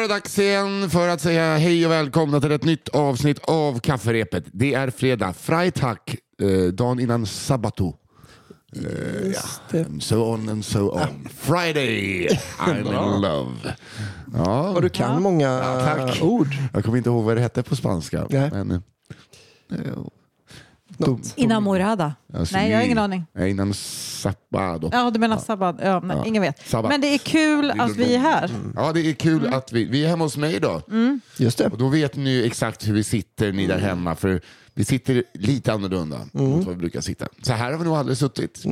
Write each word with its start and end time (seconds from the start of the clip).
var 0.00 0.08
det 0.08 0.14
dags 0.14 0.38
igen 0.38 0.90
för 0.90 1.08
att 1.08 1.20
säga 1.20 1.56
hej 1.56 1.86
och 1.86 1.92
välkomna 1.92 2.40
till 2.40 2.52
ett 2.52 2.64
nytt 2.64 2.88
avsnitt 2.88 3.38
av 3.38 3.78
Kafferepet. 3.80 4.44
Det 4.52 4.74
är 4.74 4.90
fredag, 4.90 5.32
Freitag, 5.32 5.98
eh, 6.42 6.72
dagen 6.72 7.00
innan 7.00 7.26
sabbato. 7.26 7.96
Eh, 8.76 9.32
ja. 9.72 9.78
And 9.80 10.02
so 10.02 10.16
on 10.34 10.48
and 10.48 10.64
so 10.64 10.90
on. 10.90 11.28
Friday, 11.38 12.28
I'm 12.58 12.78
in 12.78 13.20
love. 13.20 13.50
Ja, 14.34 14.70
Och 14.70 14.82
du 14.82 14.88
kan 14.88 15.22
många 15.22 15.60
tack. 15.84 16.22
ord. 16.22 16.48
jag 16.72 16.84
kommer 16.84 16.98
inte 16.98 17.10
ihåg 17.10 17.24
vad 17.24 17.36
det 17.36 17.40
hette 17.42 17.62
på 17.62 17.76
spanska. 17.76 18.26
Nej. 18.30 18.50
Men, 18.52 18.70
eh, 18.70 19.78
Något. 21.06 21.32
Inamorada. 21.36 22.14
alltså, 22.34 22.56
Nej, 22.56 22.70
jag 22.70 22.78
har 22.78 22.84
ingen 22.84 22.98
aning. 22.98 23.26
Nej, 23.34 23.50
Innan 23.50 23.74
sabbato. 23.74 24.90
Ja, 24.92 25.10
du 25.10 25.18
menar 25.20 25.38
sabbat? 25.38 25.76
Ja, 25.82 26.00
nej, 26.00 26.16
Ja. 26.16 26.26
ingen 26.26 26.42
vet. 26.42 26.68
Sabbat. 26.68 26.90
Men 26.90 27.00
det 27.00 27.14
är 27.14 27.18
kul 27.18 27.70
att 27.70 27.96
vi 27.96 28.14
är 28.14 28.18
här. 28.18 28.50
Ja, 28.76 28.92
det 28.92 29.00
är 29.00 29.12
kul 29.12 29.54
att 29.54 29.72
vi, 29.72 29.84
vi 29.84 30.04
är 30.04 30.08
hemma 30.08 30.24
hos 30.24 30.36
mig 30.36 30.54
idag. 30.54 30.82
Just 31.36 31.58
det. 31.58 31.66
Och 31.66 31.78
då 31.78 31.88
vet 31.88 32.16
ni 32.16 32.46
exakt 32.46 32.88
hur 32.88 32.94
vi 32.94 33.04
sitter, 33.04 33.52
ni 33.52 33.66
där 33.66 33.78
hemma. 33.78 34.14
För 34.16 34.40
vi 34.74 34.84
sitter 34.84 35.24
lite 35.34 35.72
annorlunda 35.72 36.20
mot 36.32 36.64
vad 36.66 36.74
vi 36.74 36.80
brukar 36.80 37.00
sitta. 37.00 37.26
Så 37.42 37.52
här 37.52 37.70
har 37.72 37.78
vi 37.78 37.84
nog 37.84 37.94
aldrig 37.96 38.18
suttit. 38.18 38.62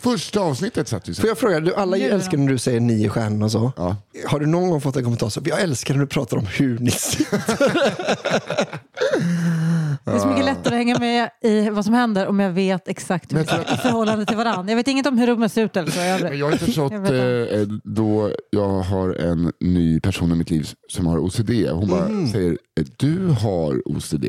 Första 0.00 0.40
avsnittet 0.40 0.88
satt 0.88 1.08
vi 1.08 1.14
så. 1.14 1.20
Får 1.20 1.28
jag 1.28 1.38
fråga, 1.38 1.60
du, 1.60 1.74
alla 1.74 1.96
då? 1.96 2.02
älskar 2.04 2.38
när 2.38 2.48
du 2.52 2.58
säger 2.58 2.80
nio 2.80 3.08
stjärnor 3.08 3.44
och 3.44 3.52
så. 3.52 3.72
Ja. 3.76 3.96
Har 4.26 4.40
du 4.40 4.46
någon 4.46 4.70
gång 4.70 4.80
fått 4.80 4.96
en 4.96 5.04
kommentar 5.04 5.28
så, 5.28 5.40
jag 5.44 5.60
älskar 5.60 5.94
när 5.94 6.00
du 6.00 6.06
pratar 6.06 6.36
om 6.36 6.46
hur 6.46 6.78
ni 6.78 6.90
sitter. 6.90 7.40
Det 10.04 10.10
är 10.10 10.18
så 10.18 10.28
mycket 10.28 10.44
lättare 10.44 10.74
att 10.74 10.78
hänga 10.78 10.98
med 10.98 11.30
i 11.42 11.70
vad 11.70 11.84
som 11.84 11.94
händer 11.94 12.26
om 12.26 12.40
jag 12.40 12.50
vet 12.50 12.88
exakt 12.88 13.32
hur 13.32 13.38
vi 13.38 13.44
är 13.44 13.74
i 13.74 13.76
förhållande 13.76 14.26
till 14.26 14.36
varandra. 14.36 14.72
Jag 14.72 14.76
vet 14.76 14.88
inget 14.88 15.06
om 15.06 15.18
hur 15.18 15.26
rummet 15.26 15.52
ser 15.52 15.64
ut 15.64 15.76
eller 15.76 15.90
så. 15.90 16.00
Jag, 16.00 16.22
Men 16.22 16.38
jag 16.38 16.46
har 16.46 16.52
ju 16.52 16.58
förstått 16.58 16.92
Jag 16.92 17.00
vet 17.00 17.52
eh, 17.52 17.60
då 17.84 18.30
jag 18.50 18.68
har 18.68 19.14
en 19.14 19.52
ny 19.60 20.00
person 20.00 20.32
i 20.32 20.34
mitt 20.34 20.50
liv 20.50 20.68
som 20.88 21.06
har 21.06 21.18
OCD. 21.18 21.50
Hon 21.70 21.88
bara 21.88 22.08
säger, 22.32 22.50
eh, 22.80 22.86
du 22.96 23.28
har 23.28 23.82
OCD. 23.88 24.24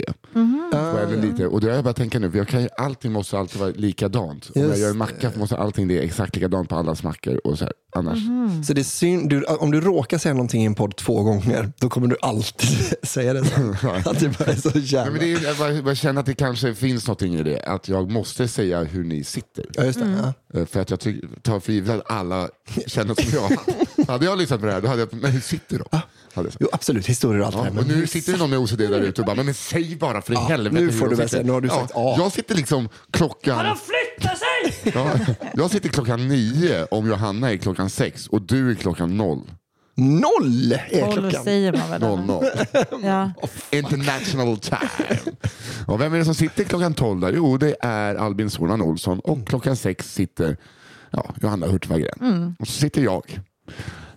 Och, 0.72 1.00
eller 1.00 1.22
lite, 1.22 1.48
och 1.48 1.62
då 1.62 1.68
har 1.68 1.76
jag 1.76 1.84
bara 1.84 1.94
tänka 1.94 2.20
nu, 2.20 2.32
för 2.32 2.38
jag 2.38 2.48
kan 2.48 2.62
ju, 2.62 2.70
allting 2.78 3.12
måste 3.12 3.40
alltid 3.40 3.60
vara 3.60 3.72
likadant. 3.76 4.52
Om 4.56 4.62
jag 4.62 4.70
Just 4.70 4.82
gör 4.82 4.90
en 4.90 4.98
macka 4.98 5.32
måste 5.36 5.58
allting 5.58 5.88
det 5.88 6.00
exakt 6.00 6.36
likadant 6.36 6.70
på 6.70 6.76
allas 6.76 7.04
mackor. 7.04 7.42
Och 7.44 7.58
så 7.58 7.64
här. 7.64 7.74
Annars, 7.96 8.20
Så 8.68 8.74
det 8.74 8.82
är 8.82 8.84
synd, 8.84 9.30
du, 9.30 9.44
om 9.44 9.72
du 9.72 9.82
råkar 9.82 10.18
säga 10.18 10.34
någonting 10.34 10.64
i 10.64 10.66
en 10.66 10.76
podd 10.76 10.96
två 10.96 11.24
gånger, 11.24 11.72
då 11.80 11.90
kommer 11.90 12.08
du 12.08 12.16
alltid 12.22 12.70
säga 13.04 13.34
det. 13.34 13.46
sen. 13.46 13.76
Att 14.06 14.20
det 14.20 14.38
bara 14.40 14.52
är 14.52 14.56
så 14.56 14.72
Nej, 14.74 14.84
jävla... 14.84 15.12
men 15.12 15.20
det 15.22 15.34
är, 15.34 15.57
jag, 15.60 15.88
jag 15.88 15.98
känner 15.98 16.20
att 16.20 16.26
det 16.26 16.34
kanske 16.34 16.76
finns 16.76 17.08
någonting 17.08 17.36
i 17.36 17.44
det. 17.44 17.62
Att 17.62 17.88
jag 17.90 18.12
måste 18.12 18.48
säga 18.48 18.84
hur 18.84 19.04
ni 19.04 19.24
sitter. 19.24 19.66
Ja, 19.74 19.84
just 19.84 20.00
det. 20.00 20.34
Ja. 20.54 20.60
Eh, 20.60 20.66
För 20.66 20.80
att 20.82 20.90
jag 20.90 21.00
ty- 21.00 21.22
tar 21.42 21.60
för 21.60 21.72
givet 21.74 21.90
att 21.96 22.12
alla 22.12 22.50
känner 22.88 23.16
som 23.16 23.32
jag. 23.34 24.08
hade 24.08 24.26
jag 24.26 24.38
lyssnat 24.38 24.60
på 24.60 24.66
det 24.66 24.72
här, 24.72 24.82
då 24.82 24.88
hade 24.88 25.02
jag, 25.02 25.14
men 25.14 25.32
hur 25.32 25.40
sitter 25.42 25.78
de? 25.92 26.00
Sagt. 26.44 26.58
Jo, 26.60 26.68
absolut, 26.72 27.06
historier 27.08 27.40
och 27.42 27.46
allt 27.48 27.56
det 27.56 27.60
Ja, 27.60 27.64
här. 27.64 27.70
och 27.70 27.88
Men 27.88 28.00
nu 28.00 28.08
sitter 28.08 28.32
det 28.34 28.38
någon 28.40 28.50
med 28.50 28.60
OCD 28.60 28.78
där 28.78 29.00
ute 29.02 29.22
och 29.22 29.26
bara, 29.26 29.36
men, 29.36 29.46
men 29.46 29.54
säg 29.56 29.96
bara 29.96 30.22
för 30.22 30.34
i 30.34 30.36
helvete 30.36 30.86
nu 30.86 30.92
får 30.92 31.08
du 31.08 31.16
väl 31.16 31.30
säga, 31.30 31.44
nu 31.44 31.52
har 31.52 31.62
du 31.62 31.70
sagt 31.70 31.92
A. 31.96 32.16
Jag 32.18 32.32
sitter 32.32 32.56
liksom 32.56 32.90
klockan... 33.12 33.78
flytta 33.78 34.36
sig! 34.36 34.92
Ja, 34.96 35.12
jag 35.54 35.72
sitter 35.72 35.90
klockan 35.90 36.28
nio 36.28 36.86
om 36.92 37.08
Johanna 37.10 37.52
är 37.52 37.58
klockan 37.58 37.90
sex 37.90 38.28
och 38.28 38.42
du 38.42 38.72
är 38.72 38.76
klockan 38.76 39.18
noll. 39.18 39.42
Noll 39.98 40.72
är 40.72 41.02
Tolv 41.02 41.12
klockan. 41.22 41.44
säger 41.44 41.74
man 41.74 41.90
väl? 41.90 42.02
Noll, 42.02 42.26
noll. 42.26 42.46
Ja. 43.04 43.32
International 43.72 44.58
time. 44.58 45.20
Och 45.88 46.02
vem 46.02 46.14
är 46.14 46.18
det 46.18 46.26
som 46.26 46.36
sitter 46.36 46.64
klockan 46.64 46.94
tolv 46.94 47.20
där? 47.22 47.34
Jo, 47.36 47.58
det 47.58 47.76
är 47.80 48.16
Albin 48.16 48.50
Soran 48.50 48.82
Olsson 48.82 49.20
och 49.20 49.48
klockan 49.48 49.76
sex 49.76 50.14
sitter 50.14 50.58
ja, 51.12 51.26
Johanna 51.42 51.68
Hurtig 51.68 51.90
Wagrén. 51.92 52.56
Och 52.60 52.68
så 52.68 52.74
sitter 52.74 53.02
jag, 53.02 53.40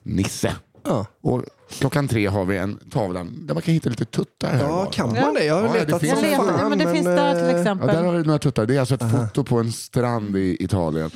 Nisse. 0.02 0.52
Ja. 0.84 1.06
Och 1.22 1.44
klockan 1.78 2.08
tre 2.08 2.26
har 2.26 2.44
vi 2.44 2.56
en 2.56 2.78
tavla 2.90 3.24
där 3.24 3.54
man 3.54 3.62
kan 3.62 3.74
hitta 3.74 3.90
lite 3.90 4.04
tuttar. 4.04 4.50
Här 4.52 4.58
Ja, 4.60 4.84
kan 4.92 5.12
man 5.12 5.34
det? 5.34 5.44
Jag 5.44 5.54
har 5.54 5.62
Ja, 5.62 5.72
det 5.72 5.78
letat 5.78 6.00
finns- 6.00 6.18
som 6.18 6.24
Jag 6.28 6.30
letar, 6.46 6.58
fan. 6.58 6.70
men 6.70 6.78
det 6.78 6.92
finns 6.92 7.06
där 7.06 7.34
till 7.34 7.44
eh, 7.44 7.50
Ja, 7.50 7.58
exempel. 7.58 7.86
där 7.88 8.02
har 8.04 8.12
vi 8.12 8.22
några 8.22 8.38
tuttar. 8.38 8.66
Det 8.66 8.76
är 8.76 8.80
alltså 8.80 8.94
ett 8.94 9.10
foto 9.10 9.44
på 9.44 9.58
en 9.58 9.72
strand 9.72 10.36
i 10.36 10.56
Italien. 10.64 11.10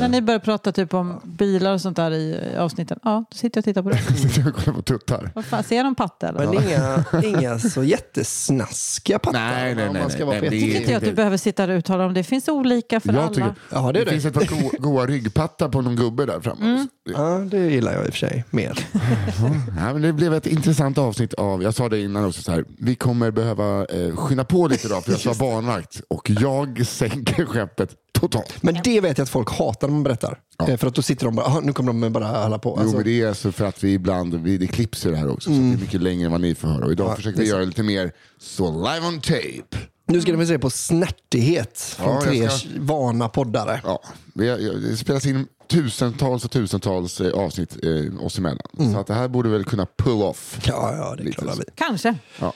När 0.00 0.08
ni 0.08 0.22
börjar 0.22 0.40
prata 0.40 0.72
typ 0.72 0.94
om 0.94 1.20
bilar 1.24 1.72
och 1.74 1.80
sånt 1.80 1.96
där 1.96 2.10
i 2.10 2.40
avsnitten. 2.58 2.98
Ja, 3.02 3.24
då 3.30 3.36
sitter 3.36 3.58
jag 3.58 3.60
och 3.60 3.64
tittar 3.64 3.82
på 3.82 3.90
det. 3.90 3.98
Sitter 4.28 4.48
och 4.48 4.54
kollar 4.56 4.76
på 4.76 4.82
tuttar. 4.82 5.30
Vad 5.34 5.44
fan, 5.44 5.64
ser 5.64 5.76
jag 5.76 5.84
någon 5.84 5.94
patte 5.94 6.26
eller? 6.28 6.46
Men 6.46 6.54
inga, 6.54 7.04
inga 7.38 7.58
så 7.58 7.82
jättesnaskiga 7.84 9.18
pattar. 9.18 9.40
Nej, 9.40 9.74
nej, 9.74 9.88
nej, 9.92 10.02
det 10.40 10.50
tycker 10.50 10.80
inte 10.80 10.90
jag 10.92 10.98
att 10.98 11.04
du 11.04 11.12
behöver 11.12 11.36
sitta 11.36 11.64
och 11.64 11.70
uttala 11.70 12.06
om. 12.06 12.14
Det 12.14 12.24
finns 12.24 12.48
olika 12.48 13.00
för 13.00 13.12
Jag 13.12 13.18
alla. 13.22 13.28
tycker, 13.34 13.54
Ja, 13.70 13.92
det 13.92 14.00
är 14.00 14.04
det. 14.04 14.10
finns 14.10 14.24
ett 14.24 14.34
par 14.34 14.62
go- 14.62 14.70
goa 14.78 15.06
ryggpattar 15.06 15.68
på 15.68 15.80
någon 15.80 15.96
gubbe 15.96 16.26
där 16.26 16.40
framme. 16.40 16.86
Ja, 17.14 17.38
det 17.50 17.58
gillar 17.58 17.92
jag 17.92 18.04
i 18.06 18.08
och 18.08 18.12
för 18.12 18.18
sig 18.18 18.44
mer. 18.50 18.78
Ja, 19.76 19.92
men 19.92 20.02
det 20.02 20.12
blev 20.12 20.34
ett 20.34 20.46
intressant 20.46 20.98
avsnitt 20.98 21.34
av, 21.34 21.62
jag 21.62 21.74
sa 21.74 21.88
det 21.88 22.00
innan 22.00 22.24
också, 22.24 22.42
så 22.42 22.52
här, 22.52 22.64
vi 22.78 22.94
kommer 22.94 23.30
behöva 23.30 23.84
eh, 23.84 24.16
skynda 24.16 24.44
på 24.44 24.68
lite 24.68 24.86
idag 24.86 25.04
för 25.04 25.12
jag 25.12 25.34
vara 25.34 25.34
barnvakt 25.52 26.00
och 26.08 26.30
jag 26.30 26.86
sänker 26.86 27.44
skeppet 27.44 27.94
totalt. 28.12 28.62
Men 28.62 28.76
det 28.84 29.00
vet 29.00 29.18
jag 29.18 29.22
att 29.24 29.30
folk 29.30 29.50
hatar 29.50 29.88
när 29.88 29.94
man 29.94 30.02
berättar. 30.02 30.38
Ja. 30.58 30.68
Eh, 30.68 30.76
För 30.76 30.86
att 30.86 30.94
då 30.94 31.02
sitter 31.02 31.24
de 31.26 31.34
bara, 31.36 31.46
"Aha, 31.46 31.60
nu 31.60 31.72
kommer 31.72 31.92
de 31.92 32.12
bara 32.12 32.26
hålla 32.42 32.58
på. 32.58 32.74
Jo, 32.76 32.80
Alltså, 32.82 32.96
men 32.96 33.04
det 33.04 33.20
är 33.22 33.32
så 33.32 33.52
för 33.52 33.64
att 33.64 33.84
vi 33.84 33.92
ibland, 33.92 34.34
vi, 34.34 34.58
det 34.58 34.66
klipps 34.66 35.06
ju 35.06 35.10
det 35.10 35.16
här 35.16 35.30
också, 35.30 35.50
så 35.50 35.56
det 35.56 35.72
är 35.72 35.76
mycket 35.80 36.02
längre 36.02 36.24
än 36.26 36.32
vad 36.32 36.40
ni 36.40 36.54
får 36.54 36.68
höra. 36.68 36.84
Och 36.84 36.92
idag 36.92 37.10
Ja, 37.10 37.16
försöker 37.16 37.36
det 37.38 37.42
vi 37.44 37.50
är 37.50 37.54
göra 37.54 37.64
lite 37.64 37.82
mer 37.82 38.12
så 38.40 38.70
live 38.70 39.06
on 39.06 39.20
tape. 39.20 39.78
Nu 40.08 40.20
ska 40.20 40.32
ni 40.36 40.46
se 40.46 40.58
på 40.58 40.70
snärtighet 40.70 41.78
från 41.98 42.14
Ja, 42.14 42.20
tre 42.22 42.50
ska- 42.50 42.68
vana 42.78 43.28
poddare. 43.28 43.80
Ja, 43.84 44.02
vi, 44.34 44.46
det 44.90 44.96
spelas 44.96 45.26
in 45.26 45.46
tusentals 45.68 46.44
och 46.44 46.50
tusentals 46.50 47.20
eh, 47.20 47.32
avsnitt 47.32 47.76
eh, 47.84 48.24
oss 48.24 48.38
emellan. 48.38 48.92
Så 48.92 48.98
att 49.00 49.06
det 49.06 49.14
här 49.14 49.28
borde 49.28 49.48
väl 49.48 49.64
kunna 49.64 49.86
pull 49.96 50.22
off. 50.22 50.58
Ja, 50.66 50.94
ja, 50.96 51.14
det 51.16 51.22
Lite 51.24 51.36
klarar 51.42 51.56
vi. 51.56 51.64
Kanske. 51.74 52.14
Ja. 52.40 52.52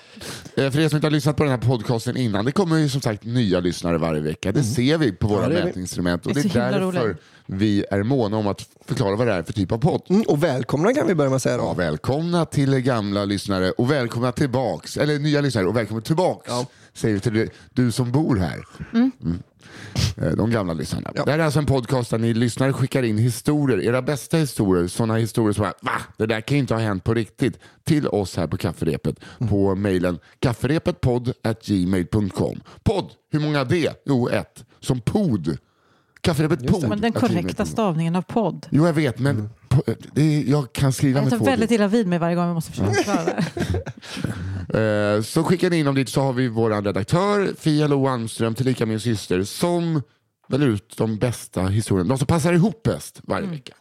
Eh, 0.56 0.70
För 0.70 0.80
er 0.80 0.88
som 0.88 0.96
inte 0.96 1.06
har 1.06 1.10
lyssnat 1.10 1.36
på 1.36 1.42
den 1.42 1.50
här 1.52 1.58
podcasten 1.58 2.16
innan, 2.16 2.44
det 2.44 2.52
kommer 2.52 2.76
ju 2.76 2.88
som 2.88 3.00
sagt 3.00 3.24
nya 3.24 3.60
lyssnare 3.60 3.98
varje 3.98 4.20
vecka. 4.20 4.52
Det 4.52 4.62
ser 4.62 4.98
vi 4.98 5.12
på 5.12 5.28
våra 5.28 5.48
det 5.48 5.54
det. 5.54 5.64
mätinstrument 5.64 6.26
och 6.26 6.34
Det 6.34 6.42
det 6.42 6.48
är 6.48 6.52
så 6.52 6.58
är 6.58 6.72
därför 6.72 7.02
roligt. 7.08 7.16
vi 7.46 7.84
är 7.90 8.02
måna 8.02 8.36
om 8.36 8.46
att 8.46 8.66
förklara 8.86 9.16
vad 9.16 9.26
det 9.26 9.32
är 9.32 9.42
för 9.42 9.52
typ 9.52 9.72
av 9.72 9.78
podd. 9.78 10.02
Mm, 10.08 10.22
och 10.22 10.44
välkomna 10.44 10.94
kan 10.94 11.06
vi 11.06 11.14
börja 11.14 11.30
med 11.30 11.36
att 11.36 11.42
säga 11.42 11.56
då. 11.56 11.62
Ja, 11.62 11.72
välkomna 11.72 12.46
till 12.46 12.78
gamla 12.78 13.24
lyssnare 13.24 13.70
och 13.70 13.90
välkomna 13.90 14.32
tillbaks, 14.32 14.96
eller 14.96 15.18
nya 15.18 15.40
lyssnare 15.40 15.66
och 15.66 15.76
välkomna 15.76 16.00
tillbaks. 16.02 16.50
Säger 16.92 17.14
vi 17.14 17.20
till 17.20 17.32
du, 17.34 17.48
du 17.70 17.92
som 17.92 18.12
bor 18.12 18.36
här. 18.36 18.64
Mm. 18.94 19.10
Eh, 20.16 20.30
De 20.36 20.50
gamla 20.50 20.72
lyssnarna. 20.72 21.10
Det 21.24 21.30
här 21.30 21.38
är 21.38 21.42
alltså 21.44 21.58
en 21.58 21.66
podcast 21.66 22.10
där 22.10 22.18
ni 22.18 22.34
lyssnare 22.34 22.72
skickar 22.72 23.02
in 23.02 23.18
historier, 23.18 23.80
era 23.80 24.02
bästa 24.02 24.36
historier, 24.36 24.86
sådana 24.88 25.16
historier 25.16 25.52
som 25.52 25.64
är, 25.64 25.72
va? 25.82 25.92
Det 26.16 26.26
där 26.26 26.40
kan 26.40 26.56
ju 26.56 26.60
inte 26.60 26.74
ha 26.74 26.80
hänt 26.80 27.04
på 27.04 27.14
riktigt, 27.14 27.58
till 27.84 28.08
oss 28.08 28.36
här 28.36 28.46
på 28.46 28.56
kafferepet 28.56 29.16
på 29.48 29.74
mejlen 29.74 30.18
kafferepetpodd.gmail.com. 30.38 32.60
Podd, 32.82 33.10
hur 33.32 33.40
många 33.40 33.64
det? 33.64 34.02
Jo, 34.06 34.28
ett. 34.28 34.64
Som 34.80 35.00
pod. 35.00 35.56
Kafferepet 36.20 36.66
podd. 36.66 36.88
Men 36.88 37.00
den 37.00 37.12
korrekta 37.12 37.66
stavningen 37.66 38.16
av 38.16 38.22
podd. 38.22 38.66
Jo, 38.70 38.86
jag 38.86 38.92
vet, 38.92 39.18
men 39.18 39.36
po- 39.36 39.48
det 40.12 40.22
är, 40.22 40.50
jag 40.50 40.72
kan 40.72 40.92
skriva 40.92 41.18
Jag 41.18 41.24
med 41.24 41.30
tar 41.30 41.38
två 41.38 41.44
väldigt 41.44 41.68
D. 41.68 41.74
illa 41.74 41.88
vid 41.88 42.06
mig 42.06 42.18
varje 42.18 42.36
gång 42.36 42.46
jag 42.46 42.54
måste 42.54 42.70
försöka 42.70 42.92
förklara 42.92 43.24
det. 43.24 43.44
Eh, 44.74 45.22
Så 45.22 45.44
skickar 45.44 45.70
ni 45.70 45.78
in 45.78 45.86
dem 45.86 45.94
dit 45.94 46.08
så 46.08 46.20
har 46.20 46.32
vi 46.32 46.48
vår 46.48 46.82
redaktör 46.82 47.50
Fia 47.58 47.86
Lo 47.86 48.06
Almström, 48.08 48.54
tillika 48.54 48.86
min 48.86 49.00
syster, 49.00 49.42
som 49.44 50.02
väljer 50.48 50.68
ut 50.68 50.94
de 50.96 51.18
bästa 51.18 51.62
historierna. 51.62 52.08
De 52.08 52.18
som 52.18 52.26
passar 52.26 52.52
ihop 52.52 52.82
bäst 52.82 53.20
varje 53.22 53.46
vecka. 53.46 53.72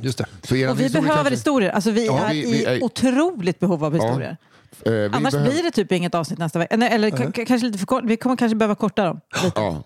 Just 0.00 0.18
det. 0.18 0.26
Så 0.42 0.54
Och 0.54 0.80
vi 0.80 0.88
behöver 0.90 1.08
kanske- 1.14 1.30
historier. 1.34 1.70
Alltså 1.70 1.90
vi 1.90 2.06
Ja, 2.06 2.18
är 2.18 2.32
vi- 2.34 2.42
vi 2.42 2.48
i 2.62 2.64
är- 2.64 2.84
otroligt 2.84 3.58
behov 3.58 3.84
av 3.84 3.94
historier. 3.94 4.36
Eh, 4.86 4.92
vi 4.92 5.04
Annars 5.12 5.32
behöver- 5.32 5.52
blir 5.52 5.62
det 5.62 5.70
typ 5.70 5.92
inget 5.92 6.14
avsnitt 6.14 6.38
nästa 6.38 6.58
vecka. 6.58 6.76
Nej, 6.76 6.88
Eller 6.92 7.10
k- 7.10 7.32
k- 7.34 7.44
kanske 7.46 7.66
lite 7.66 7.78
för 7.78 7.86
kort. 7.86 8.04
Vi 8.04 8.16
kommer 8.16 8.36
kanske 8.36 8.56
behöva 8.56 8.74
korta 8.74 9.04
dem. 9.04 9.20
Lite. 9.44 9.52
Ja. 9.60 9.84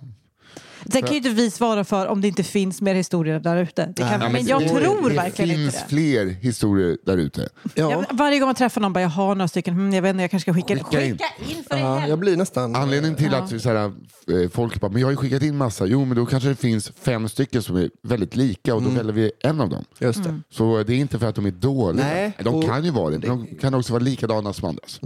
Sen 0.93 1.03
kan 1.03 1.11
ju 1.11 1.17
inte 1.17 1.29
vi 1.31 1.51
svara 1.51 1.85
för 1.85 2.07
om 2.07 2.21
det 2.21 2.29
inte 2.29 2.43
finns 2.43 2.81
mer 2.81 2.95
historier 2.95 3.41
där 3.41 3.57
ute. 3.57 3.87
Det 3.97 4.03
kan- 4.03 4.21
Nej, 4.21 4.33
Men 4.33 4.47
jag 4.47 4.61
det- 4.63 4.69
tror 4.69 5.09
det 5.11 5.17
verkligen 5.17 5.57
finns 5.57 5.75
inte 5.75 5.79
det. 5.85 5.89
fler 5.89 6.27
historier 6.27 6.99
där 7.07 7.17
ute. 7.19 7.49
Ja. 7.75 7.91
Jag, 7.91 8.05
varje 8.17 8.39
gång 8.39 8.47
man 8.49 8.55
träffar 8.55 8.81
någon 8.81 8.93
bara, 8.93 9.01
jag 9.01 9.09
har 9.09 9.35
några 9.35 9.49
stycken, 9.49 9.75
hmm, 9.75 9.93
jag 9.95 10.03
vet 10.03 10.11
inte, 10.11 10.23
jag 10.23 10.31
kanske 10.31 10.53
ska 10.53 10.55
skicka, 10.63 10.85
Skicka 10.85 11.05
in. 11.05 11.13
skicka 11.13 11.25
in 11.59 11.65
för 11.71 11.77
Ja, 11.77 11.85
helvete. 11.87 12.09
jag 12.11 12.19
blir 12.19 12.37
nästan... 12.37 12.77
Anledningen 12.77 13.17
till 13.17 13.35
att 13.35 13.63
så 13.63 13.69
här, 13.69 13.77
eh, 13.85 14.51
folk 14.53 14.81
bara, 14.81 14.91
men 14.91 15.01
jag 15.01 15.07
har 15.07 15.11
ju 15.13 15.17
skickat 15.17 15.43
in 15.43 15.57
massa. 15.57 15.87
Jo, 15.87 16.05
men 16.05 16.17
då 16.17 16.27
kanske 16.27 16.49
det 16.49 16.57
finns 16.57 16.93
fem 17.03 17.29
stycken 17.29 17.63
som 17.63 17.77
är 17.77 17.91
väldigt 18.03 18.37
lika 18.37 18.75
och 18.75 18.83
då 18.83 18.91
väljer 18.91 19.13
vi 19.13 19.33
en 19.41 19.61
av 19.61 19.69
dem. 19.69 19.85
Just 19.99 20.19
Mm. 20.19 20.43
det. 20.49 20.55
Så 20.57 20.83
det 20.83 20.93
är 20.95 20.97
inte 20.99 21.19
för 21.19 21.27
att 21.27 21.35
de 21.35 21.47
är 21.47 21.51
dåliga. 21.51 22.05
Nej, 22.07 22.33
de 22.43 22.55
och- 22.55 22.65
kan 22.65 22.85
ju 22.85 22.91
vara 22.91 23.11
det, 23.11 23.19
men 23.29 23.29
de 23.49 23.57
kan 23.61 23.75
också 23.75 23.93
vara 23.93 24.03
likadana 24.03 24.53
som 24.53 24.69
andras. 24.69 25.01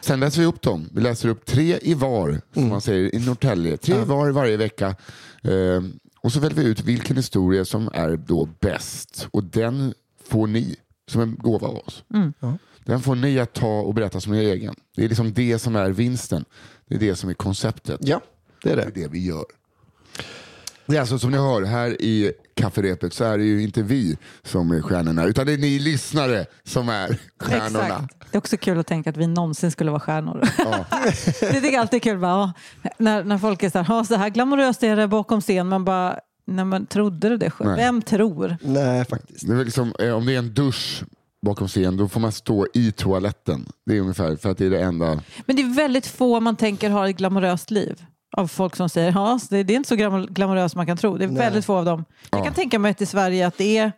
Sen 0.00 0.20
läser 0.20 0.40
vi 0.40 0.46
upp 0.46 0.62
dem. 0.62 0.88
Vi 0.92 1.00
läser 1.00 1.28
upp 1.28 1.44
tre 1.46 1.78
i 1.82 1.94
var, 1.94 2.40
som 2.54 2.68
man 2.68 2.80
säger 2.80 3.14
i 3.14 3.18
Norrtälje. 3.26 3.76
Tre 3.76 3.94
i 3.94 4.04
var 4.04 4.30
varje 4.30 4.56
vecka. 4.56 4.94
Eh, 5.42 5.82
och 6.20 6.32
så 6.32 6.40
väljer 6.40 6.62
vi 6.62 6.70
ut 6.70 6.80
vilken 6.84 7.16
historia 7.16 7.64
som 7.64 7.90
är 7.94 8.16
då 8.16 8.48
bäst. 8.60 9.28
Och 9.30 9.44
den 9.44 9.94
får 10.24 10.46
ni 10.46 10.76
som 11.10 11.20
en 11.20 11.36
gåva 11.38 11.68
av 11.68 11.76
oss. 11.76 12.04
Den 12.84 13.00
får 13.00 13.14
ni 13.14 13.38
att 13.38 13.52
ta 13.52 13.80
och 13.80 13.94
berätta 13.94 14.20
som 14.20 14.34
er 14.34 14.42
egen. 14.42 14.74
Det 14.96 15.04
är 15.04 15.08
liksom 15.08 15.32
det 15.32 15.58
som 15.58 15.76
är 15.76 15.90
vinsten. 15.90 16.44
Det 16.88 16.94
är 16.94 16.98
det 16.98 17.16
som 17.16 17.30
är 17.30 17.34
konceptet. 17.34 18.00
Ja, 18.02 18.20
det 18.62 18.70
är 18.70 18.76
Det 18.76 18.82
det. 18.82 18.88
är 18.88 19.02
det 19.02 19.08
vi 19.12 19.24
gör. 19.26 19.44
Det 20.86 20.96
är 20.96 21.00
alltså 21.00 21.18
som 21.18 21.30
ni 21.30 21.36
hör 21.36 21.62
här 21.62 22.02
i 22.02 22.32
kafferepet 22.58 23.12
så 23.14 23.24
är 23.24 23.38
det 23.38 23.44
ju 23.44 23.62
inte 23.62 23.82
vi 23.82 24.16
som 24.42 24.70
är 24.70 24.82
stjärnorna 24.82 25.24
utan 25.24 25.46
det 25.46 25.52
är 25.52 25.58
ni 25.58 25.78
lyssnare 25.78 26.46
som 26.64 26.88
är 26.88 27.18
stjärnorna. 27.40 27.84
Exakt. 27.84 28.14
Det 28.30 28.36
är 28.36 28.38
också 28.38 28.56
kul 28.56 28.78
att 28.78 28.86
tänka 28.86 29.10
att 29.10 29.16
vi 29.16 29.26
någonsin 29.26 29.70
skulle 29.70 29.90
vara 29.90 30.00
stjärnor. 30.00 30.40
det 31.40 31.52
tycker 31.52 31.72
jag 31.72 31.80
alltid 31.80 31.96
är 31.96 32.00
kul. 32.00 32.18
Bara, 32.18 32.30
ja, 32.30 32.52
när, 32.98 33.24
när 33.24 33.38
folk 33.38 33.62
är 33.62 33.70
så 33.70 33.78
här, 33.78 33.86
"Ja, 33.88 34.04
så 34.04 34.14
här 34.14 34.28
glamoröst 34.28 34.82
är 34.82 34.96
det 34.96 35.08
bakom 35.08 35.40
scen. 35.40 35.68
Man 35.68 35.84
bara, 35.84 36.18
nej 36.46 36.64
men 36.64 36.86
trodde 36.86 37.28
du 37.28 37.36
det 37.36 37.50
själv? 37.50 37.70
Nej. 37.70 37.78
Vem 37.84 38.02
tror? 38.02 38.56
Nej, 38.62 39.04
faktiskt. 39.04 39.48
Det 39.48 39.64
liksom, 39.64 39.92
om 40.14 40.26
det 40.26 40.34
är 40.34 40.38
en 40.38 40.54
dusch 40.54 41.02
bakom 41.46 41.68
scen 41.68 41.96
då 41.96 42.08
får 42.08 42.20
man 42.20 42.32
stå 42.32 42.66
i 42.74 42.92
toaletten. 42.92 43.66
Det 43.86 43.96
är 43.96 44.00
ungefär 44.00 44.36
för 44.36 44.50
att 44.50 44.58
det 44.58 44.66
är 44.66 44.70
det 44.70 44.82
enda. 44.82 45.20
Men 45.46 45.56
det 45.56 45.62
är 45.62 45.74
väldigt 45.74 46.06
få 46.06 46.40
man 46.40 46.56
tänker 46.56 46.90
har 46.90 47.08
ett 47.08 47.16
glamoröst 47.16 47.70
liv. 47.70 48.04
Av 48.36 48.46
folk 48.48 48.76
som 48.76 48.88
säger 48.88 49.12
ja, 49.12 49.38
det, 49.50 49.62
det 49.62 49.72
är 49.72 49.76
inte 49.76 49.88
så 49.88 49.94
glam- 49.94 50.26
glamoröst 50.30 50.74
man 50.76 50.86
kan 50.86 50.96
tro. 50.96 51.16
Det 51.16 51.24
är 51.24 51.28
Nej. 51.28 51.36
väldigt 51.38 51.64
få 51.64 51.76
av 51.76 51.84
dem. 51.84 52.04
Jag 52.30 52.40
Ja. 52.40 52.44
kan 52.44 52.54
tänka 52.54 52.78
mig 52.78 52.90
att 52.90 53.00
i 53.02 53.06
Sverige 53.06 53.46
att 53.46 53.58
det 53.58 53.78
är 53.78 53.92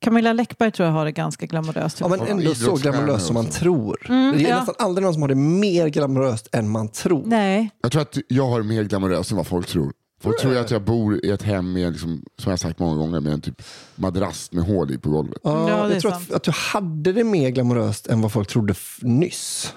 Camilla 0.00 0.32
Läckberg 0.32 0.70
tror 0.72 0.86
jag 0.86 0.92
har 0.92 1.04
det 1.04 1.12
ganska 1.12 1.46
glamoröst. 1.46 2.00
Ja, 2.00 2.08
men 2.08 2.20
ändå 2.20 2.54
så 2.54 2.74
glamoröst 2.76 3.26
som 3.26 3.34
man 3.34 3.46
tror. 3.46 3.98
det 4.06 4.12
är 4.12 4.28
Mm, 4.28 4.40
ja. 4.40 4.56
nästan 4.58 4.74
aldrig 4.78 5.04
någon 5.04 5.12
som 5.12 5.22
har 5.22 5.28
det 5.28 5.34
mer 5.34 5.88
glamoröst 5.88 6.48
än 6.52 6.68
man 6.68 6.88
tror. 6.88 7.22
Nej, 7.26 7.70
Jag 7.82 7.92
tror 7.92 8.02
att 8.02 8.18
jag 8.28 8.46
har 8.48 8.62
mer 8.62 8.84
glamoröst 8.84 9.30
än 9.30 9.36
vad 9.36 9.46
folk 9.46 9.66
tror. 9.66 9.92
Folk 10.20 10.40
tror 10.40 10.52
ju 10.52 10.58
att 10.58 10.70
jag 10.70 10.82
bor 10.84 11.24
i 11.26 11.30
ett 11.30 11.42
hem 11.42 11.72
med, 11.72 11.92
liksom, 11.92 12.10
som 12.38 12.44
jag 12.44 12.52
har 12.52 12.56
sagt 12.56 12.78
många 12.78 12.96
gånger, 12.96 13.20
med 13.20 13.32
en 13.32 13.40
typ 13.40 13.62
madrass 13.96 14.52
med 14.52 14.64
hål 14.64 14.90
i 14.90 14.98
på 14.98 15.10
golvet. 15.10 15.38
Ja, 15.42 15.50
det 15.86 15.92
jag 15.92 16.00
tror 16.02 16.12
att, 16.12 16.32
att 16.32 16.42
du 16.42 16.50
hade 16.50 17.12
det 17.12 17.24
mer 17.24 17.50
glamoröst 17.50 18.06
än 18.06 18.20
vad 18.20 18.32
folk 18.32 18.48
trodde 18.48 18.74
nyss. 19.02 19.74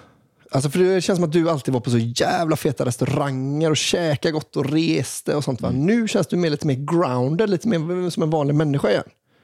Alltså 0.52 0.70
för 0.70 0.80
Det 0.80 1.02
känns 1.02 1.18
som 1.18 1.24
att 1.24 1.32
du 1.32 1.50
alltid 1.50 1.74
var 1.74 1.82
på 1.82 1.90
så 1.90 1.98
jävla 1.98 2.56
feta 2.56 2.86
restauranger 2.86 3.70
och 3.70 3.78
käkade 3.78 4.32
gott 4.32 4.56
och 4.56 4.70
reste 4.72 5.36
och 5.36 5.44
sånt. 5.44 5.62
Va? 5.62 5.70
Mm. 5.70 5.86
Nu 5.86 6.08
känns 6.08 6.28
du 6.28 6.36
mer, 6.36 6.50
lite 6.50 6.68
mer 6.68 6.76
grounded, 6.76 7.50
lite 7.50 7.68
mer 7.68 8.10
som 8.10 8.24
en 8.24 8.30
vanlig 8.30 8.56
människa 8.56 8.90
igen. 8.90 9.04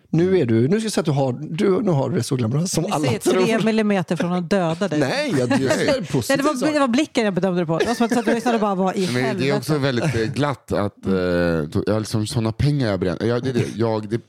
Nu 0.09 0.39
är 0.39 0.45
du, 0.45 0.67
nu 0.67 0.79
ska 0.79 0.85
jag 0.85 0.91
säga 0.93 1.01
att 1.01 1.05
du 1.05 1.11
har, 1.11 1.33
du, 1.33 1.81
nu 1.81 1.91
har 1.91 2.09
du 2.09 2.15
det 2.17 2.23
så 2.23 2.35
glamoröst 2.35 2.73
som 2.73 2.85
alla 2.85 3.07
ser 3.09 3.17
tre 3.19 3.45
tror. 3.45 3.65
millimeter 3.65 4.15
från 4.15 4.33
att 4.33 4.49
döda 4.49 4.87
dig. 4.87 4.99
Nej, 4.99 5.33
jag, 5.39 5.51
jag 5.51 5.71
ser 5.71 5.85
Nej, 5.99 6.05
positivt 6.11 6.37
det, 6.37 6.43
var, 6.65 6.73
det 6.73 6.79
var 6.79 6.87
blicken 6.87 7.25
jag 7.25 7.33
bedömde 7.33 7.61
det 7.61 7.65
på. 7.65 7.77
Det 7.77 7.85
var 7.85 7.93
som 7.95 8.05
att 8.17 8.25
du 8.25 8.33
lyssnade 8.33 8.59
bara 8.59 8.75
var 8.75 8.97
i 8.97 9.05
Men 9.05 9.13
det 9.13 9.19
är 9.19 9.23
helvete. 9.27 9.57
också 9.57 9.77
väldigt 9.77 10.15
eh, 10.15 10.21
glatt 10.21 10.71
att 10.71 11.05
eh, 11.05 11.13
jag 11.13 11.93
har 11.93 11.99
liksom 11.99 12.27
sådana 12.27 12.51
pengar 12.51 12.89
jag 12.89 12.99
bränner. 12.99 13.25
Jag, 13.25 13.43
det, 13.43 13.49
är 13.49 13.53
det, 13.53 13.65
jag, 13.75 14.09
det, 14.09 14.21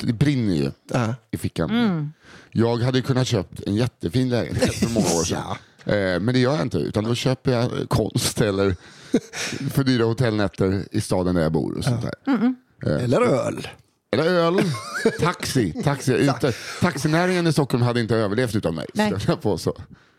det 0.00 0.12
brinner 0.12 0.54
ju 0.54 0.70
Ja. 0.92 1.14
i 1.30 1.36
fickan. 1.36 1.70
Mm. 1.70 2.12
Jag 2.52 2.76
hade 2.76 3.02
kunnat 3.02 3.26
köpt 3.26 3.60
en 3.66 3.74
jättefin 3.74 4.28
lägenhet 4.28 4.74
för 4.74 4.90
många 4.94 5.06
år 5.06 5.24
sedan. 5.24 5.38
Eh, 5.38 5.56
men 5.84 6.26
det 6.26 6.38
gör 6.38 6.52
jag 6.52 6.62
inte, 6.62 6.78
utan 6.78 7.04
då 7.04 7.14
köper 7.14 7.52
jag 7.52 7.62
eh, 7.62 7.86
konst 7.88 8.40
eller 8.40 8.76
för 9.70 9.84
dyra 9.84 10.04
hotellnätter 10.04 10.84
i 10.90 11.00
staden 11.00 11.34
där 11.34 11.42
jag 11.42 11.52
bor. 11.52 11.78
Och 11.78 11.84
sånt 11.84 12.02
där. 12.02 12.54
Eller 13.00 13.20
öl. 13.20 13.68
Eller 14.12 14.24
öl, 14.24 14.62
taxi. 15.20 15.82
taxi. 15.84 16.26
Inte, 16.26 16.52
taxinäringen 16.80 17.46
i 17.46 17.52
Stockholm 17.52 17.82
hade 17.82 18.00
inte 18.00 18.16
överlevt 18.16 18.54
utan 18.54 18.74
mig. 18.74 18.86
Nej. 18.94 19.08
skulle 19.08 19.32
jag 19.32 19.42
påstå. 19.42 19.76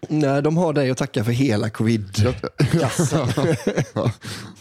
Nej, 0.09 0.41
de 0.41 0.57
har 0.57 0.73
dig 0.73 0.91
att 0.91 0.97
tacka 0.97 1.23
för 1.23 1.31
hela 1.31 1.69
covid. 1.69 2.09
Ja. 2.73 2.89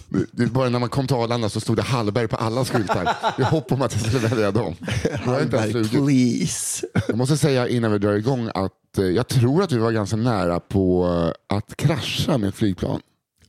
Det- 0.09 0.27
Det 0.33 0.47
bara 0.47 0.69
när 0.69 0.79
man 0.79 0.89
kom 0.89 1.07
till 1.07 1.17
Arlanda 1.17 1.49
så 1.49 1.61
stod 1.61 1.77
det 1.77 1.83
Hallberg 1.83 2.29
på 2.29 2.37
alla 2.37 2.65
skyltar. 2.65 3.17
I 3.39 3.43
hopp 3.43 3.73
om 3.73 3.83
att 3.83 3.93
jag 3.93 4.03
skulle 4.03 4.29
välja 4.29 4.51
dem. 4.51 4.75
Jag, 5.11 5.19
har 5.19 5.41
inte 5.43 5.57
ens 5.57 5.75
Hallberg, 5.75 5.89
please. 5.89 6.87
jag 7.09 7.17
måste 7.19 7.37
säga 7.37 7.69
innan 7.69 7.93
vi 7.93 7.99
drar 7.99 8.13
igång 8.13 8.51
att 8.55 8.99
eh, 8.99 9.05
jag 9.05 9.29
tror 9.29 9.63
att 9.63 9.73
vi 9.73 9.79
var 9.79 9.93
ganska 9.93 10.17
nära 10.17 10.61
på 10.61 11.07
eh, 11.51 11.57
att 11.57 11.77
krascha 11.77 12.39
med 12.39 12.55
flygplan. 12.55 13.01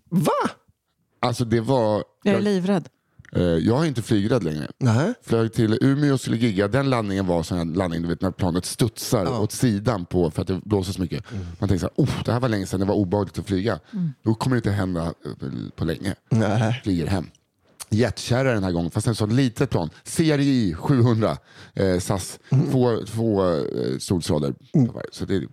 Va? 0.10 0.31
Alltså 1.20 1.46
det 1.46 1.60
var... 1.62 2.04
Jag 2.24 2.31
är 2.31 2.38
Jag, 2.38 2.44
livrädd. 2.44 2.88
Eh, 3.36 3.44
jag 3.44 3.84
är 3.84 3.86
inte 3.86 4.02
flygrädd 4.02 4.44
längre. 4.44 4.68
Nej. 4.78 5.14
Flög 5.24 5.54
till 5.54 5.78
Umeå 5.82 6.14
och 6.14 6.22
skulle 6.22 6.38
gigga. 6.38 6.68
Den 6.68 6.90
landningen 6.90 7.28
var 7.28 7.44
sån 7.44 7.58
här 7.58 7.66
landning 7.66 8.02
du 8.02 8.08
vet, 8.08 8.22
när 8.22 8.32
planet 8.32 8.66
studsar 8.66 9.42
åt 9.42 9.52
sidan 9.52 10.06
på 10.06 10.32
för 10.32 10.42
att 10.42 10.48
det 10.48 10.62
blåser 10.66 10.94
så 10.94 11.02
mycket. 11.02 11.24
Man 11.60 11.70
tänker 11.70 11.80
så 11.80 11.86
här, 11.86 12.04
oh, 12.04 12.24
det 12.26 12.32
här 12.32 12.40
var 12.40 12.50
länge 12.50 12.66
sedan 12.66 12.80
det 12.80 12.86
var 12.86 12.96
obehagligt 12.96 13.40
att 13.40 13.48
flyga. 13.48 13.80
Då 14.24 14.36
kommer 14.36 14.56
det 14.56 14.58
inte 14.58 14.72
hända 14.72 15.04
eh, 15.06 15.48
på 15.76 15.86
länge. 15.86 16.16
Nej. 16.30 16.82
Flyger 16.84 17.08
hem. 17.08 17.26
Jättkärra 17.90 18.54
den 18.54 18.64
här 18.64 18.72
gången, 18.72 18.92
fast 18.92 19.08
en 19.08 19.16
så 19.16 19.26
litet 19.26 19.70
plan. 19.70 19.90
CRJ 20.04 20.74
700 20.74 21.38
eh, 21.74 22.00
SAS. 22.00 22.40
Två, 22.72 22.98
två 23.06 23.44
eh. 23.44 23.98
Så 25.12 25.26
det, 25.26 25.48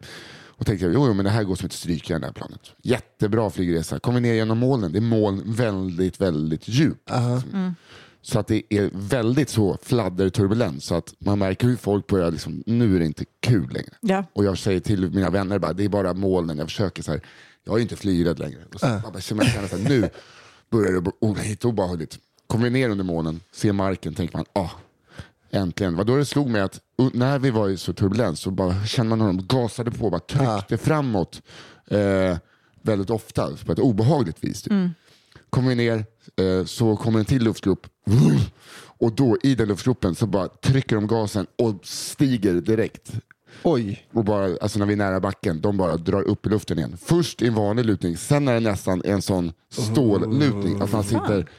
och 0.63 0.67
tänkte 0.67 0.87
jag, 0.87 0.95
jo, 0.95 1.07
jo 1.07 1.15
men 1.15 1.25
det 1.25 1.31
här 1.31 1.45
går 1.45 1.55
som 1.55 1.67
ett 1.67 1.73
stryk 1.73 2.11
i 2.11 2.13
det 2.13 2.27
här 2.27 2.33
planet. 2.33 2.61
Jättebra 2.83 3.51
flygresa. 3.51 3.99
Kommer 3.99 4.21
ner 4.21 4.35
genom 4.35 4.59
molnen. 4.59 4.93
Det 4.93 4.99
är 4.99 5.01
moln 5.01 5.43
väldigt, 5.47 6.21
väldigt 6.21 6.69
djupt. 6.69 7.11
Så 8.23 8.39
att 8.39 8.47
det 8.47 8.63
är 8.69 8.91
väldigt 8.93 9.49
så 9.49 9.79
fladderturbulens 9.83 10.85
så 10.85 10.95
att 10.95 11.15
man 11.19 11.39
märker 11.39 11.67
hur 11.67 11.77
folk 11.77 12.07
börjar, 12.07 12.31
liksom, 12.31 12.63
nu 12.67 12.95
är 12.97 12.99
det 12.99 13.07
inte 13.07 13.25
kul 13.41 13.73
längre. 13.73 13.95
Ja. 14.01 14.25
Och 14.33 14.45
jag 14.45 14.59
säger 14.59 14.81
till 14.81 15.11
mina 15.11 15.31
vänner, 15.31 15.59
bara, 15.59 15.73
det 15.73 15.85
är 15.85 15.89
bara 15.89 16.15
molnen, 16.15 16.59
jag 16.59 16.67
försöker 16.67 17.03
så 17.03 17.13
här, 17.13 17.21
jag 17.65 17.79
är 17.79 17.83
inte 17.83 17.97
flygrädd 17.97 18.39
längre. 18.39 18.59
Och 18.75 18.81
så, 18.81 18.87
bara, 18.87 19.21
så 19.21 19.35
man 19.35 19.47
känner 19.47 19.69
så 19.69 19.77
här, 19.77 19.89
nu 19.89 20.09
börjar 20.71 20.93
det 20.93 21.01
bli 21.01 21.13
oh, 21.21 21.49
lite 21.49 21.67
obehagligt. 21.67 22.19
Kommer 22.47 22.65
vi 22.65 22.71
ner 22.71 22.89
under 22.89 23.05
molnen, 23.05 23.41
ser 23.53 23.73
marken, 23.73 24.15
tänker 24.15 24.37
man, 24.37 24.47
ah, 24.53 24.71
äntligen. 25.53 25.97
Vad 25.97 26.07
då 26.07 26.17
det 26.17 26.25
slog 26.25 26.51
mig 26.51 26.61
att 26.61 26.81
när 27.13 27.39
vi 27.39 27.51
var 27.51 27.69
i 27.69 27.77
så 27.77 27.93
turbulens 27.93 28.41
så 28.41 28.51
bara 28.51 28.87
kände 28.87 29.17
man 29.17 29.21
hur 29.21 29.27
de 29.27 29.47
gasade 29.47 29.91
på, 29.91 30.11
bara 30.11 30.21
tryckte 30.21 30.79
framåt 30.79 31.43
eh, 31.91 32.37
väldigt 32.83 33.11
ofta 33.11 33.57
på 33.67 33.73
ett 33.73 33.79
obehagligt 33.79 34.45
vis. 34.45 34.63
Typ. 34.63 34.73
Kommer 35.51 35.69
vi 35.69 35.75
ner 35.75 36.05
eh, 36.37 36.65
så 36.65 36.97
kommer 36.97 37.19
en 37.19 37.25
till 37.25 37.45
luftgrupp 37.45 37.87
och 38.99 39.13
då 39.13 39.37
i 39.43 39.55
den 39.55 39.69
luftgruppen 39.69 40.15
så 40.15 40.27
bara 40.27 40.49
trycker 40.49 40.97
de 40.97 41.07
gasen 41.07 41.47
och 41.59 41.81
stiger 41.83 42.55
direkt. 42.55 43.13
Oj. 43.63 44.07
Och 44.13 44.25
bara, 44.25 44.57
alltså 44.61 44.79
när 44.79 44.87
vi 44.87 44.93
är 44.93 44.97
nära 44.97 45.21
backen, 45.21 45.61
de 45.61 45.77
bara 45.77 45.97
drar 45.97 46.23
upp 46.23 46.47
i 46.47 46.49
luften 46.49 46.79
igen. 46.79 46.97
Först 47.03 47.43
i 47.43 47.47
en 47.47 47.55
vanlig 47.55 47.85
lutning, 47.85 48.17
sen 48.17 48.49
är 48.49 48.55
det 48.55 48.61
nästan 48.61 49.03
en 49.05 49.23
sån 49.23 49.53
stållutning. 49.71 50.81
Att 50.81 50.93
man 50.93 51.05
sitter, 51.05 51.51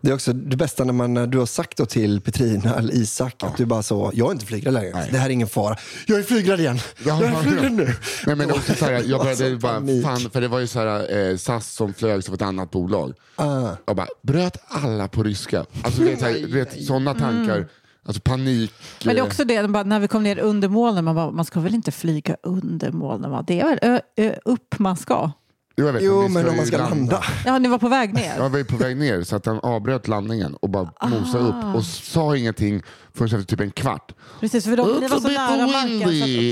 Det 0.00 0.10
är 0.10 0.14
också 0.14 0.32
det 0.32 0.56
bästa 0.56 0.84
när 0.84 0.92
man, 0.92 1.14
du 1.14 1.38
har 1.38 1.46
sagt 1.46 1.78
då 1.78 1.86
till 1.86 2.20
Petrina 2.20 2.74
eller 2.74 2.94
Isak 2.94 3.42
att 3.42 3.56
du 3.56 3.66
bara 3.66 3.82
så, 3.82 4.10
jag 4.14 4.28
är 4.28 4.32
inte 4.32 4.46
flygrädd 4.46 4.74
längre. 4.74 5.06
Det 5.10 5.18
här 5.18 5.26
är 5.26 5.30
ingen 5.30 5.48
fara. 5.48 5.76
Jag 6.06 6.18
är 6.18 6.22
flygrädd 6.22 6.60
igen. 6.60 6.78
jag 7.04 7.22
är 7.22 7.42
flygrädd 7.42 7.72
nu. 7.72 7.94
Nej, 8.26 8.36
men 8.36 8.50
också 8.50 8.74
så 8.74 8.84
här, 8.84 9.02
jag 9.06 9.20
började 9.24 9.56
bara, 9.56 9.72
panik. 9.72 10.04
fan, 10.04 10.30
för 10.30 10.40
det 10.40 10.48
var 10.48 10.58
ju 10.58 10.66
så 10.66 10.78
här, 10.78 11.30
eh, 11.30 11.36
SAS 11.36 11.72
som 11.72 11.94
flög 11.94 12.28
av 12.28 12.34
ett 12.34 12.42
annat 12.42 12.70
bolag. 12.70 13.14
Ah. 13.36 13.70
Jag 13.86 13.96
bara, 13.96 14.08
bröt 14.22 14.56
alla 14.68 15.08
på 15.08 15.22
ryska? 15.22 15.66
Alltså, 15.82 16.02
så 16.02 16.24
här, 16.24 16.52
vet, 16.52 16.84
sådana 16.84 17.14
tankar, 17.14 17.68
alltså 18.04 18.22
panik. 18.22 18.72
Men 19.04 19.14
det 19.14 19.20
är 19.20 19.24
eh, 19.24 19.26
också 19.26 19.44
det, 19.44 19.62
när 19.66 20.00
vi 20.00 20.08
kom 20.08 20.22
ner 20.22 20.38
under 20.38 20.68
molnen, 20.68 21.04
man, 21.04 21.14
bara, 21.14 21.30
man 21.30 21.44
ska 21.44 21.60
väl 21.60 21.74
inte 21.74 21.92
flyga 21.92 22.36
under 22.42 22.92
molnen? 22.92 23.44
Det 23.46 23.60
är 23.60 24.00
väl 24.16 24.32
upp 24.44 24.78
man 24.78 24.96
ska? 24.96 25.30
Jo, 25.78 25.86
jag 25.86 25.92
vet, 25.92 26.02
Jo, 26.02 26.20
vi 26.22 26.28
men 26.28 26.48
om 26.48 26.56
man 26.56 26.66
ska 26.66 26.76
landa. 26.76 27.22
Ja, 27.46 27.58
ni 27.58 27.68
var 27.68 27.78
på 27.78 27.88
väg 27.88 28.14
ner. 28.14 28.34
Jag 28.36 28.48
var 28.50 28.58
ju 28.58 28.64
på 28.64 28.76
väg 28.76 28.96
ner 28.96 29.22
så 29.22 29.36
att 29.36 29.46
han 29.46 29.58
avbröt 29.60 30.08
landningen 30.08 30.54
och 30.54 30.70
bara 30.70 30.90
mosade 31.08 31.44
Ah. 31.44 31.48
upp 31.70 31.76
och 31.76 31.84
sa 31.84 32.36
ingenting 32.36 32.82
förrän 33.14 33.26
efter 33.40 33.42
typ 33.56 33.60
en 33.60 33.70
kvart. 33.70 34.12
Precis, 34.40 34.64
för 34.64 34.76
de, 34.76 35.00
ni 35.00 35.08
var 35.08 35.20
så 35.20 35.28
nära 35.28 35.66
marken. 35.66 36.00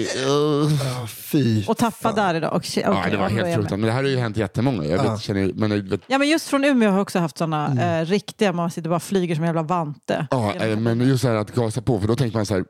Så 0.09 0.23
att, 0.23 0.27
Uh. 0.29 1.07
Fy. 1.07 1.65
och 1.67 1.77
tappa 1.77 2.13
där 2.13 2.35
idag. 2.35 2.53
Och, 2.55 2.65
Ja, 2.77 3.05
det 3.11 3.17
var 3.17 3.29
helt 3.29 3.45
fruktansvärt. 3.45 3.71
Men 3.71 3.81
det 3.81 3.93
här 3.93 4.03
har 4.03 4.11
ju 4.11 4.19
hänt 4.19 4.37
jättemånga. 4.37 4.85
Jag 4.85 5.03
vet, 5.03 5.21
känner, 5.21 5.53
men 5.55 5.89
vet, 5.91 6.01
Ja, 6.07 6.19
men 6.19 6.29
just 6.29 6.49
från 6.49 6.65
Umeå 6.65 6.89
har 6.91 6.97
jag 6.97 7.03
också 7.03 7.19
haft 7.19 7.39
sådana 7.39 7.67
Mm. 7.67 8.01
eh, 8.03 8.07
riktiga, 8.07 8.53
man 8.53 8.71
sitter 8.71 8.91
bara 8.91 9.01
flyger 9.01 9.35
som 9.35 9.45
en 9.45 9.49
jävla 9.49 9.63
vante. 9.63 10.27
ja, 10.31 10.55
eh, 10.55 10.79
men 10.79 11.01
just 11.09 11.23
det 11.23 11.29
här 11.29 11.37
att 11.37 11.55
gasa 11.55 11.83
på, 11.83 12.01
för 12.01 12.09
då 12.09 12.17
tänker 12.17 12.37
man 12.39 12.47
så 12.47 12.55
här, 12.55 12.65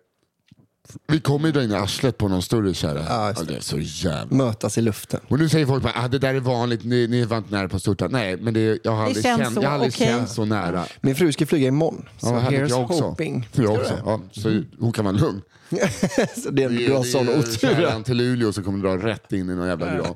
vi 1.06 1.20
kommer 1.20 1.46
ju 1.48 1.52
dra 1.52 1.62
in 1.62 1.72
arslet 1.74 2.18
på 2.18 2.28
någon 2.28 2.42
större 2.42 2.74
kärra. 2.74 3.04
Ja, 3.08 3.28
just 3.28 3.40
det. 3.40 3.52
det 3.52 3.56
är 3.56 3.60
så 3.60 3.78
jävla... 3.78 4.36
Mötas 4.36 4.78
i 4.78 4.80
luften. 4.80 5.20
Och 5.28 5.38
nu 5.38 5.48
säger 5.48 5.66
folk 5.66 5.82
bara, 5.82 5.92
ah, 5.96 6.08
det 6.08 6.18
där 6.18 6.34
är 6.34 6.40
vanligt, 6.40 6.84
ni, 6.84 7.06
ni 7.08 7.24
var 7.24 7.38
inte 7.38 7.54
nära 7.54 7.68
på 7.68 7.76
att 7.76 7.82
störta. 7.82 8.08
Nej, 8.08 8.36
men 8.36 8.54
det, 8.54 8.78
jag 8.84 8.92
har 8.92 9.04
aldrig, 9.04 9.24
känns 9.24 9.40
känt, 9.40 9.54
så, 9.54 9.62
jag 9.62 9.68
har 9.68 9.74
aldrig 9.74 9.92
okej. 9.92 10.06
känt 10.06 10.30
så 10.30 10.44
nära. 10.44 10.84
Min 11.00 11.14
fru 11.16 11.32
ska 11.32 11.46
flyga 11.46 11.68
imorgon. 11.68 12.08
Så 12.18 12.26
Ja, 12.26 12.40
here's 12.40 12.68
jag 12.68 12.80
också. 12.90 13.02
hoping. 13.04 13.48
Jag 13.52 13.70
också. 13.72 13.94
Ja, 14.04 14.20
så 14.32 14.62
hon 14.78 14.92
kan 14.92 15.04
vara 15.04 15.16
lugn. 15.16 15.42
det? 15.70 15.90
så 16.42 16.50
det, 16.50 16.68
du 16.68 16.92
har 16.92 17.02
sån 17.04 17.28
otur. 17.28 17.52
kärran 17.58 18.04
till 18.04 18.16
Luleå 18.16 18.52
så 18.52 18.62
kommer 18.62 18.78
dra 18.96 19.08
rätt 19.08 19.32
in 19.32 19.50
i 19.50 19.54
någon 19.54 19.68
jävla 19.68 19.94
gran. 19.94 20.14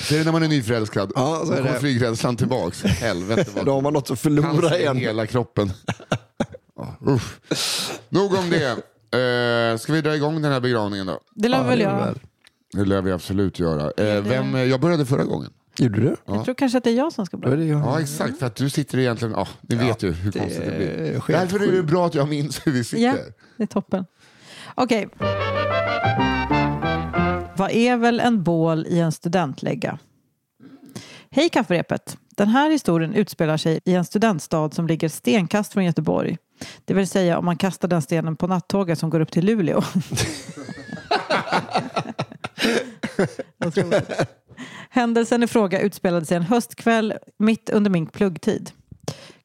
Så 0.00 0.14
är 0.14 0.18
det 0.18 0.24
när 0.24 0.32
man 0.32 0.42
är 0.42 0.48
nyförälskad. 0.48 1.12
Ja, 1.14 1.42
så 1.46 1.52
är 1.52 1.56
kommer 1.56 1.72
det. 1.72 1.80
flygrädslan 1.80 2.36
tillbaks. 2.36 2.82
Helvete 2.82 3.50
vad 3.54 3.64
Då 3.66 3.72
har 3.72 3.80
man 3.80 3.92
något 3.92 4.10
att 4.10 4.20
förlora 4.20 4.78
igen. 4.78 4.96
hela 4.96 5.26
kroppen. 5.26 5.72
Ja, 6.78 6.96
usch. 7.08 7.38
Nog 8.08 8.34
om 8.34 8.50
det. 8.50 8.76
Eh, 9.10 9.78
ska 9.78 9.92
vi 9.92 10.00
dra 10.00 10.16
igång 10.16 10.42
den 10.42 10.52
här 10.52 10.60
begravningen 10.60 11.06
då? 11.06 11.20
Det 11.34 11.48
lär 11.48 11.62
vi 11.62 11.68
väl 11.68 11.78
det 11.78 11.84
är 11.84 11.88
göra. 11.90 12.14
Det 12.72 12.84
lär 12.84 13.02
vi 13.02 13.12
absolut 13.12 13.58
göra. 13.58 13.82
Eh, 13.96 14.22
vem, 14.22 14.54
eh, 14.54 14.64
jag 14.64 14.80
började 14.80 15.06
förra 15.06 15.24
gången. 15.24 15.50
Gjorde 15.78 16.00
du? 16.00 16.16
Jag 16.26 16.44
tror 16.44 16.54
kanske 16.54 16.78
att 16.78 16.84
det 16.84 16.90
är 16.90 16.94
jag 16.94 17.12
som 17.12 17.26
ska 17.26 17.36
är 17.36 17.40
börja. 17.40 17.56
det. 17.56 17.64
Ja 17.64 18.00
exakt, 18.00 18.38
för 18.38 18.46
att 18.46 18.56
du 18.56 18.70
sitter 18.70 18.98
egentligen, 18.98 19.32
ja, 19.32 19.48
ni 19.60 19.76
vet 19.76 20.02
ju 20.02 20.12
hur 20.12 20.32
konstigt 20.32 20.64
det 20.64 20.76
blir. 20.76 21.20
sker 21.20 21.32
Därför 21.32 21.68
är 21.68 21.72
det 21.72 21.82
bra 21.82 22.06
att 22.06 22.14
jag 22.14 22.28
minns 22.28 22.66
hur 22.66 22.72
vi 22.72 22.84
sitter. 22.84 23.04
Ja, 23.04 23.14
det 23.56 23.62
är 23.62 23.66
toppen. 23.66 24.04
Okej. 24.74 25.08
Vad 27.56 27.70
är 27.70 27.96
väl 27.96 28.20
en 28.20 28.42
bål 28.42 28.86
i 28.86 29.00
en 29.00 29.12
studentlägga? 29.12 29.98
Hej 31.36 31.48
kafferepet! 31.48 32.18
Den 32.36 32.48
här 32.48 32.70
historien 32.70 33.14
utspelar 33.14 33.56
sig 33.56 33.80
i 33.84 33.94
en 33.94 34.04
studentstad 34.04 34.70
som 34.70 34.86
ligger 34.86 35.08
stenkast 35.08 35.72
från 35.72 35.84
Göteborg. 35.84 36.38
Det 36.84 36.94
vill 36.94 37.08
säga 37.08 37.38
om 37.38 37.44
man 37.44 37.56
kastar 37.56 37.88
den 37.88 38.02
stenen 38.02 38.36
på 38.36 38.46
nattåget 38.46 38.98
som 38.98 39.10
går 39.10 39.20
upp 39.20 39.32
till 39.32 39.44
Luleå. 39.44 39.82
Händelsen 44.90 45.42
i 45.42 45.46
fråga 45.46 45.80
utspelade 45.80 46.26
sig 46.26 46.36
en 46.36 46.42
höstkväll 46.42 47.14
mitt 47.38 47.70
under 47.70 47.90
min 47.90 48.06
pluggtid. 48.06 48.70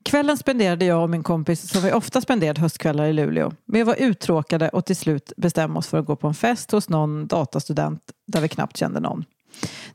Kvällen 0.03 0.37
spenderade 0.37 0.85
jag 0.85 1.03
och 1.03 1.09
min 1.09 1.23
kompis 1.23 1.69
som 1.69 1.81
vi 1.81 1.91
ofta 1.91 2.21
spenderade 2.21 2.61
höstkvällar 2.61 3.05
i 3.05 3.13
Luleå. 3.13 3.53
Vi 3.65 3.83
var 3.83 3.95
uttråkade 3.95 4.69
och 4.69 4.85
till 4.85 4.95
slut 4.95 5.33
bestämde 5.37 5.79
oss 5.79 5.87
för 5.87 5.97
att 5.97 6.05
gå 6.05 6.15
på 6.15 6.27
en 6.27 6.33
fest 6.33 6.71
hos 6.71 6.89
någon 6.89 7.27
datastudent 7.27 8.01
där 8.27 8.41
vi 8.41 8.47
knappt 8.47 8.77
kände 8.77 8.99
någon. 8.99 9.25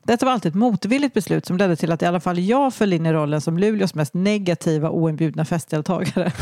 Detta 0.03 0.27
var 0.27 0.33
alltid 0.33 0.51
ett 0.51 0.57
motvilligt 0.57 1.15
beslut 1.15 1.47
som 1.47 1.57
ledde 1.57 1.77
till 1.77 1.93
att 1.93 2.03
i 2.03 2.07
alla 2.07 2.21
fall 2.21 2.39
jag 2.39 2.75
föll 2.75 2.93
in 2.93 3.07
i 3.07 3.13
rollen 3.13 3.41
som 3.41 3.59
Luleås 3.59 3.95
mest 3.95 4.15
negativa 4.15 4.91
oinbjudna 4.91 5.45
festdeltagare. 5.45 6.33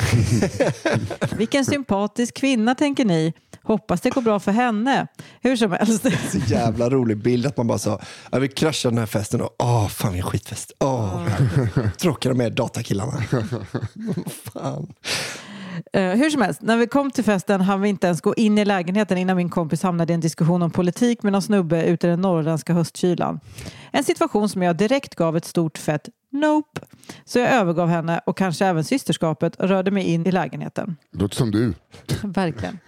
Vilken 1.36 1.64
sympatisk 1.64 2.34
kvinna 2.34 2.74
tänker 2.74 3.04
ni. 3.04 3.32
Hoppas 3.62 4.00
det 4.00 4.10
går 4.10 4.22
bra 4.22 4.40
för 4.40 4.52
henne. 4.52 5.06
Hur 5.40 5.56
som 5.56 5.72
helst. 5.72 6.06
Så 6.32 6.38
jävla 6.38 6.90
rolig 6.90 7.16
bild 7.16 7.46
att 7.46 7.56
man 7.56 7.66
bara 7.66 7.78
sa, 7.78 8.00
jag 8.30 8.40
vill 8.40 8.50
krascha 8.50 8.88
den 8.90 8.98
här 8.98 9.06
festen 9.06 9.40
och 9.40 9.50
åh, 9.58 9.88
fan 9.88 10.12
vilken 10.12 10.30
skitfest. 10.30 10.72
Åh, 10.80 11.26
tråkar 11.98 12.30
de 12.30 12.38
med 12.38 12.52
datakillarna. 12.52 13.22
fan. 14.52 14.94
Uh, 15.96 16.02
hur 16.02 16.30
som 16.30 16.42
helst, 16.42 16.62
när 16.62 16.76
vi 16.76 16.86
kom 16.86 17.10
till 17.10 17.24
festen 17.24 17.60
hann 17.60 17.80
vi 17.80 17.88
inte 17.88 18.06
ens 18.06 18.20
gå 18.20 18.34
in 18.34 18.58
i 18.58 18.64
lägenheten 18.64 19.18
innan 19.18 19.36
min 19.36 19.50
kompis 19.50 19.82
hamnade 19.82 20.12
i 20.12 20.14
en 20.14 20.20
diskussion 20.20 20.62
om 20.62 20.70
politik 20.70 21.22
med 21.22 21.32
någon 21.32 21.42
snubbe 21.42 21.84
ute 21.84 22.06
i 22.06 22.10
den 22.10 22.20
norrländska 22.20 22.72
höstkylan. 22.72 23.40
En 23.90 24.04
situation 24.04 24.48
som 24.48 24.62
jag 24.62 24.76
direkt 24.76 25.14
gav 25.14 25.36
ett 25.36 25.44
stort 25.44 25.78
fett 25.78 26.08
nope. 26.32 26.80
Så 27.24 27.38
jag 27.38 27.50
övergav 27.50 27.88
henne 27.88 28.20
och 28.26 28.36
kanske 28.36 28.66
även 28.66 28.84
systerskapet 28.84 29.56
och 29.56 29.68
rörde 29.68 29.90
mig 29.90 30.04
in 30.04 30.26
i 30.26 30.32
lägenheten. 30.32 30.96
Låter 31.12 31.36
som 31.36 31.50
du. 31.50 31.74
Verkligen. 32.22 32.78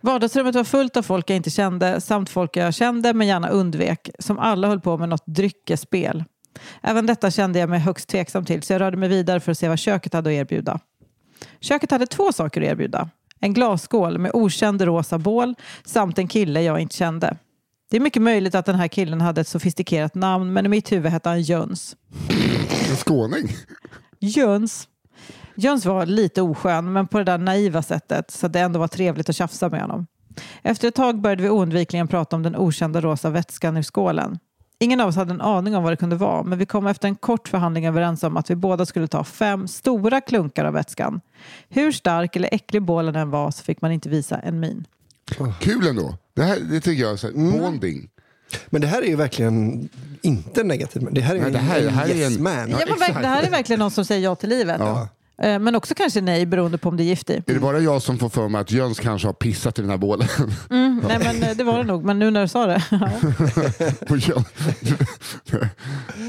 Vardagsrummet 0.00 0.54
var 0.54 0.64
fullt 0.64 0.96
av 0.96 1.02
folk 1.02 1.30
jag 1.30 1.36
inte 1.36 1.50
kände 1.50 2.00
samt 2.00 2.30
folk 2.30 2.56
jag 2.56 2.74
kände 2.74 3.14
men 3.14 3.26
gärna 3.26 3.48
undvek 3.48 4.10
som 4.18 4.38
alla 4.38 4.68
höll 4.68 4.80
på 4.80 4.98
med 4.98 5.08
något 5.08 5.26
dryckesspel. 5.26 6.24
Även 6.80 7.06
detta 7.06 7.30
kände 7.30 7.58
jag 7.58 7.68
mig 7.68 7.78
högst 7.78 8.08
tveksam 8.08 8.44
till 8.44 8.62
så 8.62 8.72
jag 8.72 8.80
rörde 8.80 8.96
mig 8.96 9.08
vidare 9.08 9.40
för 9.40 9.52
att 9.52 9.58
se 9.58 9.68
vad 9.68 9.78
köket 9.78 10.12
hade 10.12 10.30
att 10.30 10.34
erbjuda. 10.34 10.80
Köket 11.60 11.90
hade 11.90 12.06
två 12.06 12.32
saker 12.32 12.60
att 12.60 12.68
erbjuda. 12.68 13.08
En 13.40 13.54
glasskål 13.54 14.18
med 14.18 14.30
okänd 14.34 14.82
rosa 14.82 15.18
bål 15.18 15.54
samt 15.84 16.18
en 16.18 16.28
kille 16.28 16.62
jag 16.62 16.80
inte 16.80 16.96
kände. 16.96 17.36
Det 17.90 17.96
är 17.96 18.00
mycket 18.00 18.22
möjligt 18.22 18.54
att 18.54 18.66
den 18.66 18.74
här 18.74 18.88
killen 18.88 19.20
hade 19.20 19.40
ett 19.40 19.48
sofistikerat 19.48 20.14
namn 20.14 20.52
men 20.52 20.66
i 20.66 20.68
mitt 20.68 20.92
huvud 20.92 21.12
hette 21.12 21.28
han 21.28 21.42
Jöns. 21.42 21.96
En 22.90 22.96
skåning. 22.96 23.48
Jöns. 24.18 24.88
Jöns 25.54 25.86
var 25.86 26.06
lite 26.06 26.42
oskön 26.42 26.92
men 26.92 27.06
på 27.06 27.18
det 27.18 27.24
där 27.24 27.38
naiva 27.38 27.82
sättet 27.82 28.30
så 28.30 28.48
det 28.48 28.60
ändå 28.60 28.80
var 28.80 28.88
trevligt 28.88 29.28
att 29.28 29.36
tjafsa 29.36 29.68
med 29.68 29.80
honom. 29.80 30.06
Efter 30.62 30.88
ett 30.88 30.94
tag 30.94 31.20
började 31.20 31.42
vi 31.42 31.50
oundvikligen 31.50 32.08
prata 32.08 32.36
om 32.36 32.42
den 32.42 32.56
okända 32.56 33.00
rosa 33.00 33.30
vätskan 33.30 33.76
i 33.76 33.82
skålen. 33.82 34.38
Ingen 34.82 35.00
av 35.00 35.08
oss 35.08 35.16
hade 35.16 35.30
en 35.34 35.40
aning 35.40 35.76
om 35.76 35.82
vad 35.82 35.92
det 35.92 35.96
kunde 35.96 36.16
vara 36.16 36.42
men 36.42 36.58
vi 36.58 36.66
kom 36.66 36.86
efter 36.86 37.08
en 37.08 37.14
kort 37.16 37.48
förhandling 37.48 37.86
överens 37.86 38.22
om 38.22 38.36
att 38.36 38.50
vi 38.50 38.54
båda 38.56 38.86
skulle 38.86 39.08
ta 39.08 39.24
fem 39.24 39.68
stora 39.68 40.20
klunkar 40.20 40.64
av 40.64 40.72
vätskan. 40.74 41.20
Hur 41.68 41.92
stark 41.92 42.36
eller 42.36 42.48
äcklig 42.52 42.82
bålen 42.82 43.16
än 43.16 43.30
var 43.30 43.50
så 43.50 43.64
fick 43.64 43.80
man 43.82 43.92
inte 43.92 44.08
visa 44.08 44.38
en 44.38 44.60
min. 44.60 44.84
Kul 45.60 45.86
ändå. 45.86 46.16
Det, 46.34 46.42
här, 46.42 46.58
det 46.60 46.80
tycker 46.80 47.02
jag 47.02 47.12
är 47.12 47.16
så 47.16 47.26
här, 47.26 47.34
Mm. 47.34 47.58
bonding. 47.60 48.08
Men 48.70 48.80
det 48.80 48.86
här 48.86 49.02
är 49.02 49.06
ju 49.06 49.16
verkligen 49.16 49.88
inte 50.22 50.62
negativt. 50.64 51.04
Det 51.10 51.20
här 51.20 51.34
är 51.34 51.38
ju 51.38 51.42
Nej, 51.42 51.52
det 51.52 51.58
här- 51.58 51.78
en 51.78 51.84
det 51.84 51.90
här 51.90 52.08
är 52.08 52.14
yes 52.14 52.36
en- 52.36 52.42
man. 52.42 52.70
Ja, 52.70 52.78
Ja, 52.88 53.18
det 53.20 53.26
här 53.28 53.42
är 53.42 53.50
verkligen 53.50 53.78
någon 53.80 53.90
som 53.90 54.04
säger 54.04 54.24
ja 54.24 54.34
till 54.34 54.48
livet. 54.48 54.80
Eh, 54.80 55.06
Men 55.42 55.74
också 55.74 55.94
kanske 55.94 56.20
nej 56.20 56.46
beroende 56.46 56.78
på 56.78 56.88
om 56.88 56.96
det 56.96 57.02
är 57.02 57.04
gift 57.04 57.30
i. 57.30 57.34
Är 57.46 57.54
det 57.54 57.60
bara 57.60 57.80
jag 57.80 58.02
som 58.02 58.18
får 58.18 58.28
för 58.28 58.48
mig 58.48 58.60
att 58.60 58.72
Jöns 58.72 59.00
kanske 59.00 59.28
har 59.28 59.32
pissat 59.32 59.78
i 59.78 59.82
den 59.82 59.90
här 59.90 59.96
bålen? 59.96 60.28
Mm, 60.70 61.02
nej 61.08 61.18
men 61.18 61.42
eh, 61.42 61.56
det 61.56 61.64
var 61.64 61.78
det 61.78 61.84
nog, 61.84 62.04
men 62.04 62.18
nu 62.18 62.30
när 62.30 62.42
du 62.42 62.48
sa 62.48 62.66
det. 62.66 62.82
ja. 64.28 64.44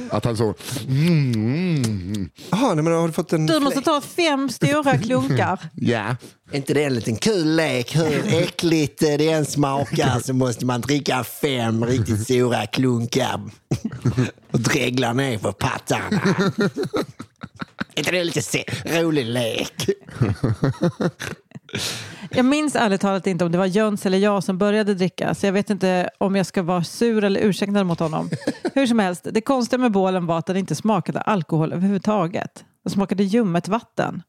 Att 0.10 0.26
han 0.26 0.38
så... 0.38 0.54
Mm, 0.88 2.30
Jaha, 2.52 2.74
nej, 2.74 2.84
men 2.84 2.94
har 2.94 3.08
du 3.08 3.14
fått 3.14 3.34
en 3.34 3.46
Du 3.46 3.60
måste 3.60 3.82
ta 3.82 4.02
fem 4.02 4.50
stora 4.50 4.98
klunkar. 4.98 5.60
ja. 5.74 6.16
Inte 6.52 6.74
det 6.74 6.84
en 6.84 6.94
liten 6.94 7.16
kul 7.16 7.56
lek? 7.56 7.96
Hur 7.96 8.34
äckligt 8.34 9.00
det 9.00 9.30
än 9.30 9.46
smakar 9.46 10.20
så 10.20 10.34
måste 10.34 10.66
man 10.66 10.82
dricka 10.82 11.24
fem 11.24 11.86
riktigt 11.86 12.24
stora 12.24 12.66
klunkar 12.66 13.42
och 14.52 14.60
dregla 14.60 15.14
ner 15.14 15.38
på 15.38 15.54
pattarna. 15.54 16.22
Är 17.96 18.00
inte 18.00 18.12
det 18.12 18.24
lite 18.24 18.42
se- 18.42 18.66
rolig 18.86 19.26
lek? 19.26 19.90
Jag 22.30 22.46
minns 22.46 22.76
ärligt 22.76 23.02
talat 23.02 23.28
inte 23.28 23.46
om 23.46 23.52
det 23.52 23.58
var 23.58 23.66
Jöns 23.66 24.06
eller 24.06 24.18
jag 24.18 24.44
som 24.44 24.58
började 24.58 24.94
dricka 24.94 25.36
så 25.36 25.46
jag 25.46 25.54
vet 25.54 25.70
inte 25.70 26.10
om 26.18 26.36
jag 26.36 26.46
ska 26.46 26.64
vara 26.64 26.84
sur 26.84 27.24
eller 27.24 27.40
ursäktad 27.40 27.84
mot 27.84 28.00
honom. 28.00 28.30
Hur 28.74 28.88
som 28.88 29.00
helst, 29.00 29.28
det 29.32 29.42
konstiga 29.42 29.78
med 29.78 29.92
bålen 29.92 30.26
var 30.26 30.38
att 30.38 30.46
den 30.46 30.58
inte 30.58 30.76
smakade 30.76 31.22
alkohol 31.22 31.74
överhuvudtaget. 31.74 32.66
Den 32.84 32.92
smakade 32.92 33.24
ljummet 33.24 33.68
vatten. 33.68 34.24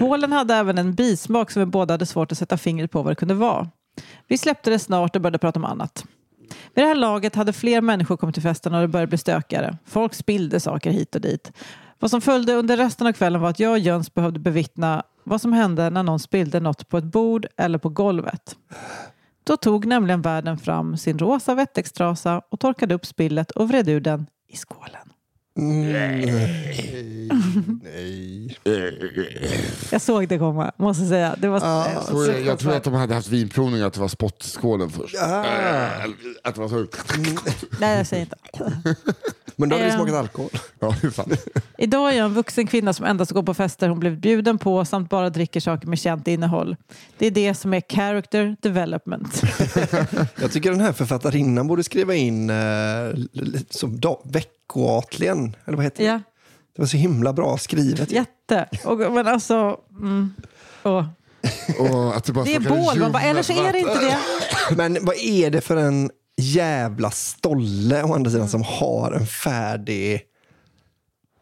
Bålen 0.00 0.32
hade 0.32 0.54
även 0.54 0.78
en 0.78 0.94
bismak 0.94 1.50
som 1.50 1.60
vi 1.60 1.66
båda 1.66 1.94
hade 1.94 2.06
svårt 2.06 2.32
att 2.32 2.38
sätta 2.38 2.56
fingret 2.58 2.90
på 2.90 3.02
vad 3.02 3.10
det 3.10 3.16
kunde 3.16 3.34
vara. 3.34 3.68
Vi 4.28 4.38
släppte 4.38 4.70
det 4.70 4.78
snart 4.78 5.16
och 5.16 5.22
började 5.22 5.38
prata 5.38 5.58
om 5.58 5.64
annat. 5.64 6.04
Vid 6.74 6.84
det 6.84 6.88
här 6.88 6.94
laget 6.94 7.34
hade 7.34 7.52
fler 7.52 7.80
människor 7.80 8.16
kommit 8.16 8.34
till 8.34 8.42
festen 8.42 8.74
och 8.74 8.80
det 8.80 8.88
började 8.88 9.08
bli 9.08 9.18
stökigare. 9.18 9.76
Folk 9.86 10.14
spillde 10.14 10.60
saker 10.60 10.90
hit 10.90 11.14
och 11.14 11.20
dit. 11.20 11.52
Vad 12.00 12.10
som 12.10 12.20
följde 12.20 12.54
under 12.54 12.76
resten 12.76 13.06
av 13.06 13.12
kvällen 13.12 13.40
var 13.40 13.50
att 13.50 13.60
jag 13.60 13.72
och 13.72 13.78
Jöns 13.78 14.14
behövde 14.14 14.40
bevittna 14.40 15.02
vad 15.24 15.40
som 15.40 15.52
hände 15.52 15.90
när 15.90 16.02
någon 16.02 16.20
spillde 16.20 16.60
något 16.60 16.88
på 16.88 16.98
ett 16.98 17.04
bord 17.04 17.46
eller 17.56 17.78
på 17.78 17.88
golvet. 17.88 18.56
Då 19.44 19.56
tog 19.56 19.86
nämligen 19.86 20.22
värden 20.22 20.58
fram 20.58 20.96
sin 20.96 21.18
rosa 21.18 21.54
wettextrasa 21.54 22.42
och 22.48 22.60
torkade 22.60 22.94
upp 22.94 23.06
spillet 23.06 23.50
och 23.50 23.68
vred 23.68 23.88
ur 23.88 24.00
den 24.00 24.26
i 24.48 24.56
skålen. 24.56 25.09
Nej. 25.54 26.56
Jag 29.92 30.00
såg 30.02 30.28
det 30.28 30.38
komma, 30.38 30.72
måste 30.76 31.06
säga. 31.06 31.36
Det 31.38 31.48
var 31.48 31.60
Ah, 31.64 31.86
eh, 31.90 32.02
Så 32.04 32.24
jag, 32.26 32.40
jag 32.42 32.58
tror 32.58 32.72
att 32.76 32.84
de 32.84 32.94
hade 32.94 33.14
haft 33.14 33.28
vinprovning 33.28 33.82
att 33.82 33.92
det 33.92 34.00
var 34.00 34.08
spottskålen 34.08 34.90
först. 34.90 35.14
Äh, 35.14 35.22
Att 36.44 36.54
det 36.54 36.60
var 36.60 36.68
så... 36.68 36.86
Nej, 37.80 37.96
jag 37.96 38.06
säger 38.06 38.22
inte. 38.22 38.36
Men 39.56 39.68
då 39.68 39.76
hade 39.76 39.86
det 39.86 39.92
Eh. 39.92 39.96
smakat 39.96 40.14
alkohol. 40.14 40.50
Ja, 40.78 40.94
det 41.00 41.06
är 41.06 41.10
sant. 41.10 41.32
Idag 41.78 42.12
är 42.12 42.16
jag 42.16 42.24
en 42.26 42.34
vuxen 42.34 42.66
kvinna 42.66 42.92
som 42.92 43.04
endast 43.06 43.30
går 43.32 43.42
på 43.42 43.54
fester 43.54 43.88
hon 43.88 44.00
blivit 44.00 44.18
bjuden 44.18 44.58
på 44.58 44.84
samt 44.84 45.10
bara 45.10 45.30
dricker 45.30 45.60
saker 45.60 45.88
med 45.88 45.98
känt 45.98 46.28
innehåll. 46.28 46.76
Det 47.18 47.26
är 47.26 47.30
det 47.30 47.54
som 47.54 47.74
är 47.74 47.82
character 47.88 48.56
development. 48.60 49.42
Jag 50.40 50.52
tycker 50.52 50.70
den 50.70 50.80
här 50.80 50.92
författarinnan 50.92 51.66
borde 51.66 51.84
skriva 51.84 52.14
in 52.14 52.50
eh, 52.50 52.56
som 53.70 54.00
da- 54.00 54.20
veckoatlien, 55.50 55.66
eller 55.66 55.76
vad 55.76 55.84
heter 55.84 56.02
det? 56.04 56.08
Ja, 56.08 56.20
Det 56.76 56.82
var 56.82 56.86
så 56.86 56.96
himla 56.96 57.32
bra 57.32 57.58
skrivet. 57.58 58.10
jätte. 58.10 58.68
Och, 58.84 58.98
men 58.98 59.26
alltså... 59.26 59.76
Mm. 59.90 60.34
Åh. 60.82 61.06
Och 61.78 62.16
att 62.16 62.24
det 62.24 62.32
bara 62.32 62.44
Det 62.44 62.54
är 62.54 62.60
bål, 62.60 62.98
man 62.98 63.12
bara, 63.12 63.22
eller 63.22 63.42
så 63.42 63.52
är 63.52 63.72
det 63.72 63.78
inte 63.78 63.98
det. 64.00 64.18
Men 64.76 64.98
vad 65.00 65.16
är 65.16 65.50
det 65.50 65.60
för 65.60 65.76
en 65.76 66.10
jävla 66.36 67.10
stolle 67.10 68.02
å 68.02 68.14
andra 68.14 68.30
sidan 68.30 68.48
som 68.48 68.62
har 68.62 69.12
en 69.12 69.26
färdig... 69.26 70.20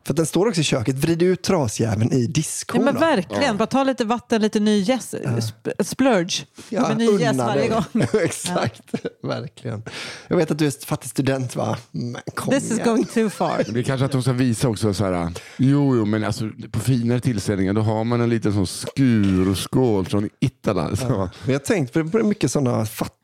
För 0.08 0.12
att 0.12 0.16
den 0.16 0.26
står 0.26 0.46
också 0.48 0.60
i 0.60 0.64
köket. 0.64 0.96
Vrid 0.96 1.22
ut 1.22 1.42
trasjäveln 1.42 2.12
i 2.12 2.22
Ja, 2.22 2.28
diskon. 2.28 2.84
men 2.84 2.94
då. 2.94 3.00
verkligen, 3.00 3.56
bara 3.56 3.66
ta 3.66 3.84
lite 3.84 4.04
vatten, 4.04 4.42
lite 4.42 4.60
ny 4.60 4.80
gäss. 4.80 5.14
Sp- 5.14 5.82
splurge. 5.84 6.46
Ja, 6.68 6.88
med 6.88 6.98
ny 6.98 7.08
unna 7.08 7.46
varje 7.46 7.68
gång. 7.68 7.84
Exakt, 8.22 8.82
verkligen. 9.22 9.82
Jag 10.28 10.36
vet 10.36 10.50
att 10.50 10.58
du 10.58 10.66
är 10.66 10.86
fattig 10.86 11.10
student 11.10 11.56
va? 11.56 11.76
Men 11.90 12.16
kom 12.34 12.54
This 12.54 12.64
is 12.64 12.70
igen. 12.72 12.84
going 12.84 13.04
too 13.04 13.30
far. 13.30 13.64
Det 13.68 13.78
är 13.78 13.82
kanske 13.82 14.04
att 14.04 14.12
de 14.12 14.22
ska 14.22 14.32
visa 14.32 14.68
också 14.68 14.94
så 14.94 15.04
här. 15.04 15.32
Jo, 15.56 15.96
jo, 15.96 16.04
men 16.04 16.24
alltså, 16.24 16.50
på 16.70 16.78
finare 16.80 17.20
tillställningar 17.20 17.72
då 17.72 17.80
har 17.80 18.04
man 18.04 18.20
en 18.20 18.30
liten 18.30 18.52
sån 18.52 18.66
skur 18.66 19.48
och 19.50 19.58
skål 19.58 20.06
från 20.06 20.28
Itala. 20.40 20.96
Så. 20.96 21.08
Men 21.08 21.28
jag 21.46 21.54
har 21.54 21.58
tänkt 21.58 21.92
på 21.92 21.98
mycket 22.02 22.50
sådana 22.52 22.86
fattiga 22.86 23.17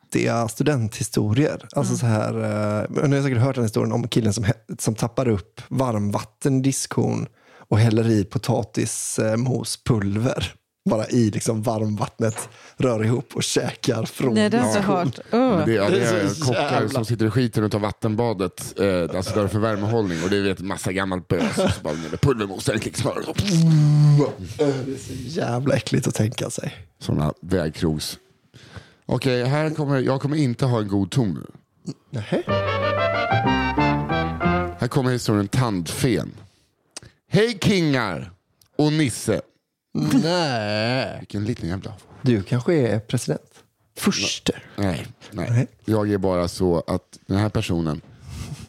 studenthistorier. 0.48 1.68
Alltså 1.72 1.96
så 1.96 2.06
här, 2.06 2.34
eh, 2.34 2.82
ni 3.08 3.16
har 3.16 3.22
säkert 3.22 3.38
hört 3.38 3.54
den 3.54 3.64
historien 3.64 3.92
om 3.92 4.08
killen 4.08 4.32
som, 4.32 4.44
som 4.78 4.94
tappar 4.94 5.28
upp 5.28 5.60
varmvatten 5.68 6.58
i 6.58 6.62
diskhon 6.62 7.26
och 7.68 7.78
häller 7.78 8.10
i 8.10 8.24
potatismospulver. 8.24 10.54
Bara 10.90 11.06
i 11.08 11.30
liksom 11.30 11.62
varmvattnet, 11.62 12.48
rör 12.76 13.04
ihop 13.04 13.28
och 13.34 13.42
käkar 13.42 14.04
från 14.04 14.34
Nej, 14.34 14.50
det 14.50 14.58
har 14.58 14.66
jag 14.68 14.76
inte 14.76 14.82
hört. 14.92 15.18
Ugh. 15.32 15.64
det, 15.66 15.72
ja, 15.72 15.88
det 15.90 16.04
är 16.04 16.44
kockar 16.44 16.72
jävla- 16.72 16.88
som 16.88 17.04
sitter 17.04 17.26
i 17.26 17.30
skiten 17.30 17.64
utav 17.64 17.80
vattenbadet, 17.80 18.80
eh, 18.80 19.16
alltså 19.16 19.34
där 19.40 19.48
för 19.48 19.58
värmehållning 19.58 20.18
och 20.24 20.30
det 20.30 20.36
är 20.36 20.60
en 20.60 20.66
massa 20.66 20.92
gammalt 20.92 21.28
bös. 21.28 21.54
Så 21.54 21.68
bara 21.82 21.94
med 21.94 22.20
pulvermos, 22.20 22.68
och- 22.68 22.74
Det 24.58 24.64
är 24.64 24.98
så 24.98 25.12
jävla 25.40 25.74
äckligt 25.74 26.08
att 26.08 26.14
tänka 26.14 26.50
sig. 26.50 26.74
Såna 27.00 27.32
vägkrogs. 27.42 28.18
Okej, 29.06 29.44
här 29.44 29.70
kommer, 29.70 30.00
jag 30.00 30.20
kommer 30.20 30.36
inte 30.36 30.66
ha 30.66 30.80
en 30.80 30.88
god 30.88 31.10
ton 31.10 31.34
nu. 31.34 31.46
Nähä? 32.10 32.42
Här 34.78 34.88
kommer 34.88 35.10
historien 35.10 35.48
Tandfen. 35.48 36.32
Hej 37.28 37.58
kingar 37.60 38.32
och 38.78 38.92
Nisse. 38.92 39.40
Nej. 40.22 41.16
Vilken 41.18 41.44
liten 41.44 41.68
jävla... 41.68 41.92
Du 42.22 42.42
kanske 42.42 42.74
är 42.74 43.00
president? 43.00 43.64
Förste. 43.96 44.52
Nej, 44.76 45.06
nej. 45.30 45.50
Nej. 45.50 45.66
Jag 45.84 46.10
är 46.10 46.18
bara 46.18 46.48
så 46.48 46.84
att 46.86 47.18
den 47.26 47.38
här 47.38 47.48
personen, 47.48 48.00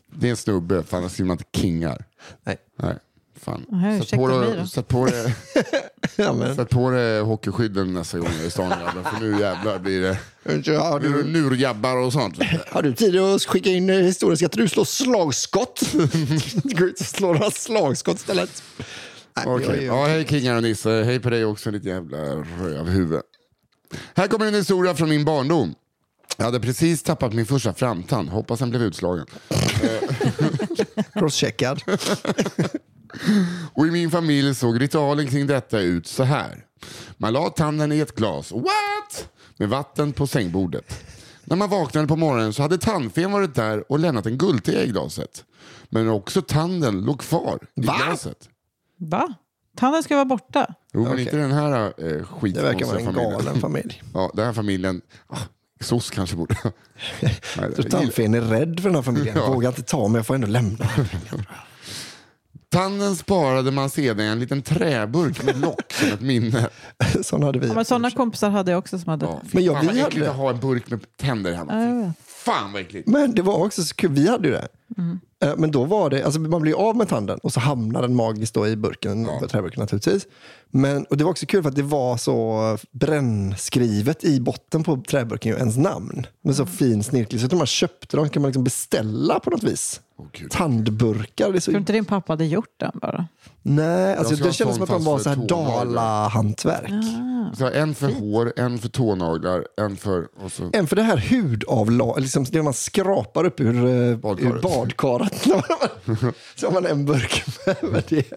det 0.08 0.28
är 0.28 0.32
en 0.32 0.38
snubbe, 0.38 0.84
för 0.84 0.98
annars 0.98 1.12
skriver 1.12 1.28
man 1.28 1.38
inte 1.38 1.60
kingar. 1.60 2.06
Nej. 2.44 2.58
Nej, 2.76 2.96
fan. 3.46 3.66
Nej, 3.70 4.00
Sätt 4.02 4.12
på, 4.20 4.28
då. 4.28 4.68
sätt 4.68 4.88
på 4.88 5.08
Ja, 6.16 6.56
sätt 6.56 6.70
på 6.70 6.90
det 6.90 7.20
hockeyskydden 7.20 7.94
nästa 7.94 8.18
gång 8.20 8.30
i 8.48 8.50
stan 8.50 8.72
för 9.04 9.20
nu 9.20 9.40
jävlar 9.40 9.80
blir 9.80 10.02
det 10.02 10.18
Har 10.78 11.00
nu 11.00 11.08
är 11.08 11.12
det 11.18 11.24
du, 11.24 11.42
nurjabbar 11.42 11.98
och 11.98 12.14
sånt. 12.14 12.38
har 12.72 12.82
du 12.82 12.94
tid 12.94 13.20
att 13.20 13.42
skicka 13.46 13.70
in 13.70 13.90
eh, 13.90 13.96
historien? 13.96 14.38
Ska 14.38 14.46
inte 14.46 14.58
du 14.58 14.68
slå 14.70 14.86
slagskott? 14.86 15.82
Gå 16.64 16.86
ut 16.86 17.00
och 17.00 17.06
slå 17.06 17.34
några 17.34 17.52
slagskott 17.52 18.16
istället. 18.18 18.64
Okej. 19.46 19.78
är- 19.78 19.82
Ja, 19.82 20.06
hej 20.06 20.26
kingar 20.28 20.56
och 20.56 20.64
Nisse. 20.64 20.90
Hej 21.04 21.20
på 21.20 21.30
dig 21.30 21.46
också, 21.46 21.72
ditt 21.72 21.86
jävla 21.86 22.18
rövhuvud. 22.62 23.22
Här 24.16 24.28
kommer 24.28 24.46
en 24.46 24.54
historia 24.54 24.96
från 24.96 25.10
min 25.10 25.26
barndom. 25.26 25.76
Jag 26.38 26.46
hade 26.46 26.60
precis 26.60 27.04
tappat 27.04 27.34
min 27.34 27.46
första 27.46 27.74
framtand. 27.74 28.30
Hoppas 28.30 28.60
den 28.60 28.70
blev 28.70 28.82
utslagen. 28.82 29.26
Crosscheckad. 31.14 31.82
Och 33.74 33.88
i 33.88 33.92
min 33.92 34.12
familj 34.12 34.56
såg 34.56 34.82
ritualen 34.82 35.28
kring 35.28 35.48
detta 35.48 35.80
ut 35.80 36.08
så 36.08 36.24
här. 36.24 36.66
Man 37.18 37.34
la 37.34 37.50
tanden 37.50 37.92
i 37.92 38.00
ett 38.00 38.16
glas, 38.16 38.52
what? 38.52 39.30
Med 39.58 39.70
vatten 39.70 40.14
på 40.14 40.28
sängbordet. 40.28 41.06
När 41.44 41.56
man 41.56 41.70
vaknade 41.70 42.08
på 42.08 42.16
morgonen 42.16 42.54
så 42.54 42.62
hade 42.62 42.78
tandfen 42.78 43.32
varit 43.32 43.56
där 43.56 43.92
och 43.92 44.00
lämnat 44.00 44.26
en 44.26 44.38
guldtea 44.38 44.84
i 44.84 44.88
glaset. 44.88 45.44
Men 45.90 46.10
också 46.10 46.42
tanden 46.42 47.02
låg 47.02 47.20
kvar 47.22 47.60
i 47.76 47.82
Va? 47.86 47.96
glaset. 48.06 48.50
Va? 48.98 49.34
Tanden 49.78 50.04
ska 50.04 50.16
vara 50.16 50.26
borta. 50.26 50.74
Jo, 50.94 51.02
men 51.04 51.12
Okej. 51.12 51.24
inte 51.24 51.38
den 51.38 51.52
här 51.52 51.72
eh, 51.82 51.94
Det 51.98 52.24
skitkonstiga 52.24 52.62
verkar 52.64 52.86
vara 52.86 53.00
en 53.00 53.06
familjen. 53.06 53.32
galen 53.32 53.62
familj. 53.62 54.04
Ja, 54.14 54.32
den 54.34 54.46
här 54.46 54.54
familjen, 54.54 55.02
ah, 55.28 55.38
SOS 55.82 56.10
kanske 56.10 56.36
borde... 56.36 56.56
Nej, 57.58 57.90
tandfen 57.92 58.34
är 58.34 58.42
rädd 58.42 58.80
för 58.80 58.90
den 58.90 58.96
här 58.96 59.02
familjen. 59.02 59.36
Ja. 59.38 59.48
Vågar 59.54 59.70
inte 59.70 59.84
ta 59.84 60.08
men 60.08 60.16
jag 60.16 60.26
får 60.26 60.36
ändå 60.36 60.48
lämna. 60.48 60.90
Tanden 62.76 63.16
sparade 63.16 63.72
man 63.72 63.90
sedan 63.90 64.20
i 64.20 64.24
en 64.30 64.40
liten 64.40 64.62
träburk 64.62 65.44
med 65.44 65.60
lock 65.62 65.94
som 65.94 66.08
ett 66.08 66.22
minne. 66.22 66.70
Sån 67.24 67.44
hade 67.44 67.60
vi. 67.60 67.68
Ja, 67.68 67.74
men 67.74 67.86
sådana 67.86 68.12
kompisar 68.12 68.50
hade 68.50 68.72
jag 68.72 68.78
också 68.80 69.00
som 69.00 69.10
hade... 69.10 69.26
Ja, 69.26 69.40
Men 69.52 69.64
jag- 69.64 69.82
vi 69.94 70.02
hade- 70.02 70.30
att 70.30 70.36
ha 70.38 70.50
en 70.50 70.60
burk 70.60 70.90
med 70.90 71.00
tänder 71.18 71.54
hemma. 71.54 71.74
Ja, 71.74 71.86
jag 71.90 72.06
vet. 72.08 72.16
Fan 72.46 72.74
vad 72.74 72.82
äckligt. 72.82 73.08
Men 73.08 73.36
det 73.36 73.42
var 73.42 73.66
också 73.66 73.84
så 73.84 73.96
kul, 73.96 74.12
vi 74.12 74.28
hade 74.30 74.48
ju 74.48 74.54
det. 74.54 74.68
Eh, 75.48 75.54
Men 75.58 75.72
då 75.72 75.84
var 75.84 76.10
det, 76.10 76.24
alltså 76.24 76.40
man 76.40 76.62
blir 76.62 76.74
av 76.90 76.96
med 76.98 77.08
tanden 77.10 77.40
och 77.44 77.54
så 77.54 77.60
hamnar 77.60 78.02
den 78.02 78.16
magiskt 78.16 78.54
då 78.54 78.68
i 78.68 78.76
burken, 78.76 79.26
Ja. 79.42 79.48
träburken 79.48 79.80
naturligtvis. 79.82 80.28
Men, 80.70 81.04
och 81.06 81.18
det 81.18 81.24
var 81.24 81.32
också 81.32 81.46
kul 81.46 81.62
för 81.64 81.70
att 81.70 81.76
det 81.76 81.84
var 81.84 82.18
så 82.18 82.78
brännskrivet 82.92 84.24
i 84.24 84.40
botten 84.42 84.84
på 84.84 85.04
träburken, 85.10 85.52
ju, 85.52 85.58
ens 85.58 85.78
namn. 85.78 86.28
Med 86.42 86.56
så 86.56 86.66
fin 86.66 87.04
snirklig, 87.04 87.42
så 87.42 87.48
att 87.48 87.54
man 87.54 87.68
köpte 87.68 88.18
dem 88.18 88.30
kan 88.30 88.42
man 88.42 88.50
liksom 88.50 88.64
beställa 88.64 89.40
på 89.40 89.50
något 89.50 89.64
vis. 89.64 90.02
Gud. 90.32 90.52
Tandburkar. 90.52 91.52
Det 91.52 91.62
så... 91.62 91.66
Tror 91.66 91.74
du 91.74 91.80
inte 91.80 91.94
din 91.94 92.06
pappa 92.06 92.34
hade 92.34 92.46
gjort 92.46 92.74
den 92.78 92.92
bara? 93.02 93.28
Nej, 93.68 94.16
alltså 94.16 94.36
det 94.36 94.54
kändes 94.54 94.76
som 94.76 94.84
att 94.84 94.90
de 94.90 95.04
var 95.04 95.20
så 95.20 95.30
här. 95.30 95.36
Dala-hantverk. 95.36 96.92
Så 97.58 97.64
här, 97.66 97.72
en 97.72 97.96
för 97.96 98.12
hår, 98.12 98.54
en 98.56 98.78
för 98.80 98.90
tånaglar, 98.90 99.68
en 99.78 99.98
för... 99.98 100.28
Och 100.44 100.52
så, 100.52 100.70
En 100.74 100.88
för 100.88 100.96
det 100.96 101.02
här 101.04 101.18
hudavlag, 101.18 102.20
liksom 102.22 102.44
det 102.44 102.62
man 102.64 102.74
skrapar 102.74 103.44
upp 103.46 103.60
ur, 103.60 103.86
eh, 104.12 104.18
Badkaret. 104.18 104.56
ur 104.56 104.62
badkaret. 104.62 105.48
så 106.56 106.68
har 106.68 106.72
man 106.82 106.86
en 106.86 107.06
burk 107.06 107.44
med, 107.82 108.04
det. 108.10 108.32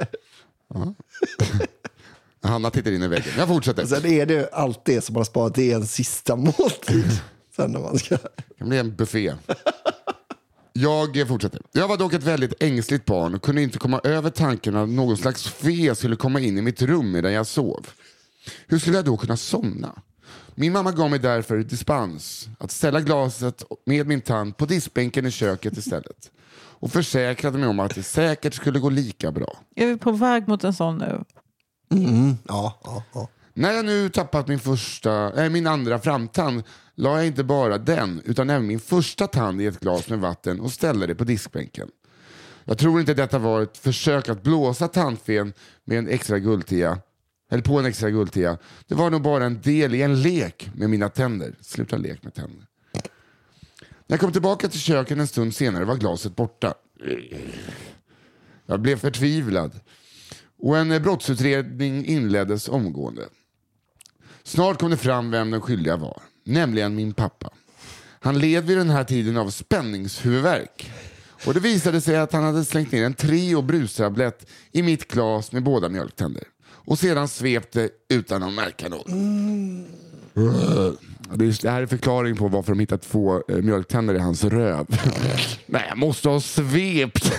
Hanna 2.48 2.70
tittar 2.70 2.90
in 2.90 3.02
i 3.02 3.08
väggen. 3.08 3.32
Jag 3.38 3.48
fortsätter. 3.48 3.86
Sen 3.86 4.06
är 4.06 4.26
det 4.26 4.50
allt 4.52 4.84
det 4.84 5.00
som 5.00 5.12
man 5.12 5.20
har 5.20 5.24
sparat, 5.24 5.54
det 5.54 5.72
är 5.72 5.76
en 5.76 5.86
sista 5.86 6.36
måltid. 6.36 7.20
Sen 7.56 7.72
när 7.72 7.80
man 7.80 7.98
ska... 7.98 8.16
Det 8.16 8.54
kan 8.58 8.68
bli 8.68 8.78
en 8.78 8.96
buffé. 8.96 9.34
Jag 10.72 11.28
fortsätter. 11.28 11.60
Jag 11.72 11.88
var 11.88 11.96
dock 11.96 12.12
ett 12.12 12.22
väldigt 12.22 12.62
ängsligt 12.62 13.04
barn 13.04 13.34
och 13.34 13.42
kunde 13.42 13.62
inte 13.62 13.78
komma 13.78 14.00
över 14.04 14.30
tanken 14.30 14.76
att 14.76 14.88
någon 14.88 15.16
slags 15.16 15.48
fe 15.48 15.94
skulle 15.94 16.16
komma 16.16 16.40
in 16.40 16.58
i 16.58 16.62
mitt 16.62 16.82
rum 16.82 17.10
medan 17.10 17.32
jag 17.32 17.46
sov. 17.46 17.86
Hur 18.66 18.78
skulle 18.78 18.96
jag 18.96 19.04
då 19.04 19.16
kunna 19.16 19.36
somna? 19.36 20.02
Min 20.54 20.72
mamma 20.72 20.92
gav 20.92 21.10
mig 21.10 21.18
därför 21.18 21.58
dispens 21.58 22.48
att 22.58 22.70
ställa 22.70 23.00
glaset 23.00 23.64
med 23.86 24.06
min 24.06 24.20
tand 24.20 24.56
på 24.56 24.66
diskbänken 24.66 25.26
i 25.26 25.30
köket 25.30 25.76
istället 25.76 26.30
och 26.80 26.92
försäkrade 26.92 27.58
mig 27.58 27.68
om 27.68 27.80
att 27.80 27.94
det 27.94 28.02
säkert 28.02 28.54
skulle 28.54 28.78
gå 28.78 28.90
lika 28.90 29.32
bra. 29.32 29.58
Är 29.76 29.86
vi 29.86 29.96
på 29.96 30.12
väg 30.12 30.48
mot 30.48 30.64
en 30.64 30.74
sån 30.74 30.98
nu? 30.98 31.24
Ja, 32.48 32.80
ja, 32.84 33.02
ja. 33.12 33.28
När 33.58 33.72
jag 33.72 33.84
nu 33.84 34.08
tappat 34.08 34.48
min, 34.48 34.58
första, 34.58 35.44
äh, 35.44 35.50
min 35.50 35.66
andra 35.66 35.98
framtand 35.98 36.62
la 36.94 37.16
jag 37.16 37.26
inte 37.26 37.44
bara 37.44 37.78
den 37.78 38.22
utan 38.24 38.50
även 38.50 38.66
min 38.66 38.80
första 38.80 39.26
tand 39.26 39.62
i 39.62 39.66
ett 39.66 39.80
glas 39.80 40.08
med 40.08 40.18
vatten 40.18 40.60
och 40.60 40.72
ställde 40.72 41.06
det 41.06 41.14
på 41.14 41.24
diskbänken. 41.24 41.88
Jag 42.64 42.78
tror 42.78 43.00
inte 43.00 43.14
detta 43.14 43.38
var 43.38 43.62
ett 43.62 43.78
försök 43.78 44.28
att 44.28 44.42
blåsa 44.42 44.88
tandfen 44.88 45.52
med 45.84 45.98
en 45.98 46.08
extra 46.08 46.38
guldtia. 46.38 46.98
Eller 47.50 47.62
på 47.62 47.78
en 47.78 47.86
extra 47.86 48.10
guldtia. 48.10 48.58
Det 48.86 48.94
var 48.94 49.10
nog 49.10 49.22
bara 49.22 49.44
en 49.44 49.60
del 49.60 49.94
i 49.94 50.02
en 50.02 50.22
lek 50.22 50.70
med 50.74 50.90
mina 50.90 51.08
tänder. 51.08 51.54
Sluta 51.60 51.96
lek 51.96 52.22
med 52.22 52.34
tänder. 52.34 52.66
När 54.06 54.14
jag 54.14 54.20
kom 54.20 54.32
tillbaka 54.32 54.68
till 54.68 54.80
köket 54.80 55.18
en 55.18 55.26
stund 55.26 55.54
senare 55.54 55.84
var 55.84 55.96
glaset 55.96 56.36
borta. 56.36 56.74
Jag 58.66 58.80
blev 58.80 58.96
förtvivlad 58.96 59.80
och 60.58 60.78
en 60.78 61.02
brottsutredning 61.02 62.04
inleddes 62.04 62.68
omgående. 62.68 63.28
Snart 64.48 64.78
kom 64.78 64.90
det 64.90 64.96
fram 64.96 65.30
vem 65.30 65.50
den 65.50 65.60
skyldiga 65.60 65.96
var, 65.96 66.22
nämligen 66.44 66.94
min 66.94 67.14
pappa. 67.14 67.50
Han 68.20 68.38
led 68.38 68.66
vid 68.66 68.76
den 68.76 68.90
här 68.90 69.04
tiden 69.04 69.36
av 69.36 69.50
spänningshuvudvärk. 69.50 70.90
Och 71.46 71.54
det 71.54 71.60
visade 71.60 72.00
sig 72.00 72.16
att 72.16 72.32
han 72.32 72.44
hade 72.44 72.64
slängt 72.64 72.92
ner 72.92 73.04
en 73.04 73.14
Treo 73.14 73.62
brustablett 73.62 74.46
i 74.72 74.82
mitt 74.82 75.08
glas 75.08 75.52
med 75.52 75.62
båda 75.62 75.88
mjölktänder. 75.88 76.44
Och 76.66 76.98
sedan 76.98 77.28
svepte 77.28 77.88
utan 78.08 78.42
att 78.42 78.52
märka 78.52 78.88
något. 78.88 79.08
Är- 80.34 81.17
Det 81.34 81.68
här 81.70 81.82
är 81.82 81.86
förklaring 81.86 82.36
på 82.36 82.48
varför 82.48 82.72
de 82.72 82.80
hittat 82.80 83.02
två 83.02 83.42
eh, 83.48 83.56
mjölktänder 83.56 84.14
i 84.14 84.18
hans 84.18 84.44
röv. 84.44 84.86
Nej, 85.66 85.84
jag 85.88 85.98
måste 85.98 86.28
ha 86.28 86.40
svept. 86.40 87.38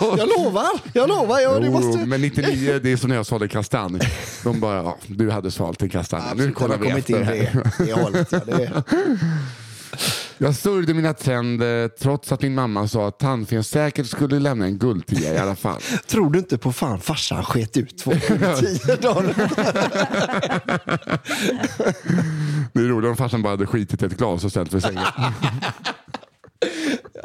Jag 0.00 0.28
lovar, 0.38 0.66
jag 0.92 1.08
lovar. 1.08 1.40
Jag, 1.40 1.64
Jo, 1.64 1.72
måste... 1.72 2.06
men 2.06 2.20
99, 2.20 2.80
det 2.82 2.92
är 2.92 2.96
som 2.96 3.08
när 3.08 3.16
jag 3.16 3.26
sålde 3.26 3.48
kastanj. 3.48 3.98
De 4.44 4.60
bara, 4.60 4.76
ja, 4.76 4.96
du 5.06 5.30
hade 5.30 5.50
svalt 5.50 5.82
en 5.82 5.88
kastanj. 5.88 6.22
nu 6.36 6.52
kollar 6.52 6.78
vi 6.78 6.88
efter. 6.88 7.24
det, 7.24 7.84
det 7.84 7.92
hållet. 7.92 8.28
Ja, 8.32 8.40
det 8.46 8.52
är... 8.52 8.82
Jag 10.38 10.54
sörjde 10.54 10.94
mina 10.94 11.14
tänder 11.14 11.88
trots 11.88 12.32
att 12.32 12.42
min 12.42 12.54
mamma 12.54 12.88
sa 12.88 13.08
att 13.08 13.18
tandfen 13.18 13.64
säkert 13.64 14.06
skulle 14.06 14.38
lämna 14.38 14.64
en 14.64 14.78
guldtia 14.78 15.34
i 15.34 15.38
alla 15.38 15.56
fall. 15.56 15.80
Tror 16.06 16.30
du 16.30 16.38
inte 16.38 16.58
på 16.58 16.72
fan 16.72 17.00
farsan 17.00 17.44
sket 17.44 17.76
ut 17.76 17.98
två 17.98 18.10
dagar? 19.00 19.34
Det 22.72 22.80
är 22.80 22.88
roligt 22.88 23.10
om 23.10 23.16
farsan 23.16 23.42
bara 23.42 23.50
hade 23.50 23.66
skitit 23.66 24.02
ett 24.02 24.16
glas 24.16 24.44
och 24.44 24.50
ställt 24.50 24.74
vid 24.74 24.82
sängen. 24.82 25.02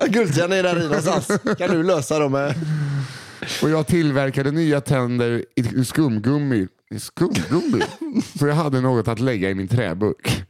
Guldtian 0.07 0.51
är 0.51 0.63
där 0.63 0.79
i 0.79 0.83
någonstans. 0.83 1.27
Kan 1.57 1.71
du 1.71 1.83
lösa 1.83 2.19
dem 2.19 2.31
med... 2.31 2.55
Och 3.63 3.69
jag 3.69 3.87
tillverkade 3.87 4.51
nya 4.51 4.81
tänder 4.81 5.45
i 5.55 5.85
skumgummi. 5.85 6.67
I 6.89 6.99
skumgummi? 6.99 7.83
För 8.39 8.47
jag 8.47 8.55
hade 8.55 8.81
något 8.81 9.07
att 9.07 9.19
lägga 9.19 9.49
i 9.49 9.55
min 9.55 9.67
träburk. 9.67 10.43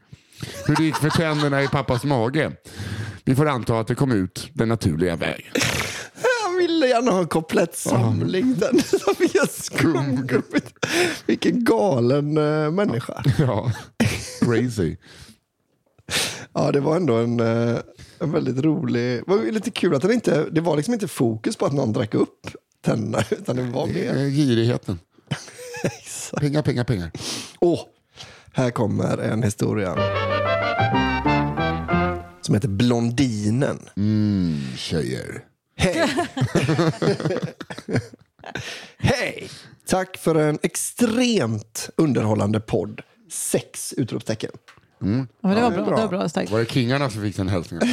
Hur 0.65 0.75
det 0.75 0.83
gick 0.83 0.95
för 0.95 1.09
tänderna 1.09 1.63
i 1.63 1.67
pappas 1.67 2.03
mage? 2.03 2.51
Vi 3.25 3.35
får 3.35 3.47
anta 3.47 3.79
att 3.79 3.87
det 3.87 3.95
kom 3.95 4.11
ut 4.11 4.49
den 4.53 4.69
naturliga 4.69 5.15
vägen. 5.15 5.51
Jag 6.43 6.57
ville 6.57 6.87
gärna 6.87 7.11
ha 7.11 7.19
en 7.19 7.27
komplett 7.27 7.75
samling. 7.75 8.55
Den 8.55 8.81
skumgummit. 9.49 10.73
Vilken 11.25 11.63
galen 11.63 12.37
uh, 12.37 12.71
människa. 12.71 13.23
Ja, 13.39 13.71
crazy. 14.41 14.95
Ja, 16.53 16.71
det 16.71 16.79
var 16.79 16.95
ändå 16.95 17.15
en, 17.15 17.39
eh, 17.39 17.77
en 18.19 18.31
väldigt 18.31 18.63
rolig... 18.63 19.01
Det 19.01 19.23
var 19.27 19.51
lite 19.51 19.71
kul 19.71 19.95
att 19.95 20.01
det 20.01 20.13
inte... 20.13 20.45
Det 20.51 20.61
var 20.61 20.75
liksom 20.75 20.93
inte 20.93 21.07
fokus 21.07 21.55
på 21.55 21.65
att 21.65 21.73
någon 21.73 21.93
drack 21.93 22.13
upp 22.13 22.47
tänderna, 22.81 23.23
utan 23.29 23.55
det 23.55 23.63
var 23.63 23.87
mer... 23.87 24.17
Eh, 24.17 24.29
Girigheten. 24.29 24.99
Pengar, 26.37 26.61
pengar, 26.61 26.83
pengar. 26.83 27.11
Åh, 27.59 27.79
här 28.53 28.71
kommer 28.71 29.17
en 29.17 29.43
historia. 29.43 29.95
Som 32.41 32.55
heter 32.55 32.67
Blondinen. 32.67 33.89
Mm, 33.97 34.59
tjejer. 34.77 35.43
Hej! 35.77 36.07
Hej! 38.97 39.49
Tack 39.87 40.17
för 40.17 40.35
en 40.35 40.59
extremt 40.63 41.89
underhållande 41.95 42.59
podd. 42.59 43.01
Sex 43.31 43.93
utropstecken. 43.97 44.51
Ja, 44.99 45.07
men 45.07 45.27
det, 45.41 45.45
var 45.47 45.53
det 45.53 45.59
är 45.61 45.69
bra. 45.69 45.85
bra. 45.85 45.95
Det 45.95 46.01
var 46.01 46.07
bra 46.09 46.29
starkt. 46.29 46.51
Var 46.51 46.59
det 46.59 46.65
kingarna 46.65 47.09
som 47.09 47.21
fick 47.21 47.37
den 47.37 47.49
hälsningen? 47.49 47.87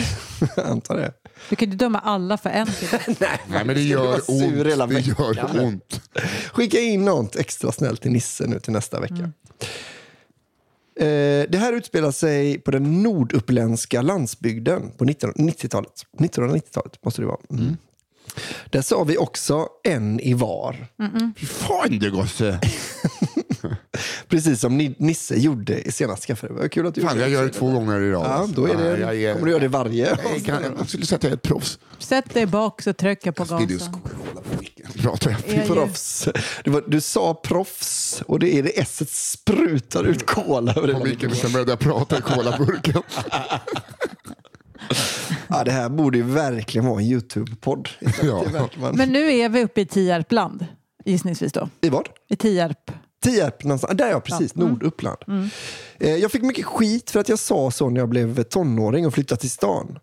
Jag 0.56 0.66
antar 0.70 0.96
det. 0.96 1.12
Du 1.50 1.56
kan 1.56 1.66
inte 1.72 1.84
döma 1.84 1.98
alla 1.98 2.38
för 2.38 2.50
en. 2.50 2.66
Nej, 3.06 3.40
Nej, 3.48 3.64
men 3.64 3.66
det 3.74 3.82
gör 3.82 4.18
sur 4.20 4.64
hela 4.64 4.84
ont. 4.84 4.92
Det 4.94 5.00
gör 5.00 5.60
ont. 5.64 6.00
Skicka 6.52 6.80
in 6.80 7.04
något 7.04 7.36
extra 7.36 7.72
snällt 7.72 8.02
till 8.02 8.10
Nisse 8.10 8.46
nu 8.46 8.60
till 8.60 8.72
nästa 8.72 9.00
vecka. 9.00 9.14
Mm. 9.14 9.32
Eh, 10.98 11.44
det 11.48 11.58
här 11.58 11.72
utspelar 11.72 12.10
sig 12.10 12.58
på 12.58 12.70
den 12.70 13.02
norduppländska 13.02 14.02
landsbygden 14.02 14.92
på 14.98 15.04
1990-talet. 15.04 15.92
1990-talet 16.18 17.04
måste 17.04 17.22
det 17.22 17.26
vara. 17.26 17.40
Mm. 17.50 17.76
Där 18.70 18.82
sa 18.82 19.04
vi 19.04 19.18
också 19.18 19.68
en 19.84 20.20
i 20.20 20.34
var. 20.34 20.86
Fy 21.36 21.46
fan 21.46 21.98
du 21.98 22.10
gosse. 22.10 22.60
Precis 24.28 24.60
som 24.60 24.78
Ni- 24.78 24.94
Nisse 24.98 25.34
gjorde 25.36 25.80
i 25.88 25.92
senaste 25.92 26.26
kaffet. 26.26 26.50
Vad 26.52 26.72
kul 26.72 26.86
att 26.86 26.94
du 26.94 27.00
Fan, 27.00 27.10
gjorde 27.10 27.20
jag 27.20 27.30
gör 27.30 27.44
det 27.44 27.50
två 27.52 27.70
gånger 27.70 28.00
i 28.00 28.10
rad. 28.10 28.24
Ja, 28.26 28.46
då 28.54 28.66
är 28.66 28.76
det, 28.76 28.88
Ja, 29.00 29.14
jag 29.14 29.22
är- 29.22 29.32
kommer 29.32 29.46
du 29.46 29.50
göra 29.52 29.62
det 29.62 29.68
varje. 29.68 30.06
Jag, 30.34 30.44
kan, 30.44 30.62
jag 30.78 30.88
skulle 30.88 31.06
säga 31.06 31.16
att 31.16 31.22
jag 31.22 31.30
är 31.32 31.36
ett 31.36 31.42
proffs. 31.42 31.78
Sätt 31.98 32.34
dig 32.34 32.46
bak 32.46 32.82
så 32.82 32.92
trycker 32.92 33.32
på 33.32 33.44
gasen. 33.44 33.96
pratar 35.02 35.30
jag? 35.30 35.66
Proffs. 35.66 36.28
Du, 36.64 36.70
var, 36.70 36.82
du 36.86 37.00
sa 37.00 37.34
proffs 37.34 38.22
och 38.26 38.38
det 38.38 38.54
är 38.58 38.62
det 38.62 38.78
s 38.80 39.02
sprutar 39.32 40.04
ut 40.04 40.26
kola 40.26 40.72
över 40.74 40.86
hela 40.86 40.98
På 40.98 41.04
vilken 41.04 41.34
sen 41.34 41.52
började 41.52 41.72
jag 41.72 41.78
prata 41.78 42.18
i 42.18 42.20
colaburken. 42.20 43.02
Ja, 45.48 45.64
det 45.64 45.70
här 45.70 45.88
borde 45.88 46.18
ju 46.18 46.24
verkligen 46.24 46.86
vara 46.86 47.00
en 47.00 47.06
YouTube-podd. 47.06 47.88
Ja. 48.22 48.44
Men 48.92 49.08
nu 49.08 49.32
är 49.32 49.48
vi 49.48 49.64
uppe 49.64 49.80
i 49.80 49.86
Tierpland, 49.86 50.66
gissningsvis 51.04 51.52
då. 51.52 51.68
I 51.80 51.88
vad? 51.88 52.08
I 52.28 52.36
Tierp. 52.36 52.90
Tierp 53.24 53.64
någonstans. 53.64 53.96
Där 53.98 54.10
ja, 54.10 54.20
precis. 54.20 54.54
Norduppland. 54.54 55.18
Eh, 56.00 56.16
Jag 56.16 56.32
fick 56.32 56.42
mycket 56.42 56.64
skit 56.64 57.10
för 57.10 57.20
att 57.20 57.28
jag 57.28 57.38
sa 57.38 57.70
så 57.70 57.90
när 57.90 58.00
jag 58.00 58.08
blev 58.08 58.42
tonåring 58.42 59.06
och 59.06 59.14
flyttade 59.14 59.40
till 59.40 59.50
stan. 59.50 59.98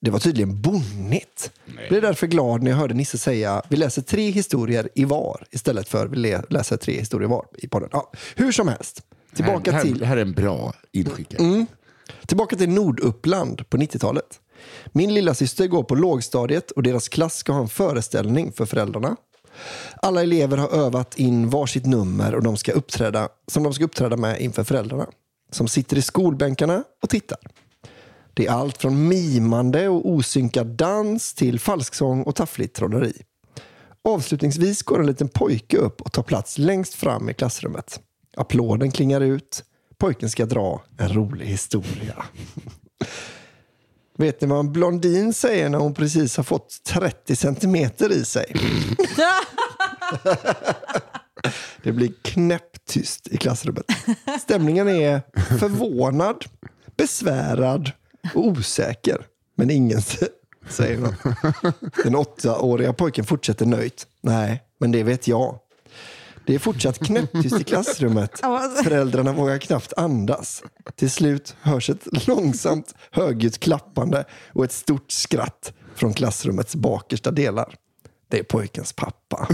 Det 0.00 0.10
var 0.10 0.18
tydligen 0.18 0.60
bonnigt. 0.60 1.50
Jag 1.80 1.88
blev 1.88 2.02
därför 2.02 2.26
glad 2.26 2.62
när 2.62 2.70
jag 2.70 2.78
hörde 2.78 2.94
Nisse 2.94 3.18
säga 3.18 3.62
vi 3.68 3.76
läser 3.76 4.02
tre 4.02 4.30
historier 4.30 4.88
i 4.94 5.04
var 5.04 5.44
istället 5.50 5.88
för 5.88 6.06
vi 6.06 6.16
lä- 6.16 6.42
läser 6.50 6.76
tre 6.76 6.98
historier 6.98 7.28
var 7.28 7.46
i 7.58 7.68
podden. 7.68 7.88
Ja, 7.92 8.12
hur 8.36 8.52
som 8.52 8.68
helst. 8.68 9.02
Tillbaka 9.34 9.70
det, 9.70 9.76
här, 9.76 9.82
till 9.84 9.98
det 9.98 10.06
här 10.06 10.16
är 10.16 10.20
en 10.22 10.32
bra 10.32 10.74
inskick. 10.92 11.34
Tillbaka 12.26 12.56
till 12.56 12.68
Norduppland 12.68 13.68
på 13.70 13.76
90-talet. 13.76 14.40
Min 14.92 15.14
lilla 15.14 15.34
syster 15.34 15.66
går 15.66 15.82
på 15.82 15.94
lågstadiet 15.94 16.70
och 16.70 16.82
deras 16.82 17.08
klass 17.08 17.36
ska 17.36 17.52
ha 17.52 17.60
en 17.60 17.68
föreställning 17.68 18.52
för 18.52 18.66
föräldrarna. 18.66 19.16
Alla 20.02 20.22
elever 20.22 20.56
har 20.56 20.68
övat 20.68 21.18
in 21.18 21.50
varsitt 21.50 21.86
nummer 21.86 22.34
och 22.34 22.42
de 22.42 22.56
ska 22.56 22.72
uppträda, 22.72 23.28
som 23.46 23.62
de 23.62 23.74
ska 23.74 23.84
uppträda 23.84 24.16
med 24.16 24.40
inför 24.40 24.64
föräldrarna. 24.64 25.06
Som 25.52 25.68
sitter 25.68 25.96
i 25.96 26.02
skolbänkarna 26.02 26.84
och 27.02 27.08
tittar. 27.08 27.38
Det 28.34 28.46
är 28.46 28.50
allt 28.50 28.78
från 28.78 29.08
mimande 29.08 29.88
och 29.88 30.08
osynkad 30.08 30.66
dans 30.66 31.34
till 31.34 31.60
falsksång 31.60 32.22
och 32.22 32.36
taffligt 32.36 32.76
trolleri. 32.76 33.22
Avslutningsvis 34.04 34.82
går 34.82 35.00
en 35.00 35.06
liten 35.06 35.28
pojke 35.28 35.76
upp 35.76 36.00
och 36.00 36.12
tar 36.12 36.22
plats 36.22 36.58
längst 36.58 36.94
fram 36.94 37.28
i 37.28 37.34
klassrummet. 37.34 38.00
Applåden 38.36 38.90
klingar 38.90 39.20
ut. 39.20 39.64
Pojken 39.98 40.30
ska 40.30 40.46
dra 40.46 40.82
en 40.98 41.14
rolig 41.14 41.46
historia. 41.46 42.24
Vet 44.20 44.40
ni 44.40 44.46
vad 44.46 44.58
en 44.58 44.72
blondin 44.72 45.32
säger 45.32 45.68
när 45.68 45.78
hon 45.78 45.94
precis 45.94 46.36
har 46.36 46.44
fått 46.44 46.84
30 46.84 47.36
centimeter 47.36 48.12
i 48.12 48.24
sig? 48.24 48.52
Det 51.82 51.92
blir 51.92 52.12
knäpptyst 52.22 53.28
i 53.28 53.36
klassrummet. 53.36 53.84
Stämningen 54.40 54.88
är 54.88 55.22
förvånad, 55.58 56.44
besvärad 56.96 57.92
och 58.34 58.46
osäker. 58.46 59.26
Men 59.56 59.70
ingen 59.70 60.02
säger 60.68 60.98
något. 60.98 61.14
Den 62.04 62.16
åttaåriga 62.16 62.92
pojken 62.92 63.24
fortsätter 63.24 63.66
nöjt. 63.66 64.06
Nej, 64.20 64.62
men 64.78 64.92
det 64.92 65.02
vet 65.02 65.28
jag. 65.28 65.58
Det 66.50 66.54
är 66.54 66.58
fortsatt 66.58 66.98
knäpptyst 66.98 67.60
i 67.60 67.64
klassrummet. 67.64 68.40
Föräldrarna 68.84 69.32
vågar 69.32 69.58
knappt 69.58 69.92
andas. 69.96 70.62
Till 70.96 71.10
slut 71.10 71.56
hörs 71.60 71.90
ett 71.90 72.26
långsamt 72.28 72.94
högljutt 73.10 73.60
klappande 73.60 74.24
och 74.52 74.64
ett 74.64 74.72
stort 74.72 75.10
skratt 75.10 75.72
från 75.94 76.14
klassrummets 76.14 76.74
bakersta 76.74 77.30
delar. 77.30 77.74
Det 78.28 78.38
är 78.38 78.42
pojkens 78.42 78.92
pappa. 78.92 79.48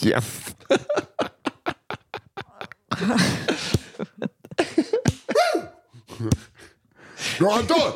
Yes. 0.02 0.44
Bra 7.38 7.52
Anton! 7.52 7.92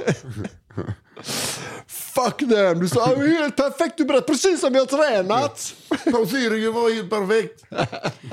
Fuck 2.14 2.38
them! 2.38 2.80
Du 2.80 2.88
sa 2.88 3.06
helt 3.14 3.56
perfekt, 3.56 3.96
du 3.96 4.04
berättade 4.04 4.26
precis 4.32 4.60
som 4.60 4.74
jag 4.74 4.88
tränat. 4.88 5.74
Pauseringen 6.12 6.72
var 6.72 6.94
helt 6.94 7.10
perfekt. 7.10 7.64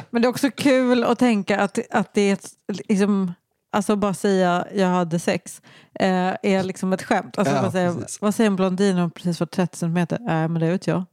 Men 0.09 0.21
det 0.21 0.25
är 0.25 0.29
också 0.29 0.51
kul 0.51 1.03
att 1.03 1.19
tänka 1.19 1.59
att, 1.59 1.79
att 1.91 2.13
det 2.13 2.21
är 2.21 2.33
ett, 2.33 2.47
liksom, 2.87 3.33
alltså 3.71 3.95
bara 3.95 4.13
säga 4.13 4.67
jag 4.75 4.87
hade 4.87 5.19
sex 5.19 5.61
eh, 5.99 6.33
är 6.43 6.63
liksom 6.63 6.93
ett 6.93 7.03
skämt. 7.03 7.37
Alltså 7.37 7.55
Ja, 7.55 7.61
bara 7.61 7.71
säga, 7.71 7.95
vad 8.21 8.35
säger 8.35 8.47
en 8.49 8.55
blondin 8.55 8.97
om 8.97 9.11
precis 9.11 9.37
fått 9.37 9.51
30 9.51 9.77
centimeter? 9.77 10.17
Nej 10.21 10.47
men 10.47 10.61
det 10.61 10.69
vet 10.71 10.87
jag. 10.87 11.05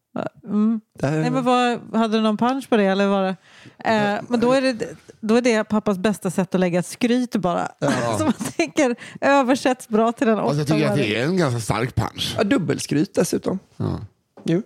Mm. 0.45 0.81
Det 0.99 1.07
här- 1.07 1.21
Nej, 1.21 1.31
men 1.31 1.45
vad, 1.45 1.81
hade 2.01 2.17
du 2.19 2.23
någon 2.23 2.37
punch 2.37 2.69
på 2.69 2.77
det? 2.77 2.85
Eller 2.85 3.07
var 3.07 3.23
det? 3.23 3.37
Eh, 3.91 4.21
men 4.29 4.41
då 4.41 4.53
är 4.53 4.63
det, 4.63 4.89
då 5.21 5.35
är 5.37 5.41
det 5.43 5.65
pappas 5.65 5.99
bästa 5.99 6.31
sätt 6.31 6.55
att 6.55 6.61
lägga 6.61 6.79
ett 6.79 6.87
skryt 6.87 7.37
bara. 7.37 7.69
Så 8.19 8.25
man 8.25 8.33
tänker 8.57 8.97
översätts 9.21 9.89
bra 9.89 10.13
till 10.13 10.27
den 10.27 10.39
Alltså, 10.39 10.59
jag 10.59 10.67
tycker 10.67 10.91
att 10.91 10.97
det 10.97 11.17
är 11.17 11.25
en 11.25 11.37
ganska 11.37 11.61
stark 11.61 11.95
punch. 11.95 12.35
Ja, 12.39 12.45
dubbelskryt 12.45 13.15
dessutom. 13.15 13.59
Ja. 13.77 14.01
Jo, 14.45 14.63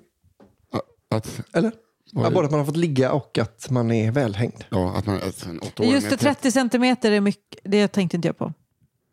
Att, 1.10 1.40
eller? 1.52 1.72
Ja, 2.12 2.30
både 2.30 2.44
att 2.44 2.50
man 2.50 2.60
har 2.60 2.66
fått 2.66 2.76
ligga 2.76 3.12
och 3.12 3.38
att 3.38 3.70
man 3.70 3.90
är 3.90 4.10
välhängd. 4.12 4.64
ja, 4.68 4.94
att 4.96 5.06
man, 5.06 5.16
att 5.16 5.46
en 5.46 5.58
åttaåring 5.60 5.92
Just 5.92 6.04
det, 6.10 6.10
med 6.10 6.20
30 6.36 6.50
centimeter 6.52 7.12
är 7.12 7.20
mycket. 7.20 7.60
Det 7.64 7.88
tänkte 7.88 8.16
inte 8.16 8.28
jag 8.28 8.38
på. 8.38 8.52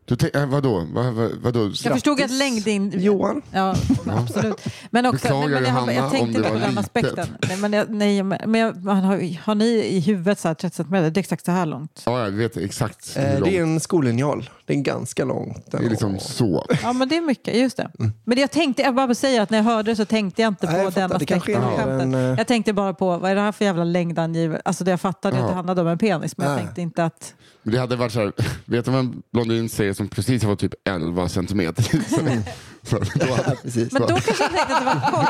Du, 0.07 0.29
äh, 0.33 0.45
vadå? 0.45 0.87
Vad, 0.93 1.13
vad, 1.13 1.31
vadå? 1.41 1.63
Jag 1.83 1.93
förstod 1.93 2.21
att 2.21 2.31
längd 2.31 2.67
in... 2.67 2.91
Johan. 2.95 3.41
Ja, 3.51 3.75
absolut. 4.05 4.57
Men 4.91 5.05
också, 5.05 5.39
nej, 5.39 5.47
men 5.49 5.51
jag, 5.63 5.69
Johanna, 5.69 5.93
jag 5.93 6.11
tänkte 6.11 6.37
inte 6.37 6.49
på 6.49 6.55
den 6.57 6.77
aspekten. 6.77 7.27
Nej, 7.47 7.57
men 7.57 7.73
jag, 7.73 7.89
nej, 7.89 8.23
men 8.23 8.53
jag, 8.55 8.83
man 8.83 8.97
har, 9.03 9.39
har 9.45 9.55
ni 9.55 9.65
i 9.67 9.99
huvudet 9.99 10.39
så 10.39 10.47
här 10.47 10.55
30 10.55 10.75
centimeter? 10.75 11.09
Det 11.09 11.17
är 11.17 11.19
exakt 11.19 11.45
så 11.45 11.51
här 11.51 11.65
långt. 11.65 12.01
Ja, 12.05 12.23
jag 12.23 12.31
vet 12.31 12.57
exakt 12.57 13.17
hur 13.17 13.23
Eh, 13.25 13.33
långt. 13.39 13.45
det 13.51 13.57
är 13.57 13.61
en 13.63 13.79
skollinjal. 13.79 14.49
Det 14.67 14.73
är 14.73 14.77
ganska 14.77 15.25
långt. 15.25 15.71
Det 15.71 15.77
är 15.77 15.89
liksom 15.89 16.19
så. 16.19 16.65
Ja, 16.83 16.93
men 16.93 17.09
det 17.09 17.17
är 17.17 17.21
mycket. 17.21 17.55
Just 17.55 17.77
det. 17.77 17.91
Men 18.23 18.37
jag 18.39 18.51
tänkte, 18.51 18.81
jag 18.81 18.95
bara 18.95 19.15
säger 19.15 19.41
att 19.41 19.49
när 19.49 19.57
jag 19.57 19.65
hörde 19.65 19.91
det 19.91 19.95
så 19.95 20.05
tänkte 20.05 20.41
jag 20.41 20.49
inte 20.51 20.65
Nej, 20.65 20.75
på 20.75 20.81
jag 20.85 20.93
den 20.93 21.11
aspekten 21.11 21.63
av 21.63 21.77
skämtet. 21.77 22.01
en, 22.01 22.13
eh, 22.15 22.21
Jag 22.21 22.47
tänkte 22.47 22.73
bara 22.73 22.93
på, 22.93 23.17
vad 23.17 23.31
är 23.31 23.35
det 23.35 23.41
här 23.41 23.51
för 23.51 23.65
jävla 23.65 23.83
längdangivare? 23.83 24.61
Alltså 24.65 24.83
det 24.83 24.91
jag 24.91 25.01
fattade 25.01 25.35
att 25.35 25.41
Ja. 25.41 25.47
det 25.47 25.53
handlade 25.53 25.81
om 25.81 25.87
en 25.87 25.97
penis, 25.97 26.37
men 26.37 26.47
jag 26.47 26.55
Nej. 26.55 26.63
tänkte 26.63 26.81
inte 26.81 27.05
att... 27.05 27.33
Men 27.63 27.73
det 27.73 27.79
hade 27.79 27.95
varit 27.95 28.11
så 28.11 28.19
här, 28.19 28.31
vet 28.65 28.85
du 28.85 28.91
vad 28.91 28.99
en 28.99 29.21
blondin 29.33 29.69
säger 29.69 29.93
som 29.93 30.07
precis 30.07 30.43
har 30.43 30.49
fått 30.51 30.59
typ 30.59 30.73
11 30.89 31.29
centimeter 31.29 31.83
då 32.89 33.33
hade, 33.33 33.55
Precis. 33.63 33.91
Men 33.91 34.01
då 34.01 34.07
kanske 34.07 34.31
jag 34.43 34.51
tänkte 34.51 34.75
att 34.75 34.79
det 34.79 34.85
var 34.85 35.11
kort. 35.11 35.29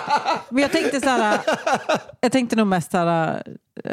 Men 0.49 0.61
jag 0.61 0.71
tänkte 0.71 1.01
så 1.01 1.09
här, 1.09 1.39
jag 2.21 2.31
tänkte 2.31 2.55
nog 2.55 2.67
mest 2.67 2.91
så 2.91 2.97
här, 2.97 3.43
eh, 3.83 3.91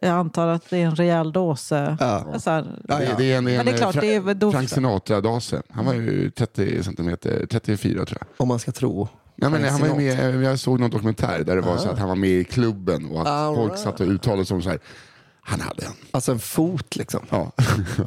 jag 0.00 0.10
antar 0.10 0.48
att 0.48 0.70
det 0.70 0.78
är 0.78 0.86
en 0.86 0.96
rejäl 0.96 1.32
dåse. 1.32 1.96
Ja. 2.00 2.38
Så 2.40 2.50
här, 2.50 2.66
Ja, 2.88 2.96
det, 2.98 3.04
ja. 3.04 3.14
det 3.18 3.32
är 3.32 3.38
en, 3.38 3.44
Men 3.44 3.64
det 3.64 3.70
är 3.70 3.72
en, 3.72 3.78
klart, 3.78 3.94
Fra- 3.94 4.00
det 4.00 4.14
är 4.14 4.34
då- 4.34 4.52
Frank 4.52 4.68
Sinatra-dase. 4.68 5.62
Han 5.70 5.84
var 5.84 5.94
ju 5.94 6.30
30 6.30 6.82
centimeter, 6.82 7.46
34 7.50 8.04
tror 8.06 8.18
jag. 8.20 8.26
Om 8.36 8.48
man 8.48 8.58
ska 8.58 8.72
tro. 8.72 9.08
Ja, 9.36 9.48
men 9.48 9.64
han 9.64 9.80
var 9.80 9.96
med, 9.96 10.42
jag 10.44 10.58
såg 10.58 10.80
någon 10.80 10.90
dokumentär 10.90 11.44
där 11.44 11.56
det 11.56 11.62
var 11.62 11.76
så 11.76 11.88
att 11.88 11.98
han 11.98 12.08
var 12.08 12.16
med 12.16 12.30
i 12.30 12.44
klubben 12.44 13.10
och 13.10 13.20
att 13.20 13.26
All 13.26 13.54
folk 13.54 13.72
right. 13.72 13.84
satt 13.84 14.00
och 14.00 14.06
uttalade 14.06 14.44
sig 14.46 14.54
om 14.54 14.62
så 14.62 14.68
här. 14.70 14.78
Han 15.46 15.60
hade 15.60 15.84
en. 15.86 15.92
Alltså 16.10 16.32
en 16.32 16.38
fot 16.38 16.96
liksom. 16.96 17.20
Ja. 17.30 17.52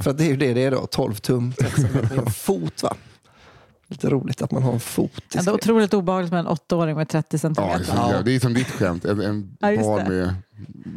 För 0.01 0.11
att 0.11 0.17
det 0.17 0.23
är 0.23 0.29
ju 0.29 0.37
det 0.37 0.53
det 0.53 0.63
är 0.63 0.71
då. 0.71 0.87
12 0.87 1.13
tum. 1.15 1.53
30 1.53 1.81
centimeter. 1.81 2.17
En 2.25 2.31
fot 2.31 2.83
va? 2.83 2.95
Lite 3.89 4.09
roligt 4.09 4.41
att 4.41 4.51
man 4.51 4.63
har 4.63 4.73
en 4.73 4.79
fot. 4.79 5.11
Ändå 5.35 5.53
otroligt 5.53 5.93
obehagligt 5.93 6.31
med 6.31 6.39
en 6.39 6.47
åttaåring 6.47 6.95
med 6.95 7.09
30 7.09 7.27
Ja, 7.31 7.39
centimeter. 7.39 7.85
ja. 7.95 8.21
Det 8.25 8.31
är 8.35 8.39
som 8.39 8.53
ditt 8.53 8.67
skämt, 8.71 9.05
en, 9.05 9.21
en 9.21 9.57
Ja, 9.59 9.67
det. 9.97 10.09
med 10.09 10.33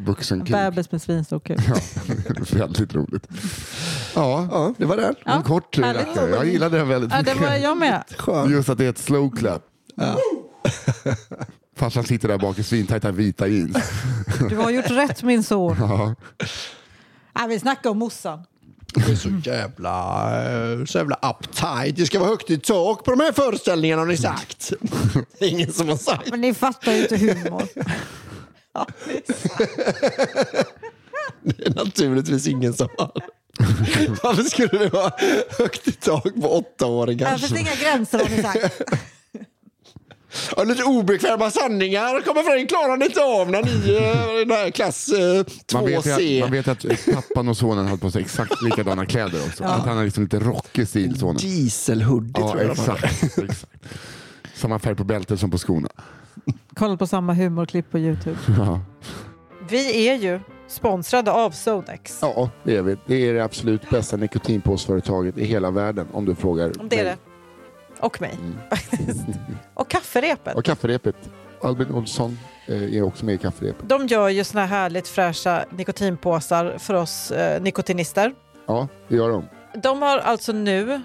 vuxen 0.06 0.40
En 0.40 0.46
kuk. 0.46 0.56
bebis 0.56 0.92
med 0.92 1.02
svinstor 1.02 1.40
kuk. 1.40 1.60
Ja, 1.68 1.74
väldigt 2.58 2.94
roligt. 2.94 3.26
Ja, 4.14 4.48
Ja, 4.50 4.74
det 4.78 4.84
var 4.84 4.96
det. 4.96 5.14
Ja, 5.24 5.32
en 5.36 5.42
kort 5.42 5.78
rackare. 5.78 6.30
Jag 6.30 6.46
gillade 6.46 6.78
den 6.78 6.88
väldigt 6.88 7.10
Ja, 7.12 7.16
det 7.22 7.34
mycket. 7.34 7.48
var 7.48 7.56
jag 7.56 7.76
med. 7.76 8.04
Just 8.50 8.68
att 8.68 8.78
det 8.78 8.84
är 8.84 8.90
ett 8.90 8.98
slow 8.98 9.36
clap. 9.36 9.62
Farsan 11.76 12.04
sitter 12.04 12.28
där 12.28 12.38
bak 12.38 12.58
i 12.58 12.62
svintajta 12.62 13.10
vita 13.10 13.46
jeans. 13.48 13.76
Du 14.48 14.56
har 14.56 14.70
gjort 14.70 14.90
rätt 14.90 15.22
min 15.22 15.42
son. 15.42 15.76
Ja. 15.80 16.14
Ja, 17.34 17.46
vi 17.48 17.58
snackar 17.60 17.90
om 17.90 17.98
morsan. 17.98 18.44
Det 18.94 19.12
är 19.12 19.16
så 19.16 19.28
jävla, 19.44 19.92
eh, 20.72 20.84
så 20.84 20.98
jävla 20.98 21.16
uptight. 21.16 21.96
Det 21.96 22.06
ska 22.06 22.18
vara 22.18 22.28
högt 22.28 22.50
i 22.50 22.58
tak 22.58 23.04
på 23.04 23.10
de 23.10 23.20
här 23.20 23.32
föreställningarna 23.32 24.02
har 24.02 24.06
ni 24.06 24.16
sagt. 24.16 24.72
Det 25.38 25.44
är 25.44 25.48
ingen 25.48 25.72
som 25.72 25.88
har 25.88 25.96
sagt. 25.96 26.30
Men 26.30 26.40
ni 26.40 26.54
fattar 26.54 26.92
ju 26.92 27.02
inte 27.02 27.16
humor. 27.16 27.68
Ja, 28.72 28.86
Det 31.42 31.66
är 31.66 31.84
naturligtvis 31.84 32.46
ingen 32.46 32.74
som 32.74 32.88
har. 32.98 33.12
Varför 34.22 34.42
skulle 34.42 34.78
det 34.78 34.88
vara 34.88 35.12
högt 35.58 35.88
i 35.88 35.92
tak 35.92 36.34
på 36.42 36.56
åttaåringar? 36.56 37.32
det 37.32 37.38
finns 37.38 37.60
inga 37.60 37.74
gränser 37.74 38.18
har 38.18 38.28
ni 38.28 38.42
sagt. 38.42 38.80
Ja, 40.56 40.64
lite 40.64 40.82
obekväma 40.84 41.50
sanningar 41.50 42.20
kommer 42.20 42.42
Frank 42.42 42.68
klarar 42.68 42.96
ni 42.96 43.04
inte 43.04 43.20
av 43.24 43.50
när 43.50 43.62
ni 43.62 43.94
är 43.96 44.40
i 44.40 44.44
den 44.44 44.56
här 44.56 44.70
klass 44.70 45.08
eh, 45.08 45.44
Man 45.74 45.84
vet, 45.84 46.04
2C. 46.04 46.36
att, 46.36 46.50
man 46.50 46.52
vet 46.52 46.68
att 46.68 46.84
pappan 47.14 47.48
och 47.48 47.56
sonen 47.56 47.86
hade 47.86 47.98
på 47.98 48.10
sig 48.10 48.22
exakt 48.22 48.62
likadana 48.62 49.06
kläder 49.06 49.38
också. 49.46 49.64
Att 49.64 49.86
han 49.86 49.96
har 49.96 50.04
liksom 50.04 50.22
lite 50.22 50.38
rockig 50.38 50.88
stil, 50.88 51.18
sonen. 51.18 51.36
Dieselhoodie 51.36 52.32
Ja, 52.36 52.50
tror 52.50 52.62
jag 52.62 52.70
exakt, 52.72 53.22
exakt. 53.38 53.66
Samma 54.54 54.78
färg 54.78 54.94
på 54.94 55.04
bältet 55.04 55.40
som 55.40 55.50
på 55.50 55.58
skorna. 55.58 55.88
Kollat 56.74 56.98
på 56.98 57.06
samma 57.06 57.34
humorklipp 57.34 57.90
på 57.90 57.98
Youtube. 57.98 58.36
Ja. 58.58 58.80
Vi 59.68 60.08
är 60.08 60.14
ju 60.14 60.40
sponsrade 60.68 61.32
av 61.32 61.50
Sonex. 61.50 62.18
ja, 62.22 62.50
det 62.64 62.76
är 62.76 62.82
vi. 62.82 62.96
Det 63.06 63.14
är 63.28 63.34
det 63.34 63.44
absolut 63.44 63.90
bästa 63.90 64.16
nikotinpåsföretaget 64.16 65.38
i 65.38 65.44
hela 65.44 65.70
världen 65.70 66.06
om 66.12 66.24
du 66.24 66.34
frågar 66.34 66.80
Om 66.80 66.88
det 66.88 66.98
är 66.98 67.04
mig. 67.04 67.14
det. 67.24 67.29
Och 68.00 68.20
mig. 68.20 68.38
faktiskt. 68.70 69.20
Och 69.74 69.88
kafferepet. 69.88 70.54
Och 70.56 70.64
kafferepet. 70.64 71.16
Albin 71.62 71.90
Olsson 71.94 72.38
eh, 72.66 72.94
är 72.96 73.02
också 73.02 73.24
med 73.24 73.34
i 73.34 73.38
kafferepet. 73.38 73.88
De 73.88 74.06
gör 74.06 74.28
ju 74.28 74.44
såna 74.44 74.66
här 74.66 74.78
härligt 74.80 75.08
fräscha 75.08 75.64
nikotinpåsar 75.70 76.78
för 76.78 76.94
oss 76.94 77.30
eh, 77.30 77.62
nikotinister. 77.62 78.34
Ja, 78.66 78.88
det 79.08 79.16
gör 79.16 79.30
de. 79.30 79.44
De 79.82 80.02
har 80.02 80.18
alltså 80.18 80.52
nu 80.52 81.02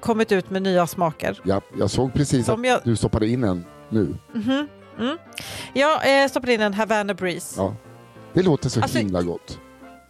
kommit 0.00 0.32
ut 0.32 0.50
med 0.50 0.62
nya 0.62 0.86
smaker. 0.86 1.40
Ja, 1.44 1.60
jag 1.78 1.90
såg 1.90 2.12
precis 2.14 2.46
Som 2.46 2.60
att 2.60 2.66
jag, 2.66 2.80
du 2.84 2.96
stoppade 2.96 3.28
in 3.28 3.44
en 3.44 3.64
nu. 3.88 4.16
Mhm, 4.32 4.68
mm. 4.98 5.18
Jag 5.74 6.22
eh, 6.22 6.28
stoppade 6.28 6.54
in 6.54 6.60
en 6.60 6.74
Havana 6.74 7.14
Breeze. 7.14 7.60
Ja. 7.60 7.74
Det 8.32 8.42
låter 8.42 8.68
så 8.68 8.80
Alltså- 8.82 8.98
himla 8.98 9.22
gott. 9.22 9.58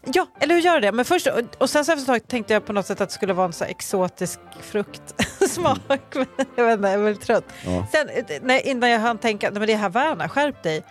Ja, 0.04 0.26
eller 0.40 0.54
hur 0.54 0.62
gör 0.62 0.80
det? 0.80 0.92
Men 0.92 1.04
först, 1.04 1.26
och, 1.58 1.70
sen 1.70 1.84
så 1.84 1.92
efter 1.92 2.14
ett 2.16 2.28
tänkte 2.28 2.52
jag 2.52 2.64
på 2.66 2.72
något 2.72 2.86
sätt 2.86 3.00
att 3.00 3.08
det 3.08 3.14
skulle 3.14 3.32
vara 3.32 3.46
en 3.46 3.52
så 3.52 3.64
exotisk 3.64 4.40
fruktsmak. 4.60 5.78
Men 6.14 6.26
jag 6.56 6.64
vet 6.64 6.76
inte, 6.78 6.88
jag 6.88 7.00
är 7.00 7.04
väldigt 7.04 7.22
trött. 7.26 7.44
Ja. 7.64 7.86
Sen 7.92 8.08
eh, 8.08 8.24
när, 8.42 8.66
innan 8.66 8.90
jag 8.90 9.00
hann 9.00 9.18
tänka, 9.18 9.50
nej, 9.50 9.58
men 9.58 9.66
det 9.66 9.72
är 9.72 9.76
Havana, 9.78 10.28
skärp 10.28 10.62
dig. 10.62 10.82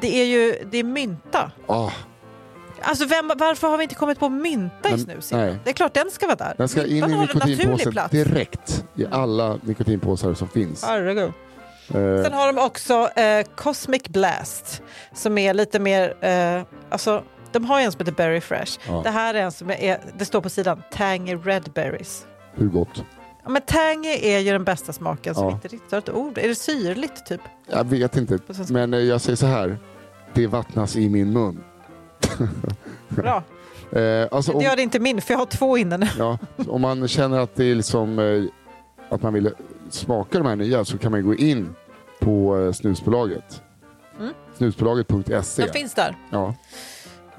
Det 0.00 0.16
är 0.20 0.24
ju 0.24 0.54
det 0.70 0.78
är 0.78 0.84
mynta. 0.84 1.50
Ah, 1.66 1.90
Alltså 2.82 3.04
vem, 3.06 3.32
varför 3.36 3.68
har 3.68 3.76
vi 3.76 3.82
inte 3.82 3.94
kommit 3.94 4.18
på 4.18 4.28
mynta 4.28 4.88
i 4.88 4.90
Men- 4.90 5.00
snus? 5.00 5.32
nej. 5.32 5.56
Det 5.64 5.70
är 5.70 5.74
klart 5.74 5.94
den 5.94 6.10
ska 6.10 6.26
vara 6.26 6.36
där. 6.36 6.54
den 6.58 6.68
ska 6.68 6.86
in 6.86 6.96
i 7.10 7.16
nikotinpåsen 7.16 7.92
plats. 7.92 8.10
direkt 8.10 8.84
i 8.94 9.06
alla 9.10 9.58
nikotinpåsar 9.62 10.34
som 10.34 10.48
finns. 10.48 10.84
Herregud. 10.84 11.32
Eh, 11.88 12.22
Sen 12.24 12.32
har 12.32 12.52
de 12.52 12.58
också 12.62 13.08
eh, 13.20 13.46
Cosmic 13.54 14.02
Blast 14.02 14.82
som 15.14 15.38
är 15.38 15.54
lite 15.54 15.78
mer, 15.78 16.14
eh, 16.24 16.62
alltså 16.90 17.22
de 17.58 17.64
har 17.64 17.78
ju 17.80 17.84
en 17.86 17.92
som 17.92 17.98
heter 17.98 18.12
Berry 18.12 18.40
Fresh. 18.40 18.78
Ja. 18.88 19.00
Det 19.04 19.10
här 19.10 19.34
är 19.34 19.42
en 19.42 19.52
som 19.52 19.70
är, 19.70 20.00
det 20.18 20.24
står 20.24 20.40
på 20.40 20.48
sidan, 20.48 20.82
Tangy 20.92 21.36
Red 21.36 21.70
Berries. 21.74 22.26
hur 22.54 22.68
gott? 22.68 23.04
Ja, 23.44 23.50
men 23.50 23.62
tangy 23.62 24.18
är 24.22 24.38
ju 24.38 24.52
den 24.52 24.64
bästa 24.64 24.92
smaken 24.92 25.34
som 25.34 25.44
Ja. 25.44 25.52
inte 25.52 25.68
riktigt 25.68 25.90
har 25.92 25.98
ett 25.98 26.10
ord. 26.10 26.38
Är 26.38 26.48
det 26.48 26.54
syrligt 26.54 27.26
typ? 27.26 27.40
Jag 27.66 27.84
vet 27.84 28.16
inte, 28.16 28.38
men 28.70 28.94
eh, 28.94 29.00
jag 29.00 29.20
säger 29.20 29.36
så 29.36 29.46
här. 29.46 29.78
Det 30.34 30.46
vattnas 30.46 30.96
i 30.96 31.08
min 31.08 31.32
mun. 31.32 31.64
Bra. 33.08 33.42
Eh, 33.92 34.28
alltså, 34.30 34.58
Det 34.58 34.64
gör 34.64 34.76
det 34.76 34.82
inte 34.82 34.98
min, 35.00 35.20
för 35.22 35.34
jag 35.34 35.38
har 35.38 35.46
två 35.46 35.76
inne 35.78 35.96
nu. 35.96 36.06
ja, 36.18 36.38
om 36.68 36.80
man 36.80 37.08
känner 37.08 37.38
att 37.38 37.54
det 37.56 37.64
är 37.64 37.74
liksom 37.74 38.18
eh, 38.18 38.44
att 39.14 39.22
man 39.22 39.32
vill 39.32 39.50
smaka 39.90 40.38
de 40.38 40.46
här 40.46 40.56
nya 40.56 40.84
så 40.84 40.98
kan 40.98 41.12
man 41.12 41.24
gå 41.24 41.34
in 41.34 41.74
på 42.20 42.58
eh, 42.60 42.72
snusbolaget. 42.72 43.62
Mm. 44.20 44.32
Snusbolaget.se. 44.56 45.62
De 45.66 45.72
finns 45.72 45.94
där 45.94 46.16
Ja. 46.30 46.54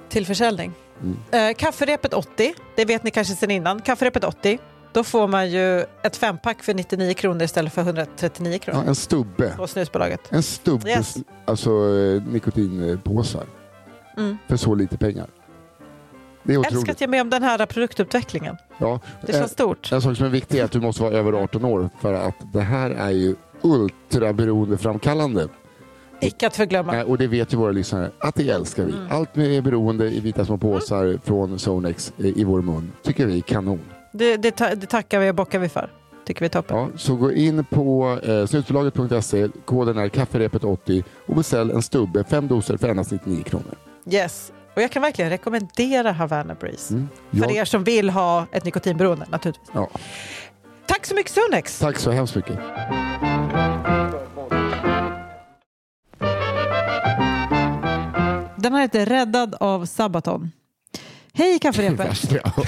Till 0.10 0.26
försäljning. 0.26 0.72
Mm. 1.02 1.50
Eh, 1.50 1.56
kafferepet 1.56 2.14
80, 2.14 2.54
det 2.76 2.86
vet 2.86 3.04
ni 3.04 3.12
kanske 3.12 3.34
sedan 3.36 3.52
innan. 3.52 3.82
Kafferepet 3.82 4.24
80, 4.24 4.60
då 4.94 5.04
får 5.04 5.28
man 5.28 5.50
ju 5.52 5.80
ett 6.04 6.16
fempack 6.18 6.64
för 6.64 6.74
99 6.74 7.14
kronor 7.14 7.44
istället 7.44 7.74
för 7.74 7.82
139 7.82 8.54
ja, 8.54 8.60
kronor 8.60 8.88
en 8.88 8.96
stubbe. 8.96 9.54
på 9.58 9.68
snusbolaget. 9.68 10.22
En 10.30 10.44
stubbe 10.44 10.90
Yes. 10.90 11.16
alltså 11.46 11.70
eh, 11.70 12.22
nikotinpåsar 12.24 13.44
Mm. 14.18 14.38
för 14.48 14.58
så 14.58 14.76
lite 14.76 14.98
pengar. 14.98 15.28
Det 16.44 16.54
är 16.54 16.58
Älskar 16.58 16.72
otroligt. 16.78 16.92
att 16.92 17.02
jag 17.02 17.08
är 17.08 17.12
med 17.12 17.22
om 17.22 17.30
den 17.30 17.44
här 17.44 17.66
produktutvecklingen. 17.66 18.58
Ja. 18.78 19.00
Det 19.26 19.34
Eh, 19.34 19.40
känns 19.40 19.52
stort. 19.52 19.92
En 19.92 20.02
sak 20.02 20.18
som 20.18 20.26
är 20.26 20.30
viktig 20.30 20.60
är 20.60 20.64
att 20.64 20.72
du 20.72 20.80
måste 20.82 21.04
vara 21.04 21.14
över 21.14 21.34
18 21.34 21.66
år 21.66 21.90
för 22.02 22.14
att 22.14 22.36
det 22.54 22.62
här 22.62 22.90
är 22.90 23.10
ju 23.10 23.36
ultraberoendeframkallande. 23.62 25.48
Icke 26.22 26.48
att 26.48 26.56
förglömma. 26.56 27.04
Och 27.04 27.18
det 27.18 27.28
vet 27.28 27.54
ju 27.54 27.58
våra 27.58 27.72
lyssnare 27.72 28.12
att 28.20 28.36
det 28.36 28.50
älskar 28.50 28.84
vi. 28.84 28.92
Mm. 28.94 29.08
Allt 29.12 29.36
med 29.36 29.64
beroende 29.64 30.06
i 30.10 30.20
vita 30.20 30.46
små 30.46 30.58
påsar 30.58 31.20
från 31.24 31.60
Sonex 31.60 32.14
eh, 32.18 32.26
i 32.26 32.44
vår 32.44 32.62
mun 32.62 32.92
tycker 33.04 33.26
vi 33.26 33.38
är 33.38 33.42
kanon. 33.42 33.80
Det, 34.12 34.38
det, 34.38 34.52
ta- 34.52 34.76
det 34.76 34.86
tackar 34.88 35.20
vi 35.20 35.30
och 35.32 35.36
bockar 35.36 35.60
vi 35.60 35.70
för. 35.70 35.90
Tycker 36.26 36.40
vi 36.40 36.46
är 36.46 36.50
toppen. 36.50 36.78
Ja, 36.78 36.90
så 36.96 37.16
gå 37.16 37.32
in 37.32 37.66
på 37.66 38.20
eh, 38.24 38.46
snusbolaget.se, 38.46 39.48
koden 39.66 39.98
är 39.98 40.08
kafferepet80 40.10 41.04
och 41.26 41.36
beställ 41.36 41.72
en 41.72 41.82
stubbe, 41.82 42.24
fem 42.24 42.48
doser 42.48 42.78
för 42.78 42.90
endast 42.90 43.12
99 43.12 43.44
kronor. 43.44 43.76
Yes. 44.12 44.52
Och 44.76 44.82
jag 44.82 44.92
kan 44.92 45.02
verkligen 45.02 45.32
rekommendera 45.32 46.12
Havana 46.12 46.56
Breeze. 46.56 46.94
Mm. 46.94 47.08
För 47.32 47.38
Ja, 47.40 47.62
er 47.62 47.66
som 47.66 47.84
vill 47.84 48.10
ha 48.10 48.46
ett 48.52 48.66
nikotinberoende 48.66 49.26
naturligtvis. 49.30 49.70
ja. 49.74 49.90
Tack 50.88 51.06
så 51.06 51.16
mycket 51.16 51.32
Sonex! 51.32 51.80
Tack 51.80 51.98
så 52.00 52.12
hemskt 52.12 52.36
mycket. 52.36 52.58
Den 58.66 58.74
här 58.74 58.82
heter 58.82 59.06
Räddad 59.06 59.56
av 59.60 59.86
Sabaton. 59.86 60.52
Hej 61.34 61.60
kafferepet! 61.60 62.32
Ja. 62.44 62.64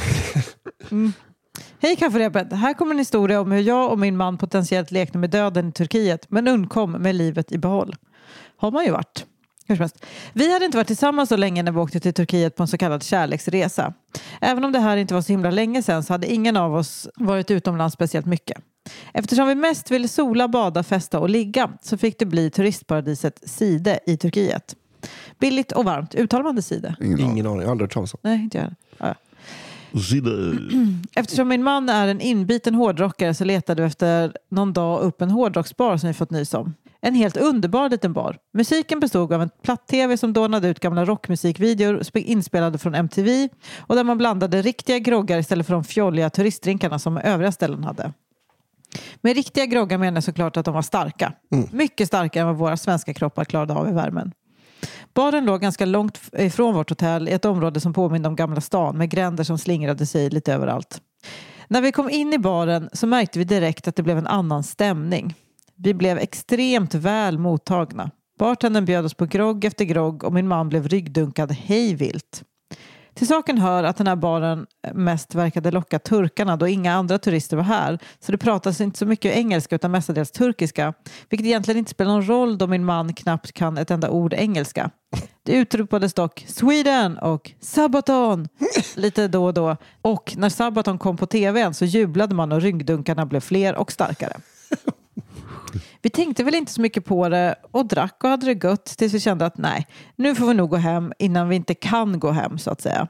Hej 1.82 1.96
kafferepet! 1.96 2.54
Här 2.54 2.74
kommer 2.74 2.92
en 2.92 3.00
historia 3.00 3.42
om 3.42 3.52
hur 3.52 3.62
jag 3.62 3.92
och 3.92 4.00
min 4.00 4.18
man 4.18 4.38
potentiellt 4.38 4.92
lekte 4.92 5.18
med 5.18 5.30
döden 5.30 5.70
i 5.70 5.72
Turkiet 5.72 6.26
men 6.30 6.48
undkom 6.48 6.92
med 6.92 7.16
livet 7.16 7.52
i 7.52 7.58
behåll. 7.58 7.96
Har 8.58 8.72
man 8.72 8.86
ju 8.86 8.92
varit. 8.92 9.26
Vi 10.34 10.54
hade 10.54 10.66
inte 10.66 10.78
varit 10.78 10.88
tillsammans 10.88 11.30
så 11.30 11.38
länge 11.38 11.64
när 11.64 11.72
vi 11.72 11.80
åkte 11.80 12.00
till 12.00 12.14
Turkiet 12.14 12.56
på 12.56 12.64
en 12.64 12.68
så 12.68 12.78
kallad 12.78 13.04
kärleksresa. 13.04 13.94
Även 14.42 14.64
om 14.66 14.72
det 14.72 14.80
här 14.80 14.98
inte 14.98 15.14
var 15.14 15.22
så 15.22 15.34
himla 15.34 15.52
länge 15.52 15.84
sedan 15.84 16.04
så 16.04 16.14
hade 16.14 16.34
ingen 16.34 16.58
av 16.58 16.76
oss 16.76 17.08
varit 17.16 17.52
utomlands 17.52 17.94
speciellt 17.94 18.26
mycket. 18.26 18.58
Eftersom 19.14 19.48
vi 19.48 19.56
mest 19.56 19.92
ville 19.92 20.08
sola, 20.08 20.48
bada, 20.48 20.84
festa 20.84 21.20
och 21.20 21.30
ligga 21.30 21.70
så 21.82 21.98
fick 21.98 22.20
det 22.20 22.26
bli 22.26 22.50
turistparadiset 22.50 23.50
Side 23.50 24.00
i 24.06 24.18
Turkiet. 24.18 24.76
Billigt 25.40 25.72
och 25.72 25.86
varmt. 25.86 26.16
Uttalar 26.16 26.44
man 26.44 26.56
det 26.56 26.62
Side? 26.62 26.94
Ingen 27.02 27.14
aning. 27.14 27.32
Ingen 27.32 27.48
aning, 27.48 27.60
jag 27.60 27.68
har 27.68 27.72
aldrig 27.72 27.86
hört 27.88 27.94
talas 27.94 28.14
om. 28.14 28.20
Nej, 28.24 28.44
inte 28.44 28.58
jag. 28.58 28.74
Ja. 28.98 29.16
Eftersom 31.16 31.48
min 31.48 31.64
man 31.64 31.90
är 31.90 32.08
en 32.08 32.22
inbiten 32.22 32.76
hårdrockare 32.76 33.34
så 33.34 33.46
letade 33.46 33.82
vi 33.82 33.88
efter 33.88 34.34
någon 34.50 34.74
dag 34.74 35.02
upp 35.02 35.22
en 35.22 35.32
hårdrocksbar 35.32 35.98
som 35.98 36.08
vi 36.08 36.14
fått 36.14 36.32
nys 36.32 36.54
om. 36.54 36.74
En 37.02 37.16
helt 37.16 37.38
underbar 37.38 37.90
liten 37.90 38.14
bar. 38.14 38.38
Musiken 38.54 39.00
bestod 39.00 39.34
av 39.34 39.42
en 39.42 39.50
platt-tv 39.64 40.18
som 40.18 40.34
dånade 40.34 40.68
ut 40.68 40.80
gamla 40.80 41.06
rockmusikvideor 41.06 42.00
spe- 42.00 42.24
inspelade 42.24 42.78
från 42.78 42.96
MTV 42.96 43.50
och 43.78 43.96
där 43.96 44.04
man 44.04 44.18
blandade 44.18 44.62
riktiga 44.62 45.00
groggar 45.00 45.40
istället 45.40 45.66
för 45.68 45.74
de 45.74 45.84
fjolliga 45.84 46.30
turistdrinkarna 46.30 47.00
som 47.00 47.18
övriga 47.18 47.52
ställen 47.52 47.84
hade. 47.84 48.14
Med 49.22 49.36
riktiga 49.36 49.66
groggar 49.66 49.98
menar 49.98 50.18
jag 50.18 50.24
såklart 50.24 50.58
att 50.58 50.66
de 50.66 50.74
var 50.74 50.82
starka. 50.82 51.34
Mycket 51.72 52.08
starkare 52.08 52.42
än 52.42 52.48
vad 52.48 52.58
våra 52.58 52.78
svenska 52.78 53.14
kroppar 53.14 53.46
klarade 53.46 53.74
av 53.74 53.90
i 53.90 53.92
värmen. 53.92 54.32
Baren 55.14 55.46
låg 55.46 55.62
ganska 55.62 55.86
långt 55.86 56.22
ifrån 56.34 56.76
vårt 56.76 56.90
hotell 56.90 57.30
i 57.30 57.32
ett 57.32 57.46
område 57.46 57.80
som 57.80 57.94
påminde 57.94 58.30
om 58.30 58.36
Gamla 58.36 58.62
stan 58.62 58.98
med 58.98 59.10
gränder 59.10 59.44
som 59.44 59.58
slingrade 59.58 60.06
sig 60.06 60.30
lite 60.30 60.54
överallt. 60.54 61.02
När 61.68 61.82
vi 61.82 61.92
kom 61.92 62.10
in 62.10 62.34
i 62.34 62.38
baren 62.38 62.90
så 62.94 63.08
märkte 63.08 63.40
vi 63.40 63.46
direkt 63.46 63.88
att 63.88 63.96
det 63.96 64.04
blev 64.04 64.18
en 64.18 64.28
annan 64.28 64.64
stämning. 64.64 65.34
Vi 65.76 65.94
blev 65.94 66.18
extremt 66.18 66.94
väl 66.94 67.38
mottagna. 67.38 68.12
Bartendern 68.40 68.86
bjöd 68.86 69.06
oss 69.06 69.14
på 69.14 69.26
grogg 69.26 69.66
efter 69.66 69.86
grogg 69.86 70.24
och 70.24 70.34
min 70.34 70.48
man 70.48 70.70
blev 70.70 70.88
ryggdunkad 70.88 71.52
hejvilt. 71.52 72.44
Till 73.18 73.28
saken 73.28 73.58
hör 73.58 73.84
att 73.84 73.98
den 73.98 74.08
här 74.08 74.16
baren 74.16 74.66
mest 74.94 75.36
verkade 75.36 75.72
locka 75.72 76.00
turkarna 76.00 76.58
då 76.58 76.68
inga 76.68 76.94
andra 76.94 77.18
turister 77.18 77.58
var 77.58 77.64
här. 77.64 78.00
Så 78.20 78.32
det 78.32 78.38
pratades 78.38 78.82
inte 78.82 79.00
så 79.00 79.06
mycket 79.06 79.36
engelska 79.36 79.76
utan 79.76 79.92
mestadels 79.92 80.32
turkiska. 80.32 80.94
Vilket 81.30 81.48
egentligen 81.48 81.78
inte 81.78 81.92
spelar 81.92 82.12
någon 82.12 82.28
roll 82.28 82.58
då 82.58 82.68
min 82.68 82.86
man 82.86 83.14
knappt 83.14 83.52
kan 83.52 83.78
ett 83.78 83.92
enda 83.92 84.10
ord 84.10 84.34
engelska. 84.34 84.90
Det 85.44 85.52
utropades 85.52 86.14
dock 86.14 86.46
Sweden 86.48 87.18
och 87.18 87.52
Sabaton 87.60 88.48
lite 88.96 89.28
då 89.28 89.46
och 89.46 89.54
då. 89.54 89.78
Och 90.02 90.34
när 90.38 90.50
Sabaton 90.50 90.98
kom 90.98 91.18
på 91.18 91.26
tvn 91.26 91.74
så 91.74 91.86
jublade 91.86 92.36
man 92.36 92.52
och 92.52 92.62
ryggdunkarna 92.62 93.26
blev 93.26 93.40
fler 93.40 93.76
och 93.76 93.92
starkare. 93.92 94.34
Vi 96.02 96.10
tänkte 96.10 96.44
väl 96.44 96.56
inte 96.56 96.72
så 96.72 96.82
mycket 96.82 97.06
på 97.06 97.30
det 97.30 97.56
och 97.72 97.86
drack 97.86 98.24
och 98.24 98.30
hade 98.30 98.54
det 98.54 98.68
gött 98.68 98.86
tills 98.86 99.14
vi 99.14 99.20
kände 99.20 99.46
att 99.46 99.58
nej, 99.58 99.88
nu 100.16 100.36
får 100.36 100.48
vi 100.48 100.54
nog 100.54 100.70
gå 100.70 100.76
hem 100.76 101.14
innan 101.20 101.50
vi 101.50 101.56
inte 101.56 101.74
kan 101.74 102.20
gå 102.20 102.32
hem 102.32 102.58
så 102.58 102.72
att 102.72 102.82
säga. 102.82 103.08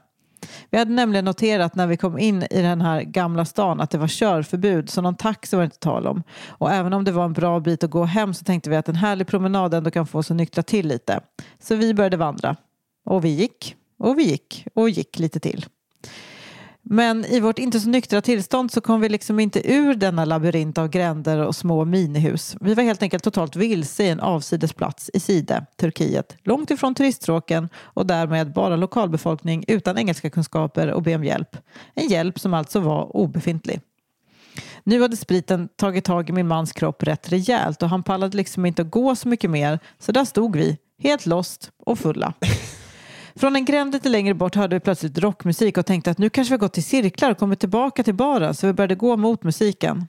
Vi 0.70 0.78
hade 0.78 0.90
nämligen 0.90 1.24
noterat 1.24 1.74
när 1.74 1.86
vi 1.86 1.96
kom 1.96 2.18
in 2.18 2.42
i 2.50 2.62
den 2.62 2.80
här 2.80 3.02
gamla 3.02 3.44
stan 3.44 3.80
att 3.80 3.90
det 3.90 3.98
var 3.98 4.08
körförbud 4.08 4.90
så 4.90 5.02
någon 5.02 5.16
taxi 5.16 5.56
var 5.56 5.62
det 5.62 5.64
inte 5.64 5.78
tal 5.78 6.06
om. 6.06 6.22
Och 6.48 6.72
även 6.72 6.92
om 6.92 7.04
det 7.04 7.12
var 7.12 7.24
en 7.24 7.32
bra 7.32 7.60
bit 7.60 7.84
att 7.84 7.90
gå 7.90 8.04
hem 8.04 8.34
så 8.34 8.44
tänkte 8.44 8.70
vi 8.70 8.76
att 8.76 8.88
en 8.88 8.94
härlig 8.94 9.26
promenad 9.26 9.74
ändå 9.74 9.90
kan 9.90 10.06
få 10.06 10.18
oss 10.18 10.30
att 10.30 10.36
nyktra 10.36 10.62
till 10.62 10.88
lite. 10.88 11.20
Så 11.60 11.74
vi 11.74 11.94
började 11.94 12.16
vandra. 12.16 12.56
Och 13.04 13.24
vi 13.24 13.28
gick 13.28 13.76
och 13.98 14.18
vi 14.18 14.22
gick 14.22 14.66
och 14.74 14.90
gick 14.90 15.18
lite 15.18 15.40
till. 15.40 15.66
Men 16.90 17.24
i 17.24 17.40
vårt 17.40 17.58
inte 17.58 17.80
så 17.80 17.88
nyktra 17.88 18.20
tillstånd 18.20 18.72
så 18.72 18.80
kom 18.80 19.00
vi 19.00 19.08
liksom 19.08 19.40
inte 19.40 19.72
ur 19.72 19.94
denna 19.94 20.24
labyrint 20.24 20.78
av 20.78 20.88
gränder 20.88 21.38
och 21.38 21.56
små 21.56 21.84
minihus. 21.84 22.56
Vi 22.60 22.74
var 22.74 22.82
helt 22.82 23.02
enkelt 23.02 23.24
totalt 23.24 23.56
vilse 23.56 24.04
i 24.04 24.08
en 24.08 24.20
avsides 24.20 24.72
plats 24.72 25.10
i 25.14 25.20
Side, 25.20 25.66
Turkiet, 25.76 26.36
långt 26.42 26.70
ifrån 26.70 26.94
turiststråken 26.94 27.68
och 27.76 28.06
därmed 28.06 28.52
bara 28.52 28.76
lokalbefolkning 28.76 29.64
utan 29.68 29.98
engelska 29.98 30.30
kunskaper 30.30 30.92
och 30.92 31.02
be 31.02 31.14
om 31.14 31.24
hjälp. 31.24 31.56
En 31.94 32.08
hjälp 32.08 32.40
som 32.40 32.54
alltså 32.54 32.80
var 32.80 33.16
obefintlig. 33.16 33.80
Nu 34.84 35.02
hade 35.02 35.16
spriten 35.16 35.68
tagit 35.76 36.04
tag 36.04 36.28
i 36.30 36.32
min 36.32 36.48
mans 36.48 36.72
kropp 36.72 37.02
rätt 37.02 37.32
rejält 37.32 37.82
och 37.82 37.88
han 37.88 38.02
pallade 38.02 38.36
liksom 38.36 38.66
inte 38.66 38.82
att 38.82 38.90
gå 38.90 39.16
så 39.16 39.28
mycket 39.28 39.50
mer 39.50 39.78
så 39.98 40.12
där 40.12 40.24
stod 40.24 40.56
vi, 40.56 40.76
helt 41.02 41.26
lost 41.26 41.70
och 41.84 41.98
fulla. 41.98 42.32
Från 43.38 43.56
en 43.56 43.64
gränd 43.64 43.92
lite 43.92 44.08
längre 44.08 44.34
bort 44.34 44.54
hörde 44.54 44.76
vi 44.76 44.80
plötsligt 44.80 45.18
rockmusik 45.18 45.78
och 45.78 45.86
tänkte 45.86 46.10
att 46.10 46.18
nu 46.18 46.30
kanske 46.30 46.52
vi 46.52 46.54
har 46.54 46.60
gått 46.60 46.78
i 46.78 46.82
cirklar 46.82 47.30
och 47.30 47.38
kommit 47.38 47.60
tillbaka 47.60 48.02
till 48.02 48.14
baren 48.14 48.54
så 48.54 48.66
vi 48.66 48.72
började 48.72 48.94
gå 48.94 49.16
mot 49.16 49.42
musiken. 49.42 50.06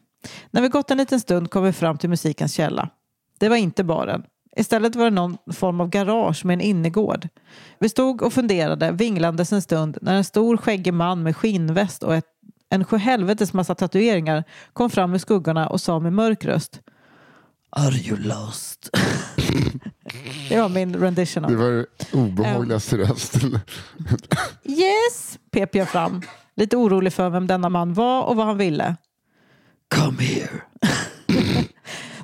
När 0.51 0.61
vi 0.61 0.67
gått 0.67 0.91
en 0.91 0.97
liten 0.97 1.19
stund 1.19 1.49
kom 1.49 1.63
vi 1.63 1.73
fram 1.73 1.97
till 1.97 2.09
musikens 2.09 2.53
källa. 2.53 2.89
Det 3.39 3.49
var 3.49 3.55
inte 3.55 3.83
baren. 3.83 4.23
Istället 4.55 4.95
var 4.95 5.03
det 5.03 5.09
någon 5.09 5.37
form 5.53 5.81
av 5.81 5.89
garage 5.89 6.45
med 6.45 6.53
en 6.53 6.61
innergård. 6.61 7.27
Vi 7.79 7.89
stod 7.89 8.21
och 8.21 8.33
funderade, 8.33 8.91
vinglandes 8.91 9.53
en 9.53 9.61
stund, 9.61 9.97
när 10.01 10.15
en 10.15 10.23
stor 10.23 10.57
skäggig 10.57 10.93
man 10.93 11.23
med 11.23 11.37
skinnväst 11.37 12.03
och 12.03 12.15
ett, 12.15 12.25
en 12.69 12.85
sjuhelvetes 12.85 13.53
massa 13.53 13.75
tatueringar 13.75 14.43
kom 14.73 14.89
fram 14.89 15.13
ur 15.13 15.17
skuggorna 15.17 15.67
och 15.67 15.81
sa 15.81 15.99
med 15.99 16.13
mörk 16.13 16.45
röst 16.45 16.81
Are 17.71 17.95
you 17.95 18.17
lost? 18.17 18.89
det 20.49 20.61
var 20.61 20.69
min 20.69 20.95
rendition 20.95 21.45
av 21.45 21.51
Det 21.51 21.57
var 21.57 21.71
den 21.71 21.85
obehagligaste 22.11 22.97
rösten. 22.97 23.59
Yes, 24.63 25.39
pep 25.51 25.75
jag 25.75 25.89
fram. 25.89 26.21
Lite 26.55 26.77
orolig 26.77 27.13
för 27.13 27.29
vem 27.29 27.47
denna 27.47 27.69
man 27.69 27.93
var 27.93 28.23
och 28.23 28.35
vad 28.35 28.45
han 28.45 28.57
ville. 28.57 28.95
Come 29.95 30.23
here. 30.23 30.61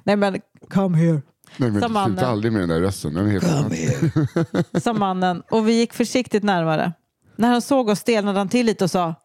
Nej 0.03 0.15
men, 0.15 0.41
come 0.69 0.97
here. 0.97 1.21
Nej, 1.57 1.71
men 1.71 1.81
Som 1.81 1.89
sluta 1.89 1.89
mannen. 1.89 2.25
aldrig 2.25 2.53
med 2.53 2.61
den 2.61 2.69
där 2.69 2.81
rösten. 2.81 3.13
Den 3.13 3.25
är 3.27 3.31
helt 3.31 3.43
Come 3.43 3.75
here. 3.75 4.79
Sa 4.81 4.93
mannen 4.93 5.43
och 5.51 5.67
vi 5.67 5.73
gick 5.73 5.93
försiktigt 5.93 6.43
närmare. 6.43 6.93
När 7.35 7.47
han 7.49 7.61
såg 7.61 7.89
oss 7.89 7.99
stelnade 7.99 8.37
han 8.39 8.49
till 8.49 8.65
lite 8.65 8.83
och 8.83 8.91
sa 8.91 9.15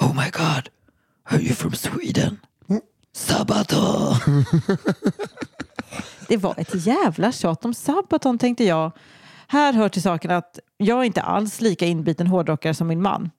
Oh 0.00 0.14
my 0.14 0.30
god, 0.30 0.68
are 1.30 1.42
you 1.42 1.54
from 1.54 1.72
Sweden? 1.72 2.38
Sabaton. 3.14 4.14
det 6.28 6.36
var 6.36 6.54
ett 6.56 6.86
jävla 6.86 7.32
tjat 7.32 7.64
om 7.64 7.74
Sabaton 7.74 8.38
tänkte 8.38 8.64
jag. 8.64 8.92
Här 9.48 9.72
hör 9.72 9.88
till 9.88 10.02
saken 10.02 10.30
att 10.30 10.58
jag 10.76 11.00
är 11.00 11.04
inte 11.04 11.22
alls 11.22 11.60
lika 11.60 11.86
inbiten 11.86 12.26
hårdrockare 12.26 12.74
som 12.74 12.86
min 12.86 13.02
man. 13.02 13.30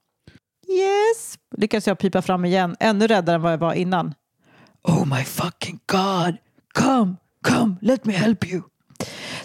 Yes, 0.69 1.37
lyckades 1.57 1.87
jag 1.87 1.99
pipa 1.99 2.21
fram 2.21 2.45
igen, 2.45 2.75
ännu 2.79 3.07
räddare 3.07 3.35
än 3.35 3.41
vad 3.41 3.53
jag 3.53 3.57
var 3.57 3.73
innan. 3.73 4.13
Oh 4.83 5.05
my 5.05 5.23
fucking 5.23 5.79
god, 5.85 6.37
come, 6.73 7.15
come, 7.43 7.75
let 7.81 8.05
me 8.05 8.13
help 8.13 8.45
you. 8.45 8.61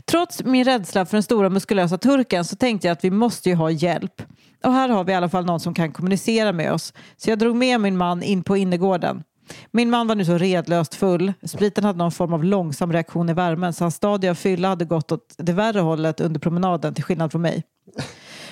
Trots 0.05 0.44
min 0.44 0.64
rädsla 0.64 1.07
för 1.07 1.16
den 1.16 1.22
stora 1.22 1.48
muskulösa 1.50 1.98
turken 1.98 2.44
så 2.44 2.57
tänkte 2.57 2.87
jag 2.87 2.92
att 2.92 3.05
vi 3.05 3.11
måste 3.11 3.48
ju 3.48 3.55
ha 3.55 3.70
hjälp. 3.70 4.22
Och 4.64 4.72
här 4.72 4.88
har 4.88 5.05
vi 5.05 5.12
i 5.12 5.14
alla 5.14 5.28
fall 5.28 5.44
någon 5.44 5.61
som 5.61 5.74
kan 5.74 5.92
kommunicera 5.92 6.52
med 6.52 6.72
oss. 6.72 6.92
Så 7.16 7.31
jag 7.31 7.38
drog 7.38 7.57
med 7.57 7.81
min 7.81 7.96
man 7.96 8.22
in 8.22 8.44
på 8.44 8.57
innergården. 8.57 9.22
Min 9.70 9.90
man 9.90 10.06
var 10.06 10.14
nu 10.14 10.24
så 10.24 10.38
redlöst 10.38 10.94
full. 10.94 11.32
Spriten 11.44 11.84
hade 11.84 11.98
någon 11.98 12.12
form 12.12 12.32
av 12.32 12.44
långsam 12.44 12.92
reaktion 12.92 13.28
i 13.28 13.32
värmen 13.32 13.72
så 13.72 13.84
hans 13.84 13.94
stadie 13.94 14.30
av 14.30 14.34
fylla 14.34 14.68
hade 14.68 14.84
gått 14.84 15.12
åt 15.12 15.34
det 15.38 15.52
värre 15.52 15.80
hållet 15.80 16.20
under 16.20 16.40
promenaden 16.40 16.94
till 16.94 17.04
skillnad 17.04 17.32
från 17.32 17.42
mig. 17.42 17.62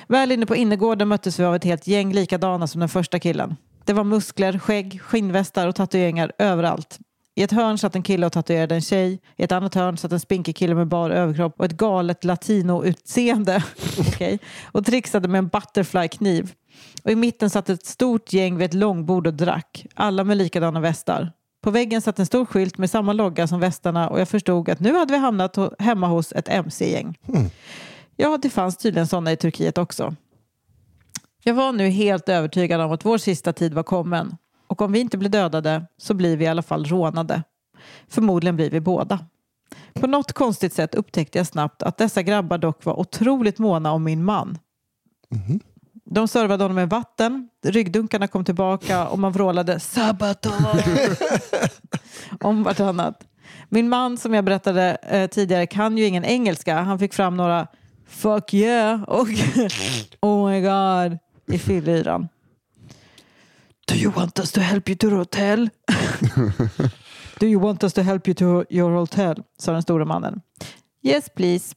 Väl 0.09 0.33
inne 0.33 0.47
på 0.47 0.57
innergården 0.57 1.09
möttes 1.09 1.39
vi 1.41 1.45
av 1.45 1.55
ett 1.55 1.65
helt 1.65 1.87
gäng 1.87 2.13
likadana 2.13 2.67
som 2.67 2.81
den 2.81 2.89
första 2.89 3.19
killen. 3.19 3.57
Det 3.85 3.93
var 3.93 4.05
muskler, 4.05 4.59
skägg, 4.59 5.01
skinnvästar 5.03 5.69
och 5.69 5.75
tatueringar 5.75 6.33
överallt. 6.39 6.99
I 7.41 7.43
ett 7.43 7.53
hörn 7.53 7.79
satt 7.79 7.95
en 7.95 8.03
kille 8.03 8.27
och 8.27 8.33
tatuerade 8.33 8.75
en 8.75 8.81
tjej. 8.81 9.21
I 9.37 9.43
ett 9.43 9.53
annat 9.53 9.75
hörn 9.75 9.97
satt 9.97 10.13
en 10.13 10.21
spinkig 10.21 10.57
kille 10.57 10.75
med 10.75 10.89
bar 10.89 11.11
överkropp 11.11 11.55
och 11.59 11.65
ett 11.65 11.73
galet 11.73 12.25
latino-utseende. 12.25 13.65
okay. 13.99 14.39
Och 14.65 14.87
trixade 14.87 15.29
med 15.29 15.39
en 15.39 15.49
butterfly-kniv. 15.49 16.53
Och 17.05 17.11
i 17.11 17.17
mitten 17.17 17.51
satt 17.51 17.69
ett 17.69 17.87
stort 17.87 18.33
gäng 18.33 18.57
vid 18.57 18.65
ett 18.65 18.75
långbord 18.75 19.27
och 19.27 19.35
drack. 19.35 19.87
Alla 19.95 20.25
med 20.25 20.37
likadana 20.37 20.81
västar. 20.81 21.33
På 21.63 21.71
väggen 21.71 22.03
satt 22.03 22.19
en 22.19 22.27
stor 22.27 22.47
skylt 22.47 22.79
med 22.79 22.91
samma 22.91 23.13
logga 23.13 23.47
som 23.47 23.61
västarna 23.61 24.09
och 24.09 24.21
jag 24.21 24.29
förstod 24.29 24.69
att 24.69 24.81
nu 24.81 24.95
hade 24.95 25.13
vi 25.13 25.19
hamnat 25.19 25.59
hemma 25.79 26.07
hos 26.07 26.33
ett 26.33 26.49
mc-gäng. 26.49 27.19
Ja, 28.17 28.39
det 28.43 28.51
fanns 28.51 28.77
tydligen 28.77 29.07
sådana 29.07 29.33
i 29.33 29.37
Turkiet 29.37 29.79
också. 29.79 30.15
Jag 31.45 31.55
var 31.55 31.73
nu 31.73 31.89
helt 31.89 32.29
övertygad 32.29 32.81
om 32.81 32.93
att 32.93 33.05
vår 33.05 33.19
sista 33.19 33.53
tid 33.53 33.75
var 33.75 33.83
kommen. 33.83 34.37
Och 34.71 34.83
om 34.83 34.93
vi 34.93 35.01
inte 35.01 35.19
blir 35.19 35.31
dödade 35.31 35.87
så 35.97 36.15
blir 36.15 36.37
vi 36.37 36.45
i 36.45 36.49
alla 36.49 36.63
fall 36.63 36.85
rånade. 36.85 37.43
Förmodligen 38.09 38.57
blir 38.57 38.71
vi 38.71 38.81
båda. 38.81 39.19
På 39.95 40.07
något 40.07 40.33
konstigt 40.33 40.73
sätt 40.73 40.95
upptäckte 40.95 41.39
jag 41.39 41.47
snabbt 41.47 41.83
att 41.83 41.99
dessa 41.99 42.23
grabbar 42.23 42.59
dock 42.59 42.85
var 42.85 43.01
otroligt 43.01 43.59
måna 43.59 43.93
om 43.93 44.05
min 44.05 44.25
man. 44.25 44.59
De 46.05 46.29
servade 46.29 46.65
honom 46.65 46.75
med 46.75 46.91
vatten, 46.91 47.49
ryggdunkarna 47.65 48.29
kom 48.29 48.45
tillbaka 48.45 49.09
och 49.09 49.19
man 49.19 49.33
vrålade 49.33 49.81
Sabaton 49.81 50.53
om 52.41 52.63
vartannat. 52.63 53.25
Min 53.69 53.89
man 53.89 54.19
som 54.19 54.35
jag 54.35 54.45
berättade 54.45 54.97
eh, 55.03 55.31
tidigare 55.31 55.67
kan 55.67 55.99
ju 55.99 56.05
ingen 56.05 56.25
engelska. 56.25 56.81
Han 56.81 56.99
fick 56.99 57.15
fram 57.15 57.37
några 57.37 57.67
fuck 58.07 58.55
yeah 58.55 59.03
och 59.03 59.29
oh 60.21 60.51
my 60.51 60.61
god 60.61 61.19
i 61.47 61.59
fyllyran. 61.59 62.29
Do 63.91 63.97
you 63.97 64.13
want 64.17 64.39
us 64.39 64.53
to 64.53 64.61
help 64.61 64.89
you 64.89 64.97
to 64.97 65.09
your 65.09 65.17
hotel? 65.17 65.69
Do 67.41 67.47
you 67.47 67.59
want 67.59 67.85
us 67.85 67.93
to 67.93 68.03
help 68.03 68.29
you 68.29 68.35
to 68.35 68.65
your 68.71 68.93
hotel? 68.93 69.35
sa 69.59 69.73
den 69.73 69.83
stora 69.83 70.05
mannen. 70.05 70.41
Yes 71.03 71.29
please. 71.29 71.75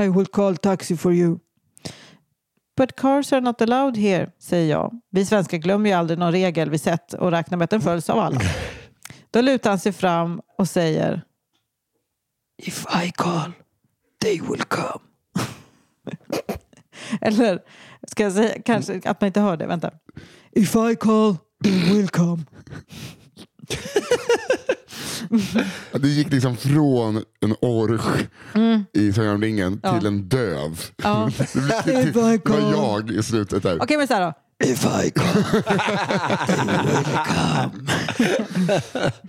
I 0.00 0.08
will 0.08 0.26
call 0.26 0.56
taxi 0.56 0.96
for 0.96 1.12
you. 1.12 1.38
But 2.76 2.96
cars 2.96 3.32
are 3.32 3.40
not 3.40 3.62
allowed 3.62 3.96
here, 3.96 4.30
säger 4.38 4.70
jag. 4.70 5.00
Vi 5.10 5.24
svenskar 5.24 5.58
glömmer 5.58 5.90
ju 5.90 5.96
aldrig 5.96 6.18
någon 6.18 6.32
regel 6.32 6.70
vi 6.70 6.78
sett 6.78 7.12
och 7.12 7.30
räknar 7.30 7.58
med 7.58 7.64
att 7.64 7.70
den 7.70 7.80
följs 7.80 8.10
av 8.10 8.18
alla. 8.18 8.40
Då 9.30 9.40
lutar 9.40 9.70
han 9.70 9.78
sig 9.78 9.92
fram 9.92 10.40
och 10.58 10.68
säger 10.68 11.22
If 12.62 12.86
I 13.04 13.10
call, 13.10 13.52
they 14.22 14.40
will 14.40 14.62
come. 14.62 15.00
Eller 17.20 17.62
ska 18.08 18.22
jag 18.22 18.32
säga 18.32 18.62
kanske 18.64 19.00
att 19.04 19.20
man 19.20 19.26
inte 19.26 19.40
hör 19.40 19.56
det? 19.56 19.66
Vänta. 19.66 19.90
If 20.52 20.76
I 20.76 20.96
call, 20.96 21.36
they 21.64 21.94
will 21.94 22.08
come. 22.08 22.42
Ja, 25.92 25.98
Det 25.98 26.08
gick 26.08 26.30
liksom 26.32 26.56
från 26.56 27.16
en 27.40 27.54
orch 27.60 28.00
i 28.92 29.12
Sagan 29.12 29.34
om 29.34 29.42
ringen 29.42 29.66
Mm. 29.66 29.80
Ja. 29.82 29.98
till 29.98 30.06
en 30.06 30.28
döv. 30.28 30.80
Ja. 31.02 31.30
Det, 31.38 31.84
blev- 31.84 32.12
det, 32.14 32.20
var 32.20 32.70
jag 32.72 33.10
i 33.10 33.22
slutet 33.22 33.62
där. 33.62 33.82
Okej, 33.82 33.96
men 33.96 34.06
så 34.08 34.14
här 34.14 34.20
då. 34.20 34.32
If 34.64 34.84
I 35.04 35.10
call, 35.10 35.26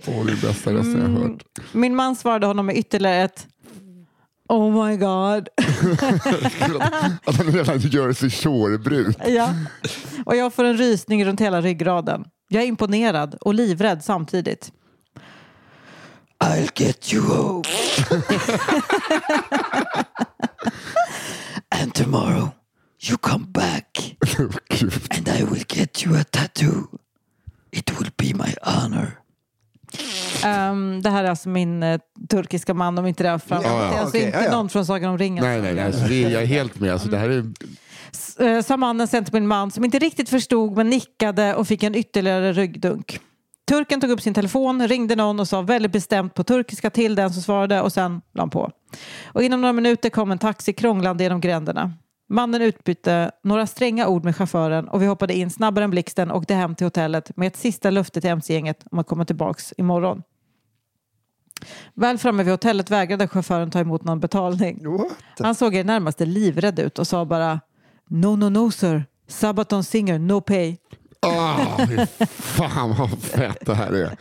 Åh, 0.06 0.24
det 0.26 0.32
är 0.32 0.46
bästa 0.46 0.72
rösten 0.72 1.00
jag 1.00 1.08
har 1.08 1.28
hört. 1.28 1.42
Min 1.72 1.94
man 1.96 2.16
svarade 2.16 2.46
honom 2.46 2.66
med 2.66 2.76
ytterligare 2.78 3.16
ett 3.24 3.46
Oh 4.48 4.86
my 4.86 4.96
god. 4.96 5.48
Att, 7.24 7.36
han 7.36 7.46
redan 7.46 7.78
gör 7.78 8.12
sig 8.12 8.30
Shore-brud. 8.30 9.14
ja. 9.26 9.54
Och 10.26 10.36
jag 10.36 10.54
får 10.54 10.64
en 10.64 10.76
rysning 10.76 11.24
runt 11.24 11.40
hela 11.40 11.60
ryggraden. 11.60 12.24
Jag 12.48 12.62
är 12.62 12.66
imponerad 12.66 13.34
och 13.40 13.54
livrädd 13.54 14.04
samtidigt. 14.04 14.72
I'll 16.44 16.68
get 16.74 17.12
you 17.12 17.22
home. 17.22 17.62
And 21.80 21.94
tomorrow 21.94 22.50
you 23.08 23.16
come 23.18 23.46
back 23.46 24.16
and 25.10 25.28
I 25.28 25.44
will 25.44 25.64
get 25.68 26.04
you 26.06 26.16
a 26.16 26.24
tattoo. 26.24 26.88
It 27.72 27.90
will 27.98 28.10
be 28.16 28.34
my 28.34 28.54
honor. 28.62 29.20
Ehm, 30.44 31.02
det 31.02 31.10
här 31.10 31.24
är 31.24 31.30
alltså 31.30 31.48
min 31.48 31.82
eh, 31.82 32.00
turkiska 32.30 32.74
man, 32.74 32.98
om 32.98 33.06
inte 33.06 33.22
det 33.22 33.30
har 33.30 33.38
framgått. 33.38 33.70
Ja, 33.70 33.82
ja. 33.82 33.90
Det 33.90 33.96
är 33.96 34.00
alltså 34.00 34.16
Okej, 34.16 34.26
inte 34.26 34.38
ja, 34.38 34.44
ja. 34.44 34.50
någon 34.50 34.68
från 34.68 34.86
Sagan 34.86 35.10
om 35.10 35.18
ringen. 35.18 35.44
Nej, 35.44 35.62
nej, 35.62 35.74
nej. 35.74 35.84
Alltså, 35.84 36.06
det 36.06 36.24
är, 36.24 36.30
jag 36.30 36.42
är 36.42 36.46
helt 36.46 36.80
med. 36.80 36.92
Alltså, 36.92 37.08
det 37.08 37.18
här 37.18 37.28
är, 37.28 37.44
Eh, 38.38 38.62
sa 38.62 38.76
mannen 38.76 39.08
sen 39.08 39.24
till 39.24 39.34
min 39.34 39.46
man 39.46 39.70
som 39.70 39.84
inte 39.84 39.98
riktigt 39.98 40.28
förstod 40.28 40.76
men 40.76 40.90
nickade 40.90 41.54
och 41.54 41.68
fick 41.68 41.82
en 41.82 41.94
ytterligare 41.94 42.52
ryggdunk. 42.52 43.20
Turken 43.68 44.00
tog 44.00 44.10
upp 44.10 44.20
sin 44.20 44.34
telefon, 44.34 44.88
ringde 44.88 45.16
någon 45.16 45.40
och 45.40 45.48
sa 45.48 45.62
väldigt 45.62 45.92
bestämt 45.92 46.34
på 46.34 46.44
turkiska 46.44 46.90
till 46.90 47.14
den 47.14 47.32
som 47.32 47.42
svarade 47.42 47.80
och 47.80 47.92
sen 47.92 48.20
la 48.34 48.42
han 48.42 48.50
på. 48.50 48.70
Och 49.24 49.42
inom 49.42 49.60
några 49.60 49.72
minuter 49.72 50.10
kom 50.10 50.30
en 50.30 50.38
taxi 50.38 50.72
krånglande 50.72 51.24
genom 51.24 51.40
gränderna. 51.40 51.92
Mannen 52.28 52.62
utbytte 52.62 53.30
några 53.42 53.66
stränga 53.66 54.08
ord 54.08 54.24
med 54.24 54.36
chauffören 54.36 54.88
och 54.88 55.02
vi 55.02 55.06
hoppade 55.06 55.34
in 55.34 55.50
snabbare 55.50 55.84
än 55.84 55.90
blixten 55.90 56.30
och 56.30 56.36
åkte 56.36 56.54
hem 56.54 56.74
till 56.74 56.86
hotellet 56.86 57.36
med 57.36 57.46
ett 57.46 57.56
sista 57.56 57.90
löfte 57.90 58.20
till 58.20 58.30
mc-gänget 58.30 58.84
om 58.90 58.98
att 58.98 59.06
komma 59.06 59.24
tillbaks 59.24 59.74
imorgon. 59.76 60.22
Väl 61.94 62.18
framme 62.18 62.42
vid 62.42 62.52
hotellet 62.52 62.90
vägrade 62.90 63.28
chauffören 63.28 63.70
ta 63.70 63.80
emot 63.80 64.04
någon 64.04 64.20
betalning. 64.20 64.88
What? 64.98 65.12
Han 65.38 65.54
såg 65.54 65.74
i 65.74 65.78
det 65.78 65.84
närmaste 65.84 66.26
livrädd 66.26 66.78
ut 66.78 66.98
och 66.98 67.06
sa 67.06 67.24
bara 67.24 67.60
No, 68.08 68.36
no, 68.36 68.48
no 68.48 68.70
sir. 68.70 69.04
Sabaton 69.28 69.84
singer, 69.84 70.18
no 70.18 70.40
pay. 70.40 70.76
Fy 71.88 72.26
fan 72.26 72.94
vad 72.98 73.22
fett 73.22 73.66
det 73.66 73.74
här 73.74 73.92
är. 73.92 74.16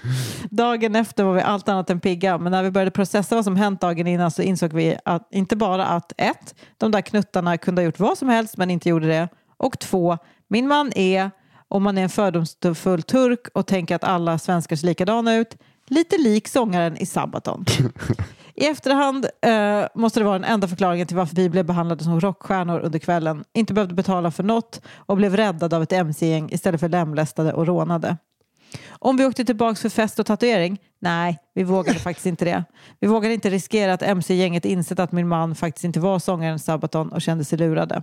Dagen 0.50 0.96
efter 0.96 1.24
var 1.24 1.34
vi 1.34 1.42
allt 1.42 1.70
annat 1.70 1.90
än 1.90 2.00
pigga, 2.00 2.38
men 2.38 2.52
när 2.52 2.64
vi 2.64 2.72
började 2.72 2.92
processa 2.92 3.36
vad 3.36 3.44
som 3.44 3.56
hänt 3.56 3.82
dagen 3.82 4.08
innan 4.08 4.32
så 4.32 4.42
insåg 4.42 4.74
vi 4.74 4.98
att 5.06 5.28
inte 5.32 5.56
bara 5.56 5.86
att 5.86 6.14
ett, 6.18 6.56
de 6.78 6.92
där 6.92 7.02
knuttarna 7.02 7.58
kunde 7.58 7.82
ha 7.82 7.86
gjort 7.86 8.00
vad 8.00 8.18
som 8.18 8.30
helst 8.30 8.58
men 8.58 8.72
inte 8.72 8.90
gjorde 8.90 9.08
det. 9.08 9.28
Och 9.58 9.80
två, 9.80 10.18
min 10.48 10.68
man 10.68 10.92
är, 10.96 11.32
om 11.68 11.84
man 11.84 11.98
är 11.98 12.04
en 12.04 12.10
fördomsfull 12.10 13.04
turk 13.04 13.48
och 13.54 13.68
tänker 13.68 13.96
att 13.96 14.04
alla 14.04 14.38
svenskar 14.38 14.76
ser 14.76 14.88
likadana 14.88 15.36
ut, 15.36 15.58
lite 15.88 16.18
lik 16.18 16.48
sångaren 16.48 16.98
i 16.98 17.06
Sabaton. 17.06 17.66
I 18.58 18.66
efterhand 18.66 19.26
eh, 19.42 19.88
måste 19.96 20.20
det 20.20 20.24
vara 20.24 20.40
den 20.40 20.52
enda 20.52 20.68
förklaringen 20.68 21.08
till 21.08 21.18
varför 21.18 21.36
vi 21.36 21.50
blev 21.50 21.66
behandlade 21.66 22.04
som 22.04 22.20
rockstjärnor 22.20 22.80
under 22.80 23.00
kvällen, 23.00 23.44
inte 23.54 23.74
behövde 23.74 23.96
betala 23.96 24.32
för 24.32 24.44
något 24.44 24.82
och 24.96 25.18
blev 25.18 25.38
räddade 25.38 25.76
av 25.76 25.84
ett 25.84 25.94
mc-gäng 25.94 26.50
istället 26.52 26.80
för 26.80 26.90
lemlästade 26.90 27.54
och 27.54 27.68
rånade. 27.68 28.18
Om 28.90 29.18
vi 29.18 29.26
åkte 29.26 29.46
tillbaka 29.46 29.76
för 29.76 29.90
fest 29.90 30.20
och 30.20 30.26
tatuering? 30.26 30.82
Nej, 31.00 31.40
vi 31.54 31.64
vågade 31.64 32.00
faktiskt 32.00 32.26
inte 32.26 32.46
det. 32.46 32.64
Vi 33.00 33.08
vågade 33.08 33.34
inte 33.34 33.50
riskera 33.50 33.94
att 33.94 34.02
mc-gänget 34.02 34.66
insett 34.66 35.00
att 35.00 35.12
min 35.12 35.28
man 35.28 35.56
faktiskt 35.56 35.84
inte 35.84 36.00
var 36.00 36.20
sångaren 36.20 36.60
Sabaton 36.60 37.10
och 37.10 37.22
kände 37.22 37.46
sig 37.46 37.58
lurade. 37.58 38.02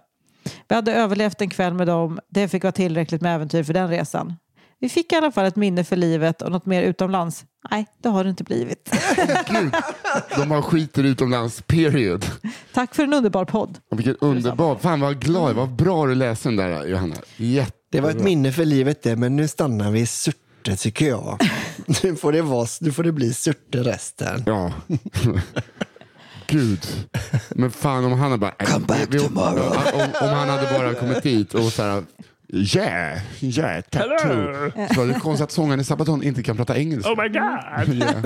Vi 0.69 0.75
hade 0.75 0.95
överlevt 0.95 1.41
en 1.41 1.51
kväll 1.51 1.75
med 1.75 1.87
dem. 1.87 2.21
Det 2.29 2.49
fick 2.49 2.63
vara 2.63 2.73
tillräckligt 2.73 3.21
med 3.21 3.35
äventyr 3.35 3.63
för 3.63 3.75
den 3.75 3.89
resan. 3.89 4.37
Vi 4.83 4.89
fick 4.89 5.13
i 5.13 5.17
alla 5.17 5.33
fall 5.33 5.47
ett 5.47 5.57
minne 5.57 5.85
för 5.85 5.97
livet 5.97 6.43
och 6.43 6.53
något 6.53 6.67
mer 6.67 6.83
utomlands. 6.83 7.45
Nej, 7.71 7.87
det 8.03 8.09
har 8.09 8.25
det 8.25 8.31
inte 8.31 8.45
blivit. 8.45 8.91
Gud, 9.51 9.73
de 10.37 10.51
har 10.51 10.63
skiter 10.63 11.05
utomlands, 11.05 11.63
period. 11.67 12.27
Tack 12.75 12.95
för 12.95 13.03
en 13.03 13.15
underbar 13.15 13.45
podd. 13.45 13.79
Och 13.91 13.99
vilken 13.99 14.17
underbar, 14.17 14.77
fan 14.77 15.01
vad 15.01 15.21
glad 15.21 15.51
jag 15.51 15.55
var. 15.55 15.67
Vad 15.67 15.73
bra 15.77 16.07
du 16.07 16.15
läste 16.15 16.49
den 16.49 16.57
där 16.57 16.87
Johanna. 16.87 17.17
Jätte 17.37 17.73
Det 17.91 18.01
var 18.01 18.11
ett 18.11 18.23
minne 18.23 18.53
för 18.53 18.65
livet 18.65 19.03
det, 19.03 19.17
men 19.17 19.37
nu 19.37 19.49
stannar 19.49 19.91
vi 19.91 20.01
i 20.01 20.07
Surte 20.07 20.77
tycker 20.77 21.09
jag. 21.09 21.39
Nu 22.03 22.17
får 22.17 22.33
det, 22.33 22.43
vara, 22.43 22.67
nu 22.81 22.93
får 22.93 23.03
det 23.03 23.13
bli 23.13 23.35
Surte 23.35 23.79
resten. 23.83 24.43
Ja. 24.47 24.73
Gud. 26.47 26.87
Men 27.51 27.71
fan 27.71 28.05
om 28.05 28.13
han 28.13 28.21
hade 28.21 28.39
bara... 28.39 28.51
Come 28.51 28.87
back 28.87 29.07
vi- 29.11 29.19
tomorrow. 29.21 29.77
Om, 29.95 30.29
om 30.29 30.29
han 30.29 30.49
hade 30.49 30.79
bara 30.79 30.95
kommit 30.95 31.23
dit 31.23 31.55
och 31.55 31.73
så 31.73 31.83
här... 31.83 32.03
Yeah, 32.55 33.19
yeah, 33.41 33.83
tattoo. 33.83 34.71
Så 34.95 35.01
var 35.01 35.07
det 35.07 35.21
konstigt 35.21 35.45
att 35.45 35.53
sångaren 35.53 35.81
i 35.81 35.85
Sabaton 35.85 36.23
inte 36.23 36.43
kan 36.43 36.57
prata 36.57 36.79
engelska. 36.79 37.11
Oh 37.13 37.23
my 37.23 37.29
god! 37.29 37.95
Yeah. 37.95 38.23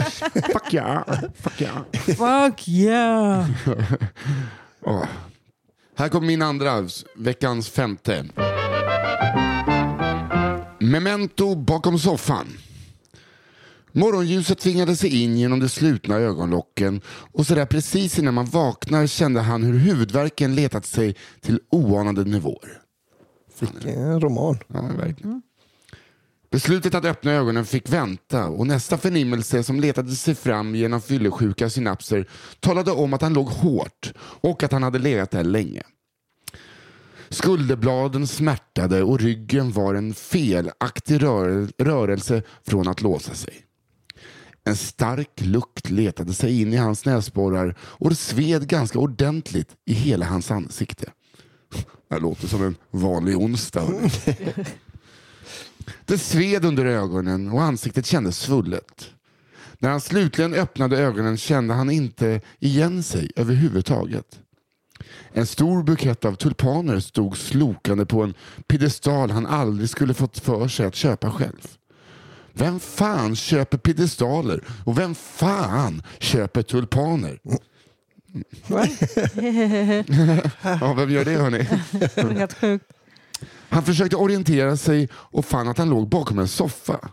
Fuck 0.53 0.75
yeah, 0.75 1.05
fuck 1.43 1.61
yeah. 1.61 1.83
Fuck 1.93 2.69
yeah! 2.69 3.47
Åh. 4.83 5.05
Här 5.97 6.09
kommer 6.09 6.27
min 6.27 6.43
andra, 6.43 6.89
veckans 7.17 7.69
femte. 7.69 8.25
Memento 10.79 11.55
bakom 11.55 11.99
soffan. 11.99 12.47
Morgonljuset 13.93 14.59
tvingade 14.59 14.97
sig 14.97 15.23
in 15.23 15.37
genom 15.37 15.61
de 15.61 15.69
slutna 15.69 16.17
ögonlocken 16.17 17.01
och 17.33 17.47
sådär 17.47 17.67
precis 17.67 18.19
innan 18.19 18.35
man 18.35 18.47
vaknar 18.47 19.07
kände 19.07 19.41
han 19.41 19.63
hur 19.63 19.79
huvudvärken 19.79 20.55
letat 20.55 20.87
sig 20.87 21.17
till 21.41 21.61
oanade 21.71 22.25
nivåer. 22.25 22.86
Vilken 23.61 24.21
roman. 24.21 24.59
Ja, 24.69 24.83
verkligen. 24.83 25.43
Beslutet 26.51 26.95
att 26.95 27.05
öppna 27.05 27.33
ögonen 27.33 27.65
fick 27.65 27.89
vänta 27.89 28.47
och 28.49 28.67
nästa 28.67 28.99
förnimmelse 28.99 29.63
som 29.63 29.81
letade 29.81 30.11
sig 30.11 30.35
fram 30.35 30.75
genom 30.75 31.01
fyllesjuka 31.01 31.71
synapser 31.71 32.29
talade 32.61 32.91
om 32.91 33.15
att 33.15 33.23
han 33.23 33.35
låg 33.35 33.49
hårt 33.49 34.13
och 34.19 34.63
att 34.63 34.73
han 34.73 34.83
hade 34.83 34.99
legat 34.99 35.31
där 35.31 35.45
länge. 35.45 35.83
Skulderbladen 37.29 38.27
smärtade 38.27 39.03
och 39.03 39.21
ryggen 39.21 39.73
var 39.73 39.95
en 39.95 40.15
felaktig 40.15 41.23
rör 41.23 41.69
rörelse 41.79 42.43
från 42.67 42.89
att 42.89 43.03
låsa 43.03 43.35
sig. 43.35 43.55
En 44.65 44.77
stark 44.77 45.41
lukt 45.41 45.91
letade 45.91 46.35
sig 46.35 46.61
in 46.61 46.73
i 46.73 46.77
hans 46.77 47.05
näsborrar 47.05 47.77
och 47.81 48.11
det 48.11 48.17
sved 48.17 48.69
ganska 48.69 48.99
ordentligt 48.99 49.75
i 49.87 49.93
hela 49.93 50.27
hans 50.27 50.51
ansikte. 50.51 51.11
Det 52.09 52.19
låter 52.19 52.49
som 52.49 52.63
en 52.63 52.77
vanlig 52.91 53.37
onsdag. 53.37 53.81
hörni. 53.81 54.11
Det 56.05 56.19
sved 56.19 56.65
under 56.65 56.85
ögonen 56.85 57.51
och 57.51 57.63
ansiktet 57.63 58.07
kändes 58.07 58.39
svullet. 58.39 59.11
När 59.79 59.91
han 59.91 60.01
slutligen 60.01 60.55
öppnade 60.55 60.99
ögonen 60.99 61.37
kände 61.37 61.75
han 61.75 61.91
inte 61.91 62.41
igen 62.59 63.03
sig 63.03 63.31
överhuvudtaget. 63.37 64.41
En 65.33 65.47
stor 65.47 65.83
bukett 65.83 66.25
av 66.25 66.35
tulpaner 66.35 67.01
stod 67.01 67.37
slokande 67.37 68.07
på 68.07 68.23
en 68.23 68.35
piedestal 68.67 69.31
han 69.31 69.47
aldrig 69.47 69.91
skulle 69.91 70.15
fått 70.15 70.39
för 70.39 70.69
sig 70.69 70.87
att 70.87 70.95
köpa 70.95 71.31
själv. 71.31 71.77
Vem 72.53 72.81
fan 72.81 73.37
köper 73.37 73.79
piedestaler 73.79 74.65
och 74.85 74.99
vem 74.99 75.15
fan 75.15 76.03
köper 76.19 76.63
tulpaner? 76.63 77.39
Ja, 80.81 80.95
vem 80.97 81.11
gör 81.11 81.25
det 81.25 81.31
hörni? 81.31 81.69
Det 81.93 82.17
helt 82.39 82.55
sjukt. 82.61 82.85
Han 83.69 83.83
försökte 83.83 84.17
orientera 84.17 84.77
sig 84.77 85.09
och 85.13 85.45
fann 85.45 85.69
att 85.69 85.79
han 85.79 85.91
låg 85.91 86.09
bakom 86.09 86.39
en 86.39 86.49
soffa. 86.49 87.09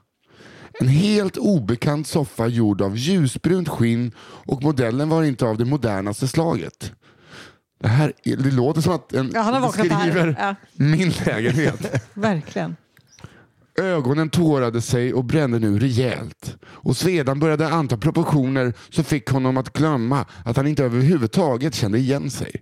En 0.79 0.87
helt 0.87 1.37
obekant 1.37 2.07
soffa 2.07 2.47
gjord 2.47 2.81
av 2.81 2.97
ljusbrunt 2.97 3.69
skinn 3.69 4.11
och 4.19 4.63
modellen 4.63 5.09
var 5.09 5.23
inte 5.23 5.45
av 5.45 5.57
det 5.57 5.65
modernaste 5.65 6.27
slaget. 6.27 6.91
Det, 7.79 7.87
här, 7.87 8.13
är- 8.23 8.37
det 8.37 8.51
låter 8.51 8.81
som 8.81 8.93
att 8.93 9.13
en 9.13 9.31
Ja, 9.33 9.41
han 9.41 9.53
har 9.53 9.61
vaknat 9.61 9.87
här. 9.87 10.35
Ja. 10.39 10.55
min 10.75 11.13
lägenhet. 11.25 12.03
Verkligen. 12.13 12.75
Ögonen 13.75 14.29
tårade 14.29 14.81
sig 14.81 15.13
och 15.13 15.25
brände 15.25 15.59
nu 15.59 15.79
rejält. 15.79 16.57
Och 16.65 16.97
svedan 16.97 17.39
började 17.39 17.67
anta 17.67 17.97
proportioner 17.97 18.73
som 18.89 19.03
fick 19.03 19.29
honom 19.29 19.57
att 19.57 19.73
glömma 19.73 20.25
att 20.45 20.57
han 20.57 20.67
inte 20.67 20.83
överhuvudtaget 20.83 21.75
kände 21.75 21.97
igen 21.97 22.31
sig. 22.31 22.61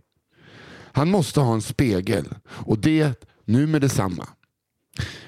Han 0.91 1.09
måste 1.09 1.39
ha 1.39 1.53
en 1.53 1.61
spegel 1.61 2.25
och 2.47 2.79
det 2.79 3.25
nu 3.45 3.67
med 3.67 3.81
detsamma. 3.81 4.27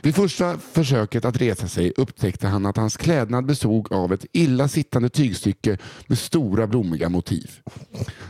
Vid 0.01 0.15
första 0.15 0.57
försöket 0.57 1.25
att 1.25 1.41
resa 1.41 1.67
sig 1.67 1.93
upptäckte 1.97 2.47
han 2.47 2.65
att 2.65 2.77
hans 2.77 2.97
klädnad 2.97 3.45
bestod 3.45 3.91
av 3.91 4.13
ett 4.13 4.25
illa 4.34 4.67
sittande 4.67 5.09
tygstycke 5.09 5.77
med 6.07 6.17
stora 6.17 6.67
blommiga 6.67 7.09
motiv. 7.09 7.51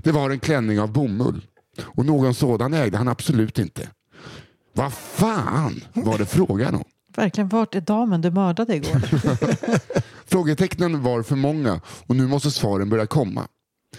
Det 0.04 0.12
var 0.12 0.30
en 0.30 0.40
klänning 0.40 0.80
av 0.80 0.92
bomull 0.92 1.46
och 1.82 2.06
någon 2.06 2.34
sådan 2.34 2.74
ägde 2.74 2.98
han 2.98 3.08
absolut 3.08 3.60
inte. 3.60 3.90
Vad 4.74 4.94
fan 4.94 5.82
var 5.94 6.18
det 6.18 6.26
frågan 6.26 6.76
om? 6.76 6.84
Verkligen. 7.16 7.50
Vart 7.50 7.76
är 7.76 7.82
damen 7.82 8.22
du 8.22 8.32
mördade 8.32 8.76
igår? 8.76 9.02
Frågetecknen 10.26 11.04
var 11.04 11.24
för 11.24 11.36
många 11.36 11.82
och 12.08 12.16
nu 12.16 12.28
måste 12.28 12.52
svaren 12.52 12.90
börja 12.90 13.06
komma. 13.06 13.48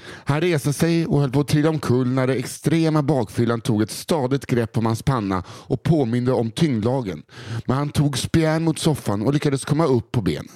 Han 0.06 0.40
reste 0.40 0.72
sig 0.72 1.06
och 1.06 1.20
höll 1.20 1.30
på 1.30 1.40
att 1.40 1.48
trilla 1.48 1.68
omkull 1.68 2.08
när 2.08 2.26
det 2.26 2.34
extrema 2.34 3.02
bakfyllan 3.02 3.60
tog 3.60 3.82
ett 3.82 3.90
stadigt 3.90 4.46
grepp 4.46 4.76
om 4.78 4.86
hans 4.86 5.02
panna 5.02 5.42
och 5.48 5.82
påminde 5.82 6.32
om 6.32 6.50
tyngdlagen. 6.50 7.22
Men 7.66 7.76
han 7.76 7.88
tog 7.88 8.18
spjärn 8.18 8.64
mot 8.64 8.78
soffan 8.78 9.22
och 9.22 9.32
lyckades 9.32 9.64
komma 9.64 9.86
upp 9.86 10.12
på 10.12 10.22
benen. 10.22 10.48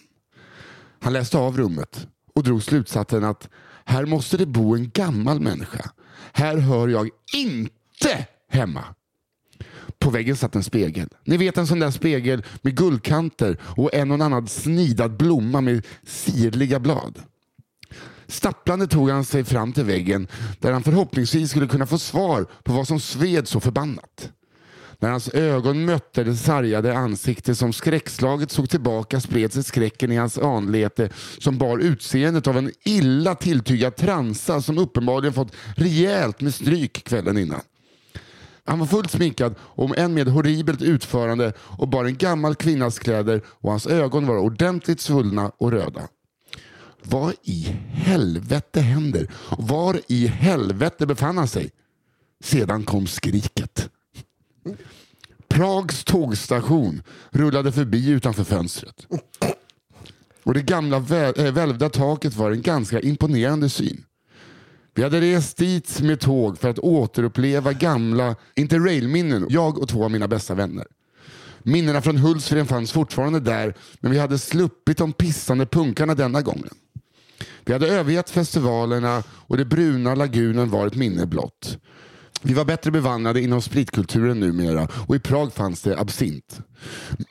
Han 1.00 1.12
läste 1.12 1.38
av 1.38 1.56
rummet 1.56 2.06
och 2.34 2.42
drog 2.42 2.62
slutsatsen 2.62 3.24
att 3.24 3.48
här 3.84 4.06
måste 4.06 4.36
det 4.36 4.46
bo 4.46 4.74
en 4.74 4.90
gammal 4.90 5.40
människa. 5.40 5.90
Här 6.32 6.56
hör 6.56 6.88
jag 6.88 7.09
inte 7.34 8.26
hemma. 8.50 8.84
På 9.99 10.11
väggen 10.11 10.36
satt 10.36 10.55
en 10.55 10.64
spegel. 10.64 11.09
Ni 11.24 11.36
vet 11.36 11.59
en 11.59 11.66
sån 11.66 11.78
där 11.78 11.91
spegel 11.91 12.45
med 12.62 12.76
guldkanter 12.76 13.57
och 13.62 13.95
en 13.95 14.11
och 14.11 14.24
annan 14.24 14.49
snidad 14.49 15.16
blomma 15.16 15.61
med 15.61 15.86
sirliga 16.07 16.80
blad. 16.80 17.22
Stapplande 18.26 18.86
tog 18.86 19.11
han 19.11 19.24
sig 19.24 19.45
fram 19.45 19.72
till 19.72 19.84
väggen 19.84 20.28
där 20.61 20.72
han 20.72 20.82
förhoppningsvis 20.82 21.51
skulle 21.51 21.66
kunna 21.66 21.86
få 21.86 21.99
svar 21.99 22.47
på 22.62 22.72
vad 22.72 22.89
som 22.89 23.01
sved 23.01 23.49
så 23.49 23.61
förbannat. 23.61 24.30
När 25.01 25.11
hans 25.11 25.28
ögon 25.28 25.84
mötte 25.84 26.24
det 26.24 26.36
sargade 26.36 26.99
ansikte 26.99 27.55
som 27.55 27.72
skräckslaget 27.72 28.51
såg 28.51 28.70
tillbaka 28.70 29.20
spred 29.20 29.53
sig 29.53 29.64
skräcken 29.64 30.12
i 30.12 30.16
hans 30.16 30.39
anlete 30.39 31.11
som 31.39 31.59
bar 31.59 31.78
utseendet 31.78 32.47
av 32.47 32.59
en 32.59 32.72
illa 32.84 33.34
tilltygad 33.34 33.97
transa 33.97 34.62
som 34.62 34.78
uppenbarligen 34.78 35.32
fått 35.32 35.53
rejält 35.76 36.41
med 36.41 36.55
stryk 36.55 37.05
kvällen 37.05 37.39
innan. 37.39 37.61
Han 38.69 38.79
var 38.79 38.87
fullt 38.87 39.11
sminkad, 39.11 39.55
om 39.61 39.95
än 39.97 40.14
med 40.14 40.29
horribelt 40.29 40.83
utförande 40.83 41.53
och 41.59 41.89
bar 41.89 42.05
en 42.05 42.16
gammal 42.16 42.55
kvinnas 42.55 42.99
kläder 42.99 43.43
och 43.47 43.71
hans 43.71 43.87
ögon 43.87 44.27
var 44.27 44.39
ordentligt 44.39 45.01
svullna 45.01 45.53
och 45.59 45.71
röda. 45.71 46.09
Vad 47.03 47.35
i 47.43 47.62
helvete 47.91 48.81
händer? 48.81 49.31
Var 49.59 50.01
i 50.09 50.27
helvete 50.27 51.07
befann 51.07 51.39
han 51.39 51.49
sig? 51.49 51.71
Sedan 52.45 52.85
kom 52.85 53.07
skriket. 53.07 53.91
Prags 55.49 56.05
tågstation 56.05 57.03
rullade 57.31 57.73
förbi 57.73 58.11
utanför 58.11 58.45
fönstret. 58.45 59.07
Och 60.45 60.55
det 60.55 60.62
gamla 60.62 60.99
väl, 60.99 61.35
äh, 61.37 61.47
eh, 61.47 61.53
välvda 61.53 61.89
taket 61.89 62.35
var 62.35 62.51
en 62.51 62.62
ganska 62.62 63.01
imponerande 63.01 63.69
syn. 63.69 64.05
Vi 64.99 65.05
hade 65.05 65.20
rest 65.20 65.57
dit 65.57 66.01
med 66.01 66.20
tåg 66.20 66.59
för 66.59 66.68
att 66.68 66.78
återuppleva 66.78 67.72
gamla 67.72 68.36
interrailminnen, 68.55 69.46
jag 69.51 69.78
och 69.78 69.88
två 69.88 70.05
av 70.05 70.11
mina 70.11 70.28
bästa 70.28 70.55
vänner. 70.55 70.86
Minnena 71.62 72.03
från 72.03 72.16
Hultsfred 72.16 72.68
fanns 72.68 72.92
fortfarande 72.92 73.40
där, 73.40 73.74
men 74.01 74.12
vi 74.12 74.18
hade 74.18 74.38
sluppit 74.38 74.99
de 74.99 75.12
pissande 75.12 75.66
punkarna 75.66 76.14
denna 76.14 76.42
gången. 76.42 76.74
Vi 77.64 77.72
hade 77.72 77.88
övergett 77.88 78.30
festivalerna 78.30 79.22
och 79.30 79.57
det 79.57 79.64
bruna 79.64 80.14
lagunen 80.14 80.70
var 80.70 80.86
ett 80.86 80.94
minne 80.94 81.26
blott. 81.26 81.78
Vi 82.43 82.55
var 82.55 82.64
bättre 82.64 82.91
bevandrade 82.91 83.41
inom 83.41 83.62
spritkulturen 83.62 84.41
numera 84.41 84.89
och 85.07 85.16
i 85.16 85.18
Prag 85.18 85.53
fanns 85.53 85.82
det 85.82 85.99
absint. 85.99 86.61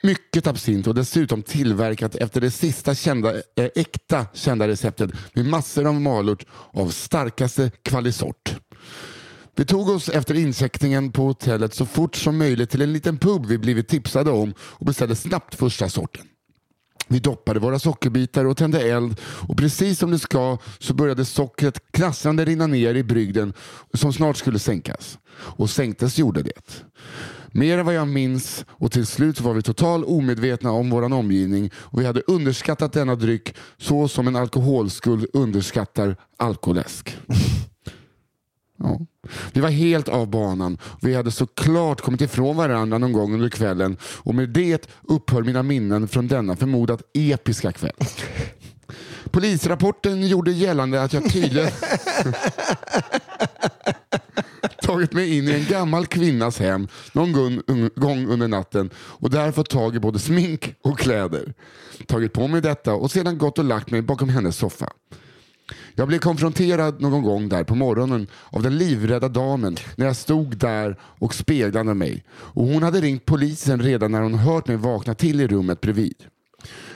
Mycket 0.02 0.46
absint 0.46 0.86
och 0.86 0.94
dessutom 0.94 1.42
tillverkat 1.42 2.14
efter 2.14 2.40
det 2.40 2.50
sista 2.50 2.94
kända, 2.94 3.34
äh, 3.34 3.68
äkta 3.74 4.26
kända 4.34 4.68
receptet 4.68 5.10
med 5.34 5.46
massor 5.46 5.86
av 5.86 6.00
malört 6.00 6.46
av 6.72 6.88
starkaste 6.88 7.70
kvalisort. 7.82 8.54
Vi 9.56 9.64
tog 9.64 9.88
oss 9.88 10.08
efter 10.08 10.34
incheckningen 10.34 11.12
på 11.12 11.22
hotellet 11.22 11.74
så 11.74 11.86
fort 11.86 12.16
som 12.16 12.38
möjligt 12.38 12.70
till 12.70 12.82
en 12.82 12.92
liten 12.92 13.18
pub 13.18 13.46
vi 13.46 13.58
blivit 13.58 13.88
tipsade 13.88 14.30
om 14.30 14.54
och 14.60 14.86
beställde 14.86 15.16
snabbt 15.16 15.54
första 15.54 15.88
sorten. 15.88 16.26
Vi 17.08 17.18
doppade 17.18 17.60
våra 17.60 17.78
sockerbitar 17.78 18.44
och 18.44 18.56
tände 18.56 18.80
eld 18.80 19.20
och 19.22 19.56
precis 19.56 19.98
som 19.98 20.10
det 20.10 20.18
ska 20.18 20.58
så 20.78 20.94
började 20.94 21.24
sockret 21.24 21.92
krassande 21.92 22.44
rinna 22.44 22.66
ner 22.66 22.94
i 22.94 23.02
brygden 23.02 23.52
som 23.94 24.12
snart 24.12 24.36
skulle 24.36 24.58
sänkas. 24.58 25.18
Och 25.32 25.70
sänktes 25.70 26.18
gjorde 26.18 26.42
det. 26.42 26.84
Mer 27.52 27.78
än 27.78 27.86
vad 27.86 27.94
jag 27.94 28.08
minns 28.08 28.64
och 28.68 28.92
till 28.92 29.06
slut 29.06 29.40
var 29.40 29.54
vi 29.54 29.62
totalt 29.62 30.06
omedvetna 30.06 30.72
om 30.72 30.90
vår 30.90 31.02
omgivning 31.12 31.70
och 31.74 32.00
vi 32.00 32.06
hade 32.06 32.22
underskattat 32.26 32.92
denna 32.92 33.14
dryck 33.14 33.54
så 33.76 34.08
som 34.08 34.28
en 34.28 34.36
alkoholskuld 34.36 35.26
underskattar 35.32 36.16
alkoläsk. 36.36 37.16
Ja. 38.80 39.00
Vi 39.52 39.60
var 39.60 39.68
helt 39.68 40.08
av 40.08 40.30
banan. 40.30 40.78
Vi 41.00 41.14
hade 41.14 41.30
såklart 41.30 42.00
kommit 42.00 42.20
ifrån 42.20 42.56
varandra 42.56 42.98
någon 42.98 43.12
gång 43.12 43.34
under 43.34 43.48
kvällen 43.48 43.96
och 44.02 44.34
med 44.34 44.48
det 44.48 44.90
upphör 45.02 45.42
mina 45.42 45.62
minnen 45.62 46.08
från 46.08 46.28
denna 46.28 46.56
förmodat 46.56 47.02
episka 47.14 47.72
kväll. 47.72 47.92
Polisrapporten 49.30 50.28
gjorde 50.28 50.52
gällande 50.52 51.02
att 51.02 51.12
jag 51.12 51.32
tydligen 51.32 51.70
tagit 54.82 55.12
mig 55.12 55.38
in 55.38 55.48
i 55.48 55.52
en 55.52 55.64
gammal 55.64 56.06
kvinnas 56.06 56.58
hem 56.58 56.88
någon 57.12 57.32
gång 57.96 58.26
under 58.26 58.48
natten 58.48 58.90
och 58.96 59.30
där 59.30 59.52
fått 59.52 59.70
tag 59.70 59.96
i 59.96 60.00
både 60.00 60.18
smink 60.18 60.74
och 60.82 60.98
kläder. 60.98 61.54
Tagit 62.06 62.32
på 62.32 62.48
mig 62.48 62.60
detta 62.60 62.94
och 62.94 63.10
sedan 63.10 63.38
gått 63.38 63.58
och 63.58 63.64
lagt 63.64 63.90
mig 63.90 64.02
bakom 64.02 64.28
hennes 64.28 64.56
soffa. 64.56 64.92
Jag 65.94 66.08
blev 66.08 66.18
konfronterad 66.18 67.00
någon 67.00 67.22
gång 67.22 67.48
där 67.48 67.64
på 67.64 67.74
morgonen 67.74 68.26
av 68.50 68.62
den 68.62 68.78
livrädda 68.78 69.28
damen 69.28 69.76
när 69.96 70.06
jag 70.06 70.16
stod 70.16 70.56
där 70.56 70.96
och 71.00 71.34
speglade 71.34 71.94
mig. 71.94 72.24
Och 72.30 72.64
hon 72.64 72.82
hade 72.82 73.00
ringt 73.00 73.24
polisen 73.24 73.82
redan 73.82 74.12
när 74.12 74.20
hon 74.20 74.34
hört 74.34 74.68
mig 74.68 74.76
vakna 74.76 75.14
till 75.14 75.40
i 75.40 75.46
rummet 75.46 75.80
bredvid. 75.80 76.14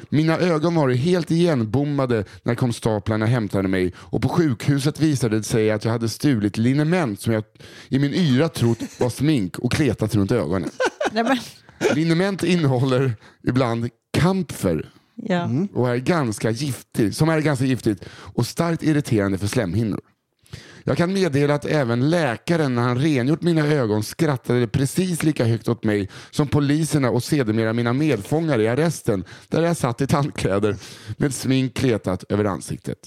Mina 0.08 0.38
ögon 0.38 0.74
var 0.74 0.90
helt 0.90 1.30
igenbommade 1.30 2.24
när 2.42 2.54
konstaplarna 2.54 3.26
hämtade 3.26 3.68
mig 3.68 3.92
och 3.96 4.22
på 4.22 4.28
sjukhuset 4.28 5.00
visade 5.00 5.36
det 5.36 5.42
sig 5.42 5.70
att 5.70 5.84
jag 5.84 5.92
hade 5.92 6.08
stulit 6.08 6.56
liniment 6.56 7.20
som 7.20 7.32
jag 7.32 7.44
i 7.88 7.98
min 7.98 8.14
yra 8.14 8.48
trott 8.48 8.78
var 9.00 9.10
smink 9.10 9.58
och 9.58 9.72
kletat 9.72 10.14
runt 10.14 10.32
ögonen. 10.32 10.70
Liniment 11.94 12.42
innehåller 12.44 13.14
ibland 13.42 13.88
kamfer 14.18 14.90
Ja. 15.24 15.42
Mm. 15.42 15.66
och 15.66 15.88
är 15.88 15.96
ganska 15.96 16.50
giftig, 16.50 17.14
som 17.14 17.28
är 17.28 17.40
ganska 17.40 17.64
giftigt 17.64 18.04
och 18.08 18.46
starkt 18.46 18.82
irriterande 18.82 19.38
för 19.38 19.46
slemhinnor. 19.46 20.00
Jag 20.84 20.96
kan 20.96 21.12
meddela 21.12 21.54
att 21.54 21.64
även 21.64 22.10
läkaren 22.10 22.74
när 22.74 22.82
han 22.82 22.98
rengjort 22.98 23.42
mina 23.42 23.66
ögon 23.66 24.02
skrattade 24.02 24.66
precis 24.66 25.22
lika 25.22 25.44
högt 25.44 25.68
åt 25.68 25.84
mig 25.84 26.08
som 26.30 26.48
poliserna 26.48 27.10
och 27.10 27.22
sedermera 27.22 27.72
mina 27.72 27.92
medfångar 27.92 28.58
i 28.58 28.68
arresten 28.68 29.24
där 29.48 29.62
jag 29.62 29.76
satt 29.76 30.00
i 30.00 30.06
tandkläder 30.06 30.76
med 31.16 31.34
smink 31.34 31.74
kletat 31.74 32.24
över 32.28 32.44
ansiktet. 32.44 32.98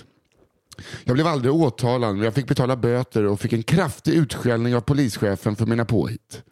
Jag 1.03 1.13
blev 1.13 1.27
aldrig 1.27 1.53
åtalad 1.53 2.15
men 2.15 2.23
jag 2.23 2.33
fick 2.33 2.47
betala 2.47 2.75
böter 2.75 3.23
och 3.23 3.39
fick 3.39 3.53
en 3.53 3.63
kraftig 3.63 4.13
utskällning 4.13 4.75
av 4.75 4.81
polischefen 4.81 5.55
för 5.55 5.65
mina 5.65 5.85
påhitt. 5.85 6.43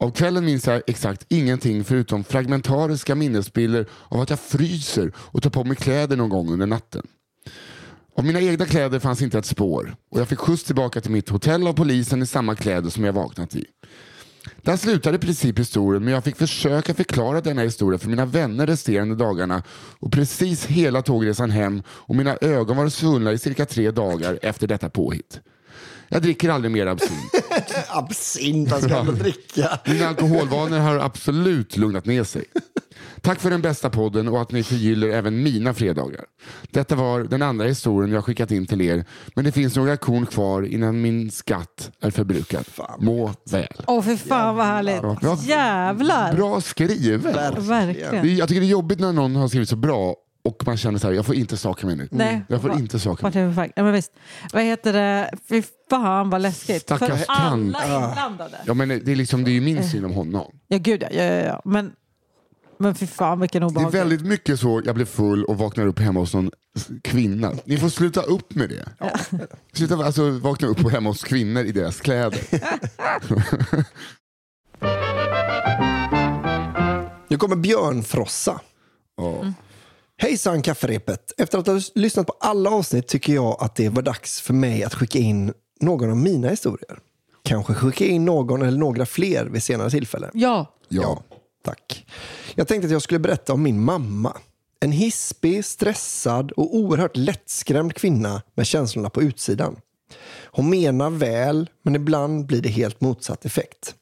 Av 0.00 0.10
kvällen 0.10 0.44
minns 0.44 0.66
jag 0.66 0.82
exakt 0.86 1.26
ingenting 1.28 1.84
förutom 1.84 2.24
fragmentariska 2.24 3.14
minnesbilder 3.14 3.86
av 4.08 4.20
att 4.20 4.30
jag 4.30 4.40
fryser 4.40 5.12
och 5.16 5.42
tar 5.42 5.50
på 5.50 5.64
mig 5.64 5.76
kläder 5.76 6.16
någon 6.16 6.28
gång 6.28 6.52
under 6.52 6.66
natten. 6.66 7.06
Av 8.16 8.24
mina 8.24 8.40
egna 8.40 8.66
kläder 8.66 8.98
fanns 8.98 9.22
inte 9.22 9.38
ett 9.38 9.46
spår 9.46 9.96
och 10.10 10.20
jag 10.20 10.28
fick 10.28 10.38
skjuts 10.38 10.64
tillbaka 10.64 11.00
till 11.00 11.10
mitt 11.10 11.28
hotell 11.28 11.66
av 11.66 11.72
polisen 11.72 12.22
i 12.22 12.26
samma 12.26 12.54
kläder 12.54 12.90
som 12.90 13.04
jag 13.04 13.12
vaknat 13.12 13.56
i. 13.56 13.64
Där 14.62 14.76
slutade 14.76 15.16
i 15.16 15.20
princip 15.20 15.58
historien 15.58 16.04
men 16.04 16.14
jag 16.14 16.24
fick 16.24 16.36
försöka 16.36 16.94
förklara 16.94 17.40
denna 17.40 17.62
historia 17.62 17.98
för 17.98 18.08
mina 18.08 18.26
vänner 18.26 18.66
resterande 18.66 19.14
dagarna 19.14 19.62
och 19.98 20.12
precis 20.12 20.66
hela 20.66 21.02
tågresan 21.02 21.50
hem 21.50 21.82
och 21.88 22.16
mina 22.16 22.36
ögon 22.40 22.76
var 22.76 22.88
svullna 22.88 23.32
i 23.32 23.38
cirka 23.38 23.66
tre 23.66 23.90
dagar 23.90 24.38
efter 24.42 24.66
detta 24.66 24.90
påhitt. 24.90 25.40
Jag 26.12 26.22
dricker 26.22 26.48
aldrig 26.48 26.72
mer 26.72 26.86
absint. 26.86 27.32
Absint, 27.88 28.70
vad 28.70 28.82
ska 28.82 29.04
man 29.04 29.14
dricka? 29.14 29.78
Mina 29.86 30.08
alkoholvanor 30.08 30.78
har 30.78 30.98
absolut 30.98 31.76
lugnat 31.76 32.06
ner 32.06 32.24
sig. 32.24 32.44
Tack 33.20 33.40
för 33.40 33.50
den 33.50 33.62
bästa 33.62 33.90
podden 33.90 34.28
och 34.28 34.42
att 34.42 34.52
ni 34.52 34.62
förgyller 34.62 35.08
även 35.08 35.42
mina 35.42 35.74
fredagar. 35.74 36.24
Detta 36.70 36.94
var 36.94 37.20
den 37.20 37.42
andra 37.42 37.66
historien 37.66 38.12
jag 38.12 38.24
skickat 38.24 38.50
in 38.50 38.66
till 38.66 38.80
er, 38.80 39.04
men 39.34 39.44
det 39.44 39.52
finns 39.52 39.76
några 39.76 39.96
korn 39.96 40.26
kvar 40.26 40.62
innan 40.62 41.00
min 41.00 41.30
skatt 41.30 41.90
är 42.00 42.10
förbrukad. 42.10 42.64
Må 42.98 43.34
väl. 43.50 43.66
Åh, 43.86 44.02
för 44.02 44.16
fan 44.16 44.56
vad 44.56 44.66
härligt. 44.66 45.02
Ja. 45.22 45.38
Jävlar. 45.42 46.34
Bra 46.34 46.60
skrivet. 46.60 47.24
Verkligen. 47.58 48.36
Jag 48.36 48.48
tycker 48.48 48.60
det 48.60 48.66
är 48.66 48.70
jobbigt 48.70 49.00
när 49.00 49.12
någon 49.12 49.36
har 49.36 49.48
skrivit 49.48 49.68
så 49.68 49.76
bra 49.76 50.14
och 50.44 50.62
man 50.66 50.76
känner 50.76 50.98
så 50.98 51.06
här, 51.06 51.14
jag 51.14 51.26
får 51.26 51.34
inte 51.34 51.56
saker 51.56 51.86
mig 51.86 51.96
nu. 51.96 52.08
Nej. 52.10 52.42
Jag 52.48 52.62
får 52.62 52.68
Va- 52.68 52.78
inte 52.78 52.98
Vart 52.98 53.34
mig. 53.34 53.72
Ja, 53.76 53.82
men 53.82 53.92
visst. 53.92 54.12
Vad 54.52 54.62
heter 54.62 54.92
det? 54.92 55.30
Fy 55.48 55.62
fan 55.90 56.30
vad 56.30 56.40
läskigt. 56.40 56.82
Stackars 56.82 57.08
För 57.08 57.24
alla 57.28 57.56
inblandade. 57.56 58.58
Ja, 58.66 58.74
men 58.74 58.88
det 58.88 59.12
är, 59.12 59.16
liksom, 59.16 59.44
det 59.44 59.50
är 59.50 59.52
ju 59.52 59.60
min 59.60 59.88
syn 59.88 60.04
om 60.04 60.12
honom. 60.12 60.52
Ja, 60.68 60.78
gud 60.78 61.02
ja. 61.02 61.08
ja, 61.12 61.22
ja, 61.22 61.44
ja. 61.44 61.62
Men, 61.64 61.92
men 62.78 62.94
fy 62.94 63.06
fan 63.06 63.40
vilken 63.40 63.74
Det 63.74 63.80
är 63.80 63.90
väldigt 63.90 64.26
mycket 64.26 64.60
så, 64.60 64.82
jag 64.84 64.94
blir 64.94 65.06
full 65.06 65.44
och 65.44 65.58
vaknar 65.58 65.86
upp 65.86 65.98
hemma 65.98 66.20
hos 66.20 66.34
någon 66.34 66.50
kvinna. 67.02 67.52
Ni 67.64 67.78
får 67.78 67.88
sluta 67.88 68.22
upp 68.22 68.54
med 68.54 68.68
det. 68.68 68.88
Sluta 69.72 69.94
alltså, 69.94 70.30
vakna 70.30 70.68
upp 70.68 70.92
hemma 70.92 71.10
hos 71.10 71.24
kvinnor 71.24 71.62
i 71.62 71.72
deras 71.72 72.00
kläder. 72.00 72.40
Nu 77.28 77.36
kommer 77.36 77.56
Björn 77.56 78.02
Frossa. 78.02 78.60
Hejsan 80.20 80.62
kafferepet. 80.62 81.32
Efter 81.38 81.58
att 81.58 81.66
ha 81.66 81.80
lyssnat 81.94 82.26
på 82.26 82.34
alla 82.40 82.70
avsnitt 82.70 83.08
tycker 83.08 83.32
jag 83.34 83.56
att 83.60 83.76
det 83.76 83.88
var 83.88 84.02
dags 84.02 84.40
för 84.40 84.54
mig 84.54 84.84
att 84.84 84.94
skicka 84.94 85.18
in 85.18 85.52
någon 85.80 86.10
av 86.10 86.16
mina 86.16 86.48
historier. 86.48 86.98
Kanske 87.42 87.74
skicka 87.74 88.06
in 88.06 88.24
någon 88.24 88.62
eller 88.62 88.78
några 88.78 89.06
fler 89.06 89.46
vid 89.46 89.62
senare 89.62 89.90
tillfälle. 89.90 90.30
Ja. 90.34 90.74
Ja. 90.88 91.22
tack. 91.64 92.06
Jag 92.54 92.68
tänkte 92.68 92.86
att 92.86 92.92
jag 92.92 93.02
skulle 93.02 93.20
berätta 93.20 93.52
om 93.52 93.62
min 93.62 93.80
mamma. 93.80 94.36
En 94.80 94.92
hispig, 94.92 95.64
stressad 95.64 96.52
och 96.52 96.76
oerhört 96.76 97.16
lättskrämd 97.16 97.94
kvinna 97.94 98.42
med 98.54 98.66
känslorna 98.66 99.10
på 99.10 99.22
utsidan. 99.22 99.76
Hon 100.44 100.70
menar 100.70 101.10
väl, 101.10 101.70
men 101.82 101.96
ibland 101.96 102.46
blir 102.46 102.62
det 102.62 102.68
helt 102.68 103.00
motsatt 103.00 103.44
effekt. 103.44 103.94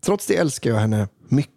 Trots 0.00 0.26
det 0.26 0.36
älskar 0.36 0.70
jag 0.70 0.78
henne 0.78 1.08
mycket. 1.28 1.55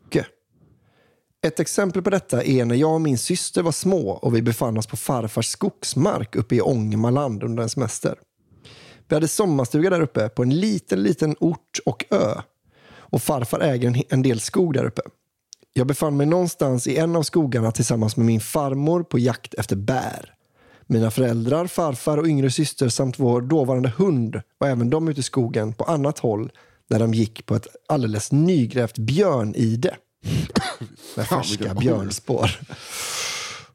Ett 1.41 1.59
exempel 1.59 2.01
på 2.01 2.09
detta 2.09 2.43
är 2.43 2.65
när 2.65 2.75
jag 2.75 2.93
och 2.93 3.01
min 3.01 3.17
syster 3.17 3.61
var 3.61 3.71
små 3.71 4.09
och 4.09 4.35
vi 4.35 4.41
befann 4.41 4.77
oss 4.77 4.87
på 4.87 4.97
farfars 4.97 5.45
skogsmark 5.47 6.35
uppe 6.35 6.55
i 6.55 6.61
Ångermanland 6.61 7.43
under 7.43 7.63
en 7.63 7.69
semester. 7.69 8.15
Vi 9.07 9.15
hade 9.15 9.27
sommarstuga 9.27 9.89
där 9.89 10.01
uppe 10.01 10.29
på 10.29 10.43
en 10.43 10.49
liten, 10.49 11.03
liten 11.03 11.35
ort 11.39 11.79
och 11.85 12.05
ö. 12.09 12.41
Och 12.89 13.21
farfar 13.21 13.59
äger 13.59 14.03
en, 14.09 14.21
del 14.21 14.39
skog 14.39 14.73
där 14.73 14.85
uppe. 14.85 15.01
Jag 15.73 15.87
befann 15.87 16.17
mig 16.17 16.25
någonstans 16.25 16.87
i 16.87 16.97
en 16.97 17.15
av 17.15 17.23
skogarna 17.23 17.71
tillsammans 17.71 18.17
med 18.17 18.25
min 18.25 18.41
farmor 18.41 19.03
på 19.03 19.19
jakt 19.19 19.53
efter 19.53 19.75
bär. 19.75 20.33
Mina 20.87 21.11
föräldrar, 21.11 21.67
farfar 21.67 22.17
och 22.17 22.27
yngre 22.27 22.51
syster 22.51 22.89
samt 22.89 23.19
vår 23.19 23.41
dåvarande 23.41 23.93
hund 23.97 24.41
var 24.57 24.67
även 24.67 24.89
de 24.89 25.07
ute 25.07 25.19
i 25.19 25.23
skogen 25.23 25.73
på 25.73 25.83
annat 25.83 26.19
håll 26.19 26.51
där 26.89 26.99
de 26.99 27.13
gick 27.13 27.45
på 27.45 27.55
ett 27.55 27.67
alldeles 27.87 28.31
nygrävt 28.31 28.97
björnide. 28.97 29.95
Med 31.15 31.27
färska 31.27 31.73
björnspår. 31.73 32.59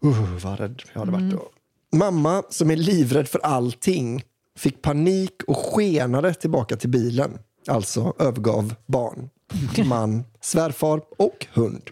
Uh, 0.05 0.37
vad 0.43 0.61
rädd 0.61 0.83
jag 0.93 1.01
hade 1.01 1.13
varit 1.13 1.31
då. 1.31 1.49
Mamma, 1.97 2.43
som 2.51 2.71
är 2.71 2.77
livrädd 2.77 3.29
för 3.29 3.39
allting, 3.39 4.23
fick 4.59 4.83
panik 4.83 5.43
och 5.47 5.57
skenade 5.57 6.35
tillbaka 6.35 6.77
till 6.77 6.89
bilen. 6.89 7.39
Alltså 7.67 8.15
övergav 8.19 8.75
barn, 8.87 9.31
man, 9.89 10.25
svärfar 10.41 11.01
och 11.19 11.47
hund. 11.53 11.91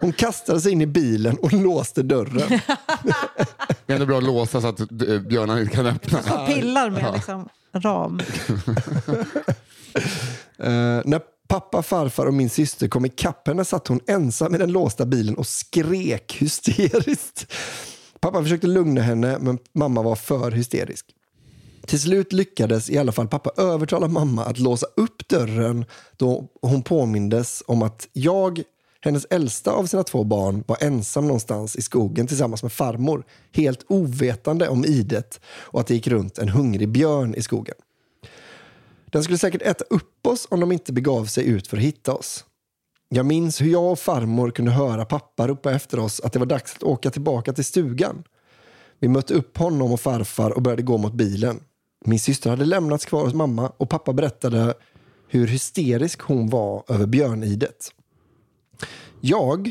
Hon 0.00 0.12
kastade 0.12 0.60
sig 0.60 0.72
in 0.72 0.80
i 0.80 0.86
bilen 0.86 1.38
och 1.38 1.52
låste 1.52 2.02
dörren. 2.02 2.60
Det 3.86 3.92
är 3.92 3.94
ändå 3.94 4.06
bra 4.06 4.18
att 4.18 4.24
låsa 4.24 4.60
så 4.60 4.66
att 4.66 4.80
eh, 4.80 4.86
björnarna 5.20 5.60
inte 5.60 5.76
kan 5.76 5.86
öppna. 5.86 6.46
Pillar 6.46 6.90
med 6.90 7.12
liksom 7.14 7.48
ram. 7.72 8.20
Eh, 10.60 11.02
när 11.04 11.20
Pappa, 11.48 11.82
farfar 11.82 12.26
och 12.26 12.34
min 12.34 12.50
syster 12.50 12.88
kom 12.88 13.06
ikapp 13.06 13.48
henne 13.48 13.64
satt 13.64 13.88
hon 13.88 14.00
ensam 14.06 14.54
i 14.54 14.58
den 14.58 14.72
låsta 14.72 15.06
bilen 15.06 15.34
och 15.34 15.46
skrek 15.46 16.36
hysteriskt. 16.40 17.52
Pappa 18.20 18.42
försökte 18.42 18.66
lugna 18.66 19.00
henne, 19.00 19.38
men 19.40 19.58
mamma 19.72 20.02
var 20.02 20.16
för 20.16 20.50
hysterisk. 20.50 21.06
Till 21.86 22.00
slut 22.00 22.32
lyckades 22.32 22.90
i 22.90 22.98
alla 22.98 23.12
fall 23.12 23.28
pappa 23.28 23.50
övertala 23.62 24.08
mamma 24.08 24.44
att 24.44 24.58
låsa 24.58 24.86
upp 24.96 25.28
dörren 25.28 25.84
då 26.16 26.48
hon 26.62 26.82
påmindes 26.82 27.62
om 27.66 27.82
att 27.82 28.08
jag, 28.12 28.62
hennes 29.00 29.26
äldsta 29.30 29.70
av 29.70 29.86
sina 29.86 30.02
två 30.02 30.24
barn, 30.24 30.64
var 30.66 30.76
ensam 30.80 31.26
någonstans 31.26 31.76
i 31.76 31.82
skogen 31.82 32.26
tillsammans 32.26 32.62
med 32.62 32.72
farmor, 32.72 33.24
helt 33.52 33.84
ovetande 33.88 34.68
om 34.68 34.84
idet 34.84 35.40
och 35.46 35.80
att 35.80 35.86
det 35.86 35.94
gick 35.94 36.06
runt 36.06 36.38
en 36.38 36.48
hungrig 36.48 36.88
björn 36.88 37.34
i 37.34 37.42
skogen. 37.42 37.74
Den 39.10 39.22
skulle 39.22 39.38
säkert 39.38 39.62
äta 39.62 39.84
upp 39.90 40.26
oss 40.26 40.46
om 40.50 40.60
de 40.60 40.72
inte 40.72 40.92
begav 40.92 41.24
sig 41.24 41.46
ut 41.46 41.66
för 41.66 41.76
att 41.76 41.82
hitta 41.82 42.14
oss. 42.14 42.44
Jag 43.08 43.26
minns 43.26 43.60
hur 43.60 43.70
jag 43.70 43.92
och 43.92 43.98
farmor 43.98 44.50
kunde 44.50 44.70
höra 44.70 45.04
pappa 45.04 45.48
ropa 45.48 45.72
efter 45.72 45.98
oss 45.98 46.20
att 46.20 46.32
det 46.32 46.38
var 46.38 46.46
dags 46.46 46.76
att 46.76 46.82
åka 46.82 47.10
tillbaka 47.10 47.52
till 47.52 47.64
stugan. 47.64 48.24
Vi 48.98 49.08
mötte 49.08 49.34
upp 49.34 49.58
honom 49.58 49.92
och 49.92 50.00
farfar 50.00 50.50
och 50.50 50.62
började 50.62 50.82
gå 50.82 50.98
mot 50.98 51.12
bilen. 51.12 51.60
Min 52.04 52.20
syster 52.20 52.50
hade 52.50 52.64
lämnats 52.64 53.04
kvar 53.04 53.24
hos 53.24 53.34
mamma 53.34 53.72
och 53.76 53.90
pappa 53.90 54.12
berättade 54.12 54.74
hur 55.28 55.46
hysterisk 55.46 56.20
hon 56.20 56.48
var 56.48 56.84
över 56.88 57.06
björnidet. 57.06 57.92
Jag, 59.20 59.70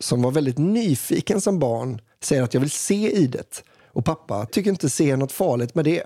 som 0.00 0.22
var 0.22 0.30
väldigt 0.30 0.58
nyfiken 0.58 1.40
som 1.40 1.58
barn, 1.58 2.00
säger 2.22 2.42
att 2.42 2.54
jag 2.54 2.60
vill 2.60 2.70
se 2.70 3.16
idet 3.16 3.64
och 3.86 4.04
pappa 4.04 4.46
tycker 4.46 4.70
inte 4.70 4.90
se 4.90 5.16
något 5.16 5.32
farligt 5.32 5.74
med 5.74 5.84
det. 5.84 6.04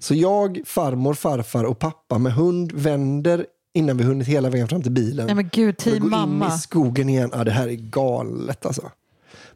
Så 0.00 0.14
jag, 0.14 0.60
farmor, 0.64 1.14
farfar 1.14 1.64
och 1.64 1.78
pappa 1.78 2.18
med 2.18 2.32
hund 2.32 2.72
vänder 2.72 3.46
innan 3.74 3.96
vi 3.96 4.04
hunnit 4.04 4.28
hela 4.28 4.50
vägen 4.50 4.68
fram 4.68 4.82
till 4.82 4.92
bilen. 4.92 5.26
Nej 5.26 5.34
men 5.34 5.48
gud, 5.52 5.76
team 5.78 5.98
gå 5.98 6.04
in 6.04 6.10
mamma. 6.10 6.54
i 6.54 6.58
skogen 6.58 7.08
igen. 7.08 7.30
Ja, 7.32 7.44
det 7.44 7.50
här 7.50 7.68
är 7.68 7.72
galet 7.74 8.66
alltså. 8.66 8.90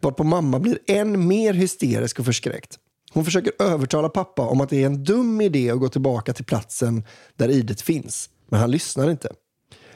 Varpå 0.00 0.24
mamma 0.24 0.58
blir 0.58 0.78
än 0.86 1.28
mer 1.28 1.54
hysterisk 1.54 2.18
och 2.18 2.24
förskräckt. 2.24 2.78
Hon 3.12 3.24
försöker 3.24 3.52
övertala 3.58 4.08
pappa 4.08 4.42
om 4.42 4.60
att 4.60 4.68
det 4.68 4.82
är 4.82 4.86
en 4.86 5.04
dum 5.04 5.40
idé 5.40 5.70
att 5.70 5.80
gå 5.80 5.88
tillbaka 5.88 6.32
till 6.32 6.44
platsen 6.44 7.04
där 7.36 7.48
idet 7.48 7.80
finns. 7.80 8.30
Men 8.48 8.60
han 8.60 8.70
lyssnar 8.70 9.10
inte. 9.10 9.28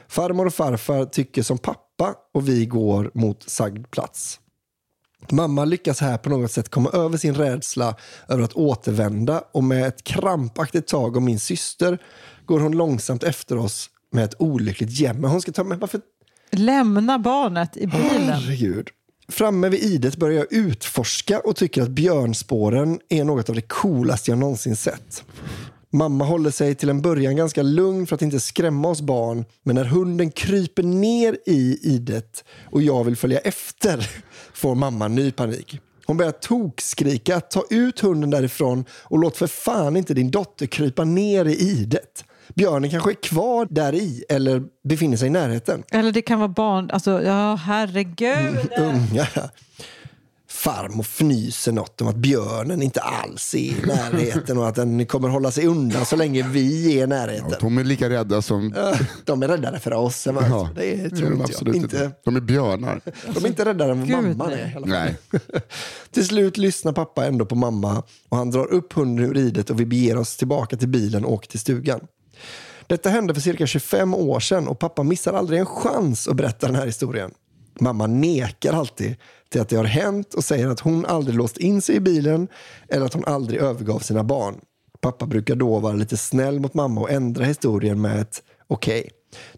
Farmor 0.07 0.45
och 0.45 0.53
farfar 0.53 1.05
tycker 1.05 1.43
som 1.43 1.57
pappa 1.57 2.15
och 2.33 2.49
vi 2.49 2.65
går 2.65 3.11
mot 3.13 3.49
sagd 3.49 3.91
plats. 3.91 4.39
Mamma 5.31 5.65
lyckas 5.65 5.99
här 5.99 6.17
på 6.17 6.29
något 6.29 6.51
sätt 6.51 6.69
komma 6.69 6.89
över 6.89 7.17
sin 7.17 7.35
rädsla 7.35 7.95
över 8.27 8.43
att 8.43 8.53
återvända 8.53 9.43
och 9.51 9.63
med 9.63 9.87
ett 9.87 10.03
krampaktigt 10.03 10.87
tag 10.87 11.17
om 11.17 11.25
min 11.25 11.39
syster 11.39 11.97
går 12.45 12.59
hon 12.59 12.71
långsamt 12.71 13.23
efter 13.23 13.57
oss 13.57 13.89
med 14.11 14.23
ett 14.23 14.35
olyckligt 14.39 14.99
jämmer. 14.99 15.27
Hon 15.27 15.41
ska 15.41 15.51
ta 15.51 15.63
med... 15.63 15.79
Varför? 15.79 16.01
Lämna 16.51 17.19
barnet 17.19 17.77
i 17.77 17.87
bilen. 17.87 18.29
Herregud. 18.29 18.89
Framme 19.29 19.69
vid 19.69 19.83
idet 19.83 20.15
börjar 20.15 20.37
jag 20.37 20.53
utforska 20.53 21.39
och 21.39 21.55
tycker 21.55 21.81
att 21.81 21.89
björnspåren 21.89 22.99
är 23.09 23.23
något 23.23 23.49
av 23.49 23.55
det 23.55 23.61
coolaste 23.61 24.31
jag 24.31 24.37
någonsin 24.37 24.75
sett. 24.75 25.23
Mamma 25.93 26.25
håller 26.25 26.51
sig 26.51 26.75
till 26.75 26.89
en 26.89 27.01
början 27.01 27.35
ganska 27.35 27.63
lugn 27.63 28.07
för 28.07 28.15
att 28.15 28.21
inte 28.21 28.39
skrämma 28.39 28.87
oss 28.87 29.01
barn 29.01 29.45
men 29.63 29.75
när 29.75 29.85
hunden 29.85 30.31
kryper 30.31 30.83
ner 30.83 31.37
i 31.45 31.79
idet 31.81 32.43
och 32.71 32.81
jag 32.81 33.03
vill 33.03 33.15
följa 33.15 33.39
efter 33.39 34.09
får 34.53 34.75
mamma 34.75 35.07
ny 35.07 35.31
panik. 35.31 35.79
Hon 36.05 36.17
börjar 36.17 36.31
tokskrika, 36.31 37.39
ta 37.39 37.63
ut 37.69 37.99
hunden 37.99 38.29
därifrån 38.29 38.85
och 38.91 39.19
låt 39.19 39.37
för 39.37 39.47
fan 39.47 39.97
inte 39.97 40.13
din 40.13 40.31
dotter 40.31 40.65
krypa 40.65 41.03
ner 41.03 41.45
i 41.45 41.55
idet. 41.55 42.25
Björnen 42.55 42.89
kanske 42.89 43.11
är 43.11 43.21
kvar 43.23 43.67
där 43.69 43.95
i 43.95 44.23
eller 44.29 44.63
befinner 44.89 45.17
sig 45.17 45.27
i 45.27 45.31
närheten. 45.31 45.83
Eller 45.91 46.11
det 46.11 46.21
kan 46.21 46.39
vara 46.39 46.49
barn. 46.49 46.89
Alltså, 46.91 47.23
ja 47.23 47.55
herregud. 47.55 48.69
Unga. 48.77 49.27
Farmor 50.57 51.03
fnyser 51.03 51.71
något 51.71 52.01
om 52.01 52.07
att 52.07 52.15
björnen 52.15 52.81
inte 52.81 53.01
alls 53.01 53.53
är 53.55 53.57
i 53.59 53.75
närheten 53.87 54.57
och 54.57 54.67
att 54.67 54.75
den 54.75 55.05
kommer 55.05 55.29
hålla 55.29 55.51
sig 55.51 55.67
undan 55.67 56.05
så 56.05 56.15
länge 56.15 56.47
vi 56.47 56.99
är 56.99 57.03
i 57.03 57.07
närheten. 57.07 57.53
De 57.59 57.77
är 57.77 57.83
lika 57.83 58.09
rädda 58.09 58.41
som... 58.41 58.73
De 59.25 59.43
är 59.43 59.47
räddare 59.47 59.79
för 59.79 59.93
oss 59.93 60.27
än 60.27 60.35
vad 60.35 60.49
Ja, 60.49 60.69
det 60.75 60.93
är 60.93 61.09
tror 61.09 61.21
de 61.21 61.25
inte 61.25 61.37
jag. 61.37 61.41
absolut 61.41 61.75
Inte. 61.75 62.11
De 62.25 62.35
är 62.35 62.41
björnar. 62.41 63.01
de 63.33 63.43
är 63.43 63.47
inte 63.47 63.65
räddare 63.65 63.91
än 63.91 63.99
vad 63.99 64.09
mamman 64.09 64.49
nej. 64.49 64.73
är. 64.75 64.85
Nej. 64.85 65.17
Till 66.11 66.27
slut 66.27 66.57
lyssnar 66.57 66.93
pappa 66.93 67.25
ändå 67.25 67.45
på 67.45 67.55
mamma 67.55 68.03
och 68.29 68.37
han 68.37 68.51
drar 68.51 68.65
upp 68.73 68.93
hunden 68.93 69.25
ur 69.25 69.33
ridet 69.33 69.69
och 69.69 69.79
vi 69.79 69.85
beger 69.85 70.17
oss 70.17 70.37
tillbaka 70.37 70.77
till 70.77 70.89
bilen 70.89 71.25
och 71.25 71.33
åker 71.33 71.49
till 71.49 71.59
stugan. 71.59 71.99
Detta 72.87 73.09
hände 73.09 73.33
för 73.33 73.41
cirka 73.41 73.67
25 73.67 74.13
år 74.13 74.39
sedan 74.39 74.67
och 74.67 74.79
pappa 74.79 75.03
missar 75.03 75.33
aldrig 75.33 75.59
en 75.59 75.65
chans 75.65 76.27
att 76.27 76.35
berätta 76.35 76.67
den 76.67 76.75
här 76.75 76.85
historien. 76.85 77.31
Mamma 77.79 78.07
nekar 78.07 78.73
alltid 78.73 79.15
till 79.49 79.61
att 79.61 79.69
det 79.69 79.75
har 79.75 79.83
hänt 79.83 80.33
och 80.33 80.43
säger 80.43 80.67
att 80.67 80.79
hon 80.79 81.05
aldrig 81.05 81.37
låst 81.37 81.57
in 81.57 81.81
sig 81.81 81.95
i 81.95 81.99
bilen 81.99 82.47
eller 82.89 83.05
att 83.05 83.13
hon 83.13 83.25
aldrig 83.25 83.59
övergav 83.59 83.99
sina 83.99 84.23
barn. 84.23 84.55
Pappa 85.01 85.25
brukar 85.25 85.55
då 85.55 85.79
vara 85.79 85.93
lite 85.93 86.17
snäll 86.17 86.59
mot 86.59 86.73
mamma 86.73 87.01
och 87.01 87.11
ändra 87.11 87.45
historien 87.45 88.01
med 88.01 88.21
ett 88.21 88.43
okej, 88.67 89.09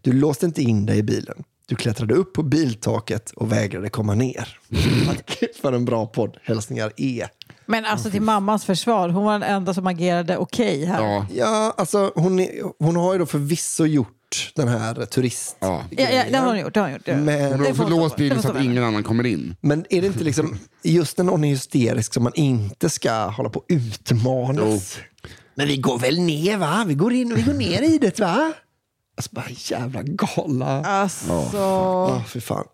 du 0.01 0.11
låste 0.11 0.45
inte 0.45 0.61
in 0.61 0.85
dig 0.85 0.97
i 0.97 1.03
bilen. 1.03 1.43
Du 1.69 1.75
klättrade 1.75 2.13
upp 2.13 2.33
på 2.33 2.43
biltaket 2.43 3.31
och 3.31 3.51
vägrade 3.51 3.89
komma 3.89 4.13
ner. 4.15 4.57
För 5.61 5.73
en 5.73 5.85
bra 5.85 6.05
podd. 6.05 6.37
Hälsningar 6.43 6.91
E. 6.97 7.27
Men 7.65 7.85
alltså 7.85 8.11
till 8.11 8.21
mammans 8.21 8.65
försvar, 8.65 9.09
hon 9.09 9.23
var 9.23 9.33
den 9.33 9.43
enda 9.43 9.73
som 9.73 9.87
agerade 9.87 10.37
okej 10.37 10.85
här. 10.85 11.03
Ja, 11.03 11.25
Ja, 11.33 11.73
alltså 11.77 12.11
hon, 12.15 12.39
är, 12.39 12.49
hon 12.83 12.95
har 12.95 13.13
ju 13.13 13.19
då 13.19 13.25
förvisso 13.25 13.85
gjort 13.85 14.51
den 14.55 14.67
här 14.67 15.05
turist... 15.05 15.57
ja. 15.59 15.83
Ja, 15.89 16.09
ja, 16.09 16.23
det 16.31 16.37
har 16.37 16.47
hon 16.47 16.59
gjort. 16.59 16.73
Det 16.73 16.79
har 16.79 16.87
hon 16.87 16.93
gjort. 16.93 17.07
Men- 17.25 17.51
Hon 17.51 17.59
har 17.59 17.69
också 17.69 17.87
låst 17.89 18.13
för. 18.15 18.19
Bilen 18.19 18.41
så 18.41 18.47
att 18.47 18.53
stå 18.53 18.59
för. 18.59 18.65
ingen 18.71 18.83
annan 18.83 19.03
kommer 19.03 19.25
in. 19.25 19.55
Men 19.61 19.85
är 19.89 20.01
det 20.01 20.07
inte 20.07 20.23
liksom 20.23 20.57
just 20.83 21.17
när 21.17 21.25
någon 21.25 21.43
är 21.43 21.49
hysterisk 21.49 22.13
som 22.13 22.23
man 22.23 22.33
inte 22.35 22.89
ska 22.89 23.27
hålla 23.27 23.49
på 23.49 23.59
och 23.59 23.65
utmanas? 23.69 24.97
Men 25.55 25.67
vi 25.67 25.77
går 25.77 25.97
väl 25.99 26.19
ner 26.21 26.57
va? 26.57 26.83
Vi 26.87 26.93
går 26.93 27.13
in 27.13 27.31
och 27.31 27.37
vi 27.37 27.41
går 27.41 27.53
ner 27.53 27.81
i 27.81 27.97
det 27.97 28.19
va? 28.19 28.53
Alltså 29.19 29.35
bara 29.35 29.45
jävla 29.49 30.01
gala. 30.03 30.83
Alltså, 30.83 31.49
Ja, 31.53 32.23
för 32.27 32.39
fan. 32.39 32.65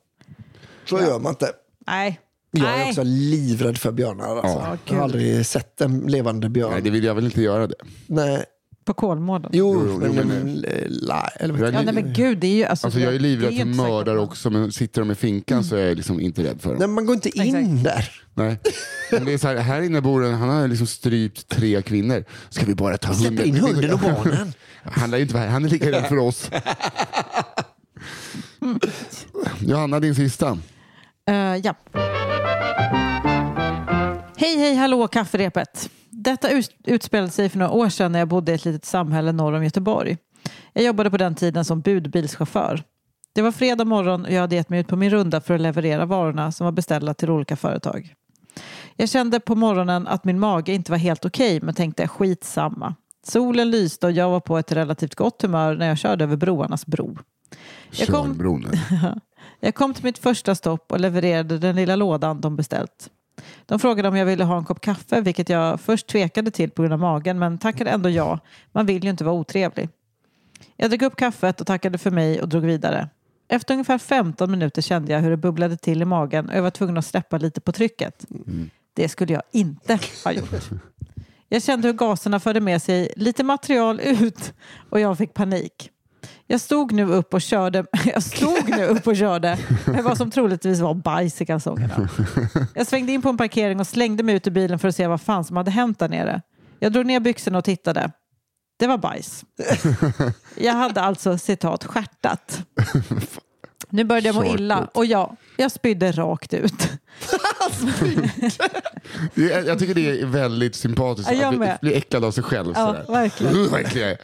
Så 0.86 1.00
gör 1.00 1.20
man 1.20 1.32
inte. 1.32 1.52
nej. 1.88 2.20
Jag 2.52 2.70
är 2.70 2.78
nej. 2.78 2.90
också 2.90 3.04
livrädd 3.04 3.78
för 3.78 3.92
björnar. 3.92 4.36
Alltså. 4.36 4.48
Ja, 4.48 4.78
jag 4.86 4.96
har 4.96 5.04
aldrig 5.04 5.46
sett 5.46 5.82
en 5.82 6.00
levande 6.00 6.50
björn. 6.50 6.72
Nej, 6.72 6.82
det 6.82 6.90
vill 6.90 7.04
jag 7.04 7.16
väl 7.16 7.26
inte 7.26 7.42
göra 7.42 7.68
det. 7.68 7.76
Nej. 8.08 8.46
På 8.86 8.94
Kolmården. 8.94 9.52
Jo, 9.54 9.86
Jo, 9.88 10.02
jo, 10.06 10.14
men, 10.14 10.28
men- 10.28 10.66
la- 10.90 11.28
eller 11.40 11.54
vad 11.54 11.74
Ja, 11.74 11.82
nej, 11.82 11.94
men 11.94 12.14
gud, 12.14 12.38
det 12.38 12.48
är 12.48 12.56
ju... 12.56 12.66
Alltså, 12.66 12.88
Alltså 12.88 13.00
jag 13.00 13.16
är 13.16 13.20
livrädd 13.20 13.58
för 13.58 13.66
mördare 13.66 14.20
också, 14.20 14.50
men 14.50 14.72
sitter 14.72 15.02
de 15.02 15.12
i 15.12 15.16
finkan 15.16 15.64
så 15.64 15.76
är 15.76 15.88
jag 15.88 15.98
liksom 15.98 16.20
inte 16.20 16.44
rädd 16.44 16.62
för 16.62 16.70
Nej, 16.70 16.80
dem. 16.80 16.94
man 16.94 17.06
går 17.06 17.16
inte 17.16 17.30
in 17.38 17.56
Exakt. 17.56 17.84
där. 17.84 18.12
Nej. 18.34 18.60
Men 19.12 19.26
det 19.26 19.34
är 19.34 19.38
så 19.38 19.48
här, 19.48 19.56
här 19.56 19.82
inne 19.82 20.02
bor 20.02 20.26
en, 20.26 20.34
han 20.34 20.50
har 20.50 20.68
liksom 20.68 20.88
strypt 20.88 21.48
tre 21.50 21.82
kvinnor. 21.82 22.24
Ska 22.50 22.66
vi 22.66 22.76
bara 22.76 22.98
ta 22.98 23.14
Släpp 23.14 23.28
hunden? 23.30 23.46
in 23.48 23.56
hunden 23.56 23.94
och 23.94 24.00
barnen. 24.00 24.54
Han 24.84 25.14
är, 25.14 25.18
inte, 25.18 25.38
han 25.38 25.66
är 25.66 25.70
lika 25.70 25.92
rädd 25.92 26.06
för 26.06 26.18
oss. 26.18 26.50
Johanna, 29.60 30.00
din 30.00 30.16
sista. 30.16 30.58
Eh, 31.28 31.36
ja. 31.36 31.76
Hej, 34.38 34.58
hej, 34.58 34.76
hallå, 34.76 35.08
kafferepet. 35.08 35.90
Detta 36.26 36.50
ut- 36.52 36.76
utspelade 36.84 37.32
sig 37.32 37.50
för 37.50 37.60
några 37.60 37.72
år 37.72 37.90
sedan 37.90 38.12
när 38.12 38.20
jag 38.20 38.28
bodde 38.28 38.52
i 38.52 38.56
ett 38.56 38.66
litet 38.66 38.86
samhälle 38.86 39.32
norr 39.32 39.54
om 39.54 39.64
Göteborg. 39.64 40.18
Jag 40.74 40.84
jobbade 40.84 41.12
på 41.12 41.18
den 41.18 41.36
tiden 41.36 41.66
som 41.66 41.82
budbilschaufför. 41.82 42.84
Det 43.34 43.42
var 43.42 43.52
fredag 43.52 43.86
morgon 43.86 44.26
och 44.26 44.32
jag 44.32 44.42
hade 44.42 44.56
gett 44.56 44.70
mig 44.70 44.80
ut 44.80 44.88
på 44.88 44.96
min 44.96 45.10
runda 45.10 45.42
för 45.42 45.54
att 45.54 45.62
leverera 45.62 46.06
varorna 46.06 46.52
som 46.52 46.66
var 46.66 46.72
beställda 46.72 47.14
till 47.14 47.30
olika 47.30 47.56
företag. 47.56 48.14
Jag 48.96 49.10
kände 49.10 49.40
på 49.40 49.56
morgonen 49.56 50.08
att 50.08 50.24
min 50.24 50.40
mage 50.40 50.74
inte 50.74 50.92
var 50.92 50.98
helt 50.98 51.26
okej 51.26 51.62
men 51.62 51.74
tänkte 51.74 52.08
skitsamma. 52.08 52.96
Solen 53.28 53.72
lyste 53.72 54.06
och 54.06 54.12
jag 54.12 54.30
var 54.30 54.40
på 54.40 54.58
ett 54.58 54.72
relativt 54.72 55.16
gott 55.16 55.42
humör 55.42 55.76
när 55.76 55.88
jag 55.88 55.98
körde 55.98 56.24
över 56.24 56.36
broarnas 56.36 56.86
bro. 56.86 57.18
Jag 57.92 58.08
kom-. 58.08 58.72
Jag 59.60 59.76
kom 59.76 59.94
till 59.94 60.04
mitt 60.04 60.18
första 60.18 60.56
stopp 60.56 60.92
och 60.92 61.00
levererade 61.00 61.58
den 61.58 61.76
lilla 61.76 61.96
lådan 61.96 62.42
de 62.42 62.56
beställt. 62.56 63.10
De 63.66 63.80
frågade 63.80 64.08
om 64.08 64.16
jag 64.16 64.26
ville 64.26 64.44
ha 64.44 64.58
en 64.58 64.66
kopp 64.66 64.82
kaffe, 64.82 65.22
vilket 65.22 65.50
jag 65.50 65.82
först 65.82 66.08
tvekade 66.08 66.52
till 66.52 66.72
på 66.72 66.82
grund 66.82 66.94
av 66.94 67.00
magen, 67.00 67.40
men 67.40 67.58
tackade 67.58 67.90
ändå 67.90 68.10
ja. 68.10 68.40
Man 68.72 68.86
vill 68.86 69.04
ju 69.04 69.10
inte 69.10 69.24
vara 69.24 69.36
otrevlig. 69.36 69.90
Jag 70.76 70.90
drack 70.90 71.02
upp 71.02 71.16
kaffet 71.16 71.62
och 71.62 71.68
tackade 71.68 71.98
för 71.98 72.12
mig 72.12 72.42
och 72.42 72.50
drog 72.50 72.64
vidare. 72.64 73.10
Efter 73.48 73.74
ungefär 73.74 73.98
15 73.98 74.52
minuter 74.52 74.82
kände 74.82 75.14
jag 75.14 75.20
hur 75.20 75.30
det 75.30 75.38
bubblade 75.38 75.78
till 75.78 76.02
i 76.02 76.06
magen 76.06 76.50
och 76.50 76.56
jag 76.56 76.62
var 76.62 76.70
tvungen 76.70 76.98
att 76.98 77.06
släppa 77.06 77.38
lite 77.38 77.62
på 77.62 77.72
trycket. 77.72 78.26
Det 78.94 79.10
skulle 79.10 79.34
jag 79.34 79.44
inte 79.52 80.00
ha 80.24 80.32
gjort. 80.32 80.50
Jag 81.50 81.64
kände 81.64 81.88
hur 81.88 81.94
gaserna 81.94 82.40
förde 82.40 82.60
med 82.62 82.82
sig 82.82 83.14
lite 83.16 83.44
material 83.44 84.00
ut 84.00 84.54
och 84.90 85.00
jag 85.00 85.18
fick 85.18 85.34
panik. 85.34 85.92
Jag 86.48 86.62
stod 86.62 86.92
nu 86.92 87.06
upp 87.06 87.34
och 87.34 87.42
körde, 87.42 87.86
jag 88.06 88.24
stod 88.24 88.70
nu 88.70 88.86
upp 88.86 89.08
och 89.08 89.16
körde 89.16 89.58
med 89.86 90.04
vad 90.04 90.18
som 90.18 90.32
troligtvis 90.32 90.80
var 90.80 90.94
bajs 90.94 91.42
i 91.42 91.46
kalsongerna. 91.46 92.10
Jag 92.76 92.88
svängde 92.88 93.12
in 93.12 93.22
på 93.22 93.30
en 93.30 93.38
parkering 93.38 93.80
och 93.80 93.88
slängde 93.88 94.24
mig 94.24 94.36
ut 94.36 94.48
ur 94.48 94.52
bilen 94.52 94.80
för 94.80 94.88
att 94.88 94.96
se 94.96 95.08
vad 95.08 95.22
fan 95.22 95.44
som 95.44 95.58
hade 95.58 95.72
hänt 95.72 96.00
där 96.00 96.10
nere. 96.10 96.42
Jag 96.80 96.94
drog 96.94 97.06
ner 97.06 97.20
byxorna 97.20 97.58
och 97.58 97.64
tittade. 97.64 98.12
Det 98.80 98.88
var 98.88 98.98
bajs. 98.98 99.46
Jag 100.56 100.74
hade 100.74 101.02
alltså 101.02 101.38
citat 101.38 101.84
skärtat. 101.84 102.62
Nu 103.96 104.04
började 104.04 104.28
jag 104.28 104.36
må 104.36 104.46
illa 104.46 104.88
och 104.94 105.06
ja, 105.06 105.36
jag 105.58 105.72
spydde 105.72 106.12
rakt 106.12 106.54
ut. 106.54 106.74
Jag 109.66 109.80
tycker 109.80 109.94
det 109.94 110.22
är 110.22 110.26
väldigt 110.26 110.76
sympatiskt 110.76 111.32
Ja, 111.32 111.38
jag 111.38 111.64
att 111.64 111.82
bli, 111.82 111.94
äcklad 111.94 112.24
av 112.26 112.32
sig 112.32 112.44
själv. 112.44 112.74
Ja, 112.76 112.96
verkligen. 113.08 114.18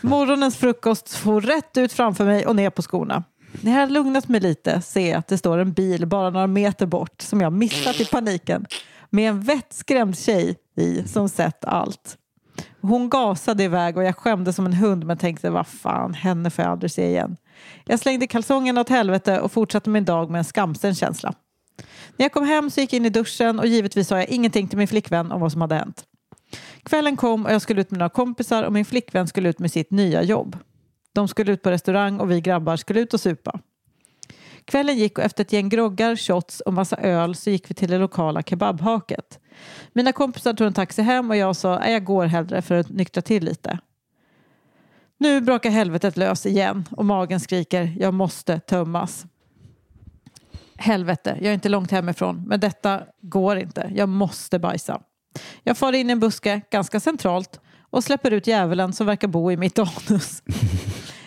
Morgonens 0.00 0.56
frukost 0.56 1.14
for 1.14 1.40
rätt 1.40 1.76
ut 1.76 1.92
framför 1.92 2.24
mig 2.24 2.46
och 2.46 2.56
ner 2.56 2.70
på 2.70 2.82
skorna. 2.82 3.24
När 3.60 3.72
jag 3.72 3.80
har 3.80 3.86
lugnat 3.86 4.28
mig 4.28 4.40
lite 4.40 4.80
ser 4.80 5.10
jag 5.10 5.18
att 5.18 5.28
det 5.28 5.38
står 5.38 5.58
en 5.58 5.72
bil 5.72 6.06
bara 6.06 6.30
några 6.30 6.46
meter 6.46 6.86
bort 6.86 7.22
som 7.22 7.40
jag 7.40 7.52
missat 7.52 8.00
i 8.00 8.04
paniken 8.04 8.66
med 9.10 9.28
en 9.28 9.40
vettskrämd 9.40 10.18
tjej 10.18 10.56
i 10.76 11.08
som 11.08 11.28
sett 11.28 11.64
allt. 11.64 12.16
Hon 12.80 13.08
gasade 13.10 13.64
iväg 13.64 13.96
och 13.96 14.04
jag 14.04 14.16
skämdes 14.16 14.56
som 14.56 14.66
en 14.66 14.72
hund 14.72 15.04
men 15.06 15.18
tänkte 15.18 15.50
vad 15.50 15.66
fan, 15.66 16.14
henne 16.14 16.50
får 16.50 16.64
jag 16.64 16.72
aldrig 16.72 16.90
se 16.90 17.08
igen. 17.08 17.36
Jag 17.84 17.98
slängde 17.98 18.26
kalsongerna 18.26 18.80
åt 18.80 18.88
helvete 18.88 19.40
och 19.40 19.52
fortsatte 19.52 19.90
min 19.90 20.04
dag 20.04 20.30
med 20.30 20.38
en 20.38 20.44
skamsen 20.44 20.94
känsla. 20.94 21.34
När 22.16 22.24
jag 22.24 22.32
kom 22.32 22.46
hem 22.46 22.70
så 22.70 22.80
gick 22.80 22.92
jag 22.92 22.96
in 22.96 23.06
i 23.06 23.10
duschen 23.10 23.58
och 23.58 23.66
givetvis 23.66 24.08
sa 24.08 24.16
jag 24.16 24.28
ingenting 24.28 24.68
till 24.68 24.78
min 24.78 24.88
flickvän 24.88 25.32
om 25.32 25.40
vad 25.40 25.52
som 25.52 25.60
hade 25.60 25.74
hänt. 25.74 26.04
Kvällen 26.82 27.16
kom 27.16 27.44
och 27.44 27.52
jag 27.52 27.62
skulle 27.62 27.80
ut 27.80 27.90
med 27.90 27.98
några 27.98 28.10
kompisar 28.10 28.62
och 28.62 28.72
min 28.72 28.84
flickvän 28.84 29.28
skulle 29.28 29.48
ut 29.48 29.58
med 29.58 29.72
sitt 29.72 29.90
nya 29.90 30.22
jobb. 30.22 30.56
De 31.12 31.28
skulle 31.28 31.52
ut 31.52 31.62
på 31.62 31.70
restaurang 31.70 32.20
och 32.20 32.30
vi 32.30 32.40
grabbar 32.40 32.76
skulle 32.76 33.00
ut 33.00 33.14
och 33.14 33.20
supa. 33.20 33.60
Kvällen 34.64 34.96
gick 34.96 35.18
och 35.18 35.24
efter 35.24 35.44
ett 35.44 35.52
gäng 35.52 35.68
groggar, 35.68 36.16
shots 36.16 36.60
och 36.60 36.72
massa 36.72 36.96
öl 36.96 37.34
så 37.34 37.50
gick 37.50 37.70
vi 37.70 37.74
till 37.74 37.90
det 37.90 37.98
lokala 37.98 38.42
kebabhaket. 38.42 39.38
Mina 39.92 40.12
kompisar 40.12 40.52
tog 40.52 40.66
en 40.66 40.72
taxi 40.72 41.02
hem 41.02 41.30
och 41.30 41.36
jag 41.36 41.56
sa 41.56 41.78
att 41.78 41.90
jag 41.90 42.04
går 42.04 42.24
hellre 42.26 42.62
för 42.62 42.74
att 42.74 42.88
nyktra 42.88 43.22
till 43.22 43.44
lite. 43.44 43.78
Nu 45.18 45.40
brakar 45.40 45.70
helvetet 45.70 46.16
lös 46.16 46.46
igen 46.46 46.88
och 46.90 47.04
magen 47.04 47.40
skriker 47.40 47.96
jag 47.98 48.14
måste 48.14 48.60
tömmas. 48.60 49.26
Helvete, 50.76 51.38
jag 51.40 51.50
är 51.50 51.54
inte 51.54 51.68
långt 51.68 51.90
hemifrån 51.90 52.44
men 52.46 52.60
detta 52.60 53.02
går 53.20 53.56
inte. 53.56 53.92
Jag 53.94 54.08
måste 54.08 54.58
bajsa. 54.58 55.00
Jag 55.62 55.78
far 55.78 55.92
in 55.92 56.10
i 56.10 56.12
en 56.12 56.20
buske, 56.20 56.60
ganska 56.70 57.00
centralt, 57.00 57.60
och 57.94 58.04
släpper 58.04 58.30
ut 58.30 58.46
djävulen 58.46 58.92
som 58.92 59.06
verkar 59.06 59.28
bo 59.28 59.52
i 59.52 59.56
mitt 59.56 59.78
anus. 60.08 60.42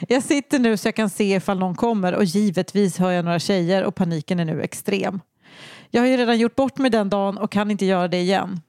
Jag 0.08 0.24
sitter 0.24 0.60
nu 0.60 0.78
så 0.78 0.88
jag 0.88 0.96
kan 0.96 1.10
se 1.10 1.36
ifall 1.36 1.60
någon 1.60 1.76
kommer 1.76 2.16
och 2.16 2.24
givetvis 2.24 2.98
hör 2.98 3.12
jag 3.12 3.26
några 3.26 3.40
tjejer 3.40 3.84
och 3.84 3.96
paniken 3.96 4.40
är 4.40 4.46
nu 4.46 4.62
extrem. 4.62 5.20
Jag 5.92 6.02
har 6.02 6.08
ju 6.08 6.18
redan 6.18 6.40
gjort 6.40 6.56
bort 6.56 6.78
mig 6.78 6.92
den 6.92 7.10
dagen 7.10 7.38
och 7.38 7.52
kan 7.52 7.72
inte 7.72 7.86
göra 7.86 8.08
det 8.08 8.18
igen. 8.18 8.62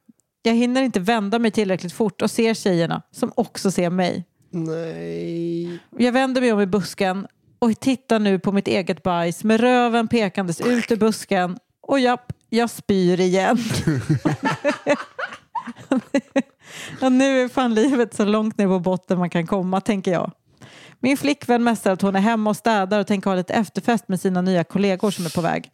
Jag 0.43 0.55
hinner 0.55 0.83
inte 0.83 1.01
vända 1.01 1.39
mig 1.39 1.51
tillräckligt 1.51 1.93
fort 1.93 2.23
och 2.23 2.31
ser 2.31 2.55
tjejerna 2.55 3.03
som 3.11 3.33
också 3.37 3.71
ser 3.71 3.91
mig. 3.91 4.25
Nej. 4.51 5.79
Jag 5.99 6.13
vänder 6.13 6.41
mig 6.41 6.53
om 6.53 6.61
i 6.61 6.67
busken 6.67 7.27
och 7.59 7.81
tittar 7.81 8.19
nu 8.19 8.39
på 8.39 8.53
mitt 8.53 8.69
eget 8.69 9.03
bajs 9.03 9.45
med 9.45 9.61
röven 9.61 10.09
pekandes 10.09 10.61
ut 10.61 10.91
ur 10.91 10.97
busken 10.97 11.59
och 11.81 12.01
japp, 12.01 12.33
jag 12.49 12.71
spyr 12.71 13.21
igen. 13.21 13.59
och 17.01 17.13
nu 17.13 17.43
är 17.43 17.49
fan 17.49 17.75
livet 17.75 18.15
så 18.15 18.25
långt 18.25 18.59
ner 18.59 18.67
på 18.67 18.79
botten 18.79 19.19
man 19.19 19.31
kan 19.31 19.47
komma, 19.47 19.81
tänker 19.81 20.13
jag. 20.13 20.33
Min 21.01 21.17
flickvän 21.17 21.65
mässar 21.65 21.93
att 21.93 22.03
hon 22.03 22.17
är 22.17 22.21
hemma 22.21 22.51
och 22.51 22.57
städar 22.57 23.01
och 23.01 23.07
tänker 23.07 23.31
ha 23.31 23.37
lite 23.37 23.55
efterfest 23.55 24.09
med 24.09 24.21
sina 24.21 24.43
nya 24.43 24.65
kollegor 24.65 25.11
som 25.11 25.25
är 25.27 25.31
på 25.31 25.41
väg. 25.41 25.71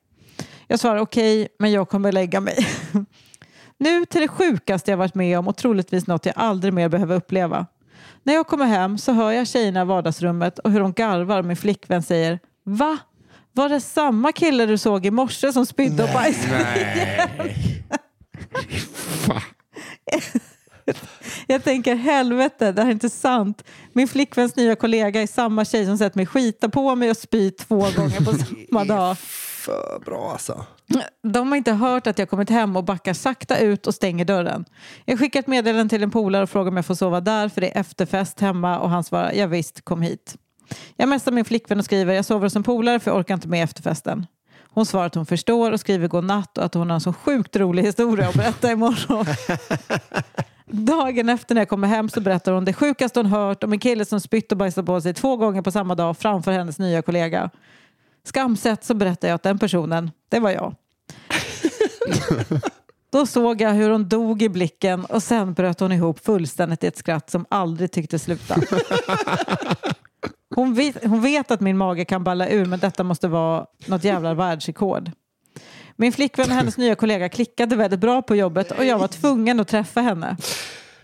Jag 0.67 0.81
svarar 0.81 0.99
okej, 0.99 1.49
men 1.59 1.73
jag 1.73 1.89
kommer 1.89 2.13
lägga 2.13 2.41
mig. 2.41 2.67
nu 3.79 4.05
till 4.05 4.21
det 4.21 4.29
sjukaste 4.29 4.91
jag 4.91 4.99
varit 4.99 5.15
med 5.15 5.39
om 5.39 5.49
och 5.49 5.57
troligtvis 5.57 6.07
något 6.07 6.27
jag 6.27 6.35
aldrig 6.37 6.73
mer 6.73 6.89
behöver 6.89 7.17
uppleva. 7.17 7.67
När 8.27 8.35
jag 8.35 8.47
kommer 8.47 8.67
hem 8.67 8.99
så 8.99 9.13
hör 9.13 9.33
jag 9.33 9.47
tjejerna 9.47 9.83
i 9.83 9.85
vardagsrummet 9.85 10.59
och 10.59 10.71
hur 10.71 10.81
de 10.81 10.93
garvar 10.93 11.39
och 11.39 11.45
min 11.45 11.57
flickvän 11.57 12.03
säger 12.03 12.39
Va? 12.65 12.99
Var 13.53 13.69
det 13.69 13.81
samma 13.81 14.33
kille 14.33 14.67
du 14.67 14.79
såg 14.79 15.07
i 15.07 15.11
morse 15.11 15.53
som 15.53 15.67
spydde 15.67 16.03
och 16.03 16.09
bajsade? 16.15 16.67
Fan. 19.07 19.41
Jag 21.47 21.65
tänker 21.65 21.95
helvete, 21.95 22.73
det 22.73 22.83
här 22.83 22.89
är 22.89 22.93
inte 22.93 23.11
sant. 23.11 23.65
Min 23.93 24.09
flickväns 24.09 24.57
nya 24.57 24.77
kollega 24.77 25.23
är 25.23 25.27
samma 25.27 25.65
tjej 25.65 25.87
som 25.87 25.99
sett 25.99 26.15
mig 26.15 26.27
skita 26.27 26.69
på 26.69 26.95
mig 26.95 27.11
och 27.11 27.17
spy 27.17 27.51
två 27.51 27.77
gånger 27.77 28.25
på 28.25 28.33
samma 28.33 28.85
dag. 28.85 29.19
För 29.19 30.03
bra 30.05 30.33
alltså. 30.33 30.67
De 31.23 31.49
har 31.49 31.57
inte 31.57 31.73
hört 31.73 32.07
att 32.07 32.19
jag 32.19 32.31
kommit 32.31 32.51
hem 32.51 32.77
och 32.77 32.85
backar 32.85 33.13
sakta 33.15 33.59
ut 33.59 33.87
och 33.87 33.95
stänger 33.95 34.25
dörren. 34.25 34.65
Jag 35.05 35.19
skickar 35.19 35.41
ett 35.41 35.47
meddelande 35.47 35.91
till 35.91 36.03
en 36.03 36.11
polare 36.11 36.43
och 36.43 36.51
frågar 36.51 36.71
om 36.71 36.77
jag 36.77 36.87
får 36.87 36.95
sova 36.95 37.21
där 37.21 37.49
för 37.49 37.61
det 37.61 37.77
är 37.77 37.81
efterfest 37.81 38.41
hemma 38.41 38.79
och 38.79 38.91
han 38.91 39.05
svarar 39.05 39.33
ja 39.33 39.47
visst, 39.47 39.85
kom 39.85 40.03
hit. 40.03 40.37
Jag 40.97 41.09
messar 41.09 41.33
min 41.33 41.45
flickvän 41.45 41.79
och 41.79 41.85
skriver 41.85 42.15
jag 42.15 42.25
sover 42.25 42.47
hos 42.47 42.57
en 42.57 42.63
polare 42.63 43.01
för 43.01 43.11
jag 43.11 43.19
orkar 43.19 43.35
inte 43.35 43.49
med 43.49 43.65
efterfesten. 43.65 44.27
Hon 44.75 44.87
svarar 44.87 45.07
att 45.07 45.15
hon 45.15 45.27
förstår 45.27 45.73
och 45.73 45.81
skriver 45.81 46.09
god 46.09 46.25
natt 46.25 46.59
och 46.59 46.65
att 46.65 46.75
hon 46.75 46.91
har 46.91 46.95
en 46.95 47.01
så 47.01 47.13
sjukt 47.13 47.57
rolig 47.57 47.83
historia 47.83 48.29
att 48.29 48.35
berätta 48.35 48.73
imorgon. 48.73 49.27
Dagen 50.67 51.29
efter 51.29 51.55
när 51.55 51.61
jag 51.61 51.69
kommer 51.69 51.89
hem 51.89 52.09
så 52.09 52.21
berättar 52.21 52.53
hon 52.53 52.65
det 52.65 52.73
sjukaste 52.73 53.19
hon 53.19 53.27
hört 53.27 53.65
om 53.65 53.73
en 53.73 53.79
kille 53.79 54.05
som 54.05 54.21
spytt 54.21 54.53
och 54.53 54.59
bajsat 54.59 54.87
på 54.87 55.01
sig 55.01 55.15
två 55.15 55.37
gånger 55.37 55.63
på 55.63 55.71
samma 55.71 55.95
dag 55.95 56.19
framför 56.19 56.53
hennes 56.53 56.79
nya 56.79 57.03
kollega. 57.03 57.51
Skamset 58.25 58.85
så 58.85 58.95
berättar 58.95 59.29
jag 59.29 59.35
att 59.35 59.43
den 59.43 59.59
personen, 59.59 60.11
det 60.29 60.41
var 60.41 60.51
jag. 60.51 60.75
Då 63.13 63.27
såg 63.27 63.61
jag 63.61 63.71
hur 63.71 63.91
hon 63.91 64.09
dog 64.09 64.43
i 64.43 64.49
blicken 64.49 65.05
och 65.05 65.23
sen 65.23 65.53
bröt 65.53 65.81
hon 65.81 65.93
ihop 65.93 66.25
fullständigt 66.25 66.85
i 66.85 66.87
ett 66.87 66.97
skratt 66.97 67.31
som 67.31 67.47
aldrig 67.49 67.93
tyckte 67.93 68.19
sluta. 68.19 68.57
Hon 70.55 70.75
vet, 70.75 71.05
hon 71.05 71.23
vet 71.23 71.51
att 71.51 71.61
min 71.61 71.77
mage 71.77 72.05
kan 72.05 72.25
balla 72.25 72.49
ur 72.49 72.65
men 72.65 72.79
detta 72.79 73.05
måste 73.05 73.29
vara 73.29 73.67
något 73.87 74.05
jävla 74.05 74.35
världsrekord. 74.35 75.11
Min 75.97 76.13
flickvän 76.13 76.47
och 76.47 76.57
hennes 76.57 76.77
nya 76.77 76.95
kollega 76.95 77.29
klickade 77.29 77.77
väldigt 77.77 78.01
bra 78.01 78.23
på 78.23 78.37
jobbet 78.37 78.71
och 78.71 78.85
jag 78.85 78.99
var 78.99 79.09
tvungen 79.09 79.61
att 79.61 79.69
träffa 79.69 80.01
henne. 80.01 80.37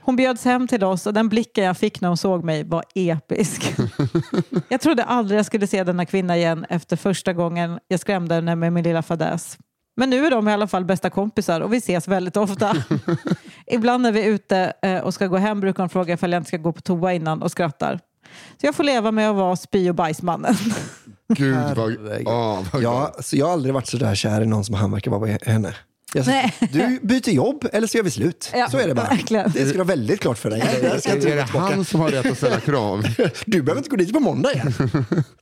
Hon 0.02 0.16
bjöds 0.16 0.44
hem 0.44 0.68
till 0.68 0.84
oss 0.84 1.06
och 1.06 1.14
den 1.14 1.28
blicken 1.28 1.64
jag 1.64 1.76
fick 1.76 2.00
när 2.00 2.08
hon 2.08 2.16
såg 2.16 2.44
mig 2.44 2.64
var 2.64 2.84
episk. 2.94 3.74
Jag 4.68 4.80
trodde 4.80 5.04
aldrig 5.04 5.38
jag 5.38 5.46
skulle 5.46 5.66
se 5.66 5.84
denna 5.84 6.06
kvinna 6.06 6.36
igen 6.36 6.66
efter 6.68 6.96
första 6.96 7.32
gången 7.32 7.78
jag 7.88 8.00
skrämde 8.00 8.34
henne 8.34 8.56
med 8.56 8.72
min 8.72 8.84
lilla 8.84 9.02
fadäs. 9.02 9.58
Men 9.96 10.10
nu 10.10 10.26
är 10.26 10.30
de 10.30 10.48
i 10.48 10.52
alla 10.52 10.66
fall 10.66 10.84
bästa 10.84 11.10
kompisar 11.10 11.60
och 11.60 11.72
vi 11.72 11.76
ses 11.76 12.08
väldigt 12.08 12.36
ofta. 12.36 12.76
Ibland 13.66 14.02
när 14.02 14.12
vi 14.12 14.20
är 14.20 14.28
ute 14.28 14.72
eh, 14.82 14.98
och 14.98 15.14
ska 15.14 15.26
gå 15.26 15.36
hem 15.36 15.60
brukar 15.60 15.82
hon 15.82 15.90
fråga 15.90 16.14
ifall 16.14 16.32
jag 16.32 16.40
inte 16.40 16.48
ska 16.48 16.56
gå 16.56 16.72
på 16.72 16.80
toa 16.80 17.12
innan 17.12 17.42
och 17.42 17.50
skrattar. 17.50 18.00
Så 18.60 18.66
jag 18.66 18.74
får 18.74 18.84
leva 18.84 19.10
med 19.10 19.30
att 19.30 19.36
vara 19.36 19.56
spy 19.56 19.88
och 19.88 19.94
bajsmannen. 19.94 20.54
Gud 21.28 21.56
vad... 21.76 21.96
Oh, 22.26 22.66
vad 22.72 22.82
Ja, 22.82 23.14
så 23.20 23.36
jag 23.36 23.46
har 23.46 23.52
aldrig 23.52 23.74
varit 23.74 23.86
så 23.86 23.96
där 23.96 24.14
kär 24.14 24.40
i 24.40 24.46
någon 24.46 24.64
som 24.64 24.74
han 24.74 24.92
verkar 24.92 25.10
vara 25.10 25.20
med 25.20 25.42
henne. 25.42 25.74
Nej. 26.14 26.54
du 26.72 26.98
byter 27.02 27.30
jobb 27.30 27.64
eller 27.72 27.86
så 27.86 27.96
gör 27.96 28.04
vi 28.04 28.10
slut. 28.10 28.50
Ja, 28.54 28.70
så 28.70 28.78
är 28.78 28.88
det 28.88 28.94
bara. 28.94 29.08
verkligen. 29.08 29.50
Det 29.54 29.64
ska 29.64 29.72
du 29.72 29.78
ha 29.78 29.84
väldigt 29.84 30.20
klart 30.20 30.38
för 30.38 30.50
dig. 30.50 30.80
Jag 30.82 31.00
ska 31.00 31.10
är, 31.10 31.16
inte 31.16 31.32
är 31.32 31.36
det 31.36 31.42
han 31.42 31.84
som 31.84 32.00
har 32.00 32.08
rätt 32.10 32.26
att 32.30 32.36
ställa 32.36 32.60
krav? 32.60 33.02
Du 33.46 33.62
behöver 33.62 33.78
inte 33.80 33.90
gå 33.90 33.96
dit 33.96 34.12
på 34.12 34.20
måndag 34.20 34.52
igen. 34.52 34.72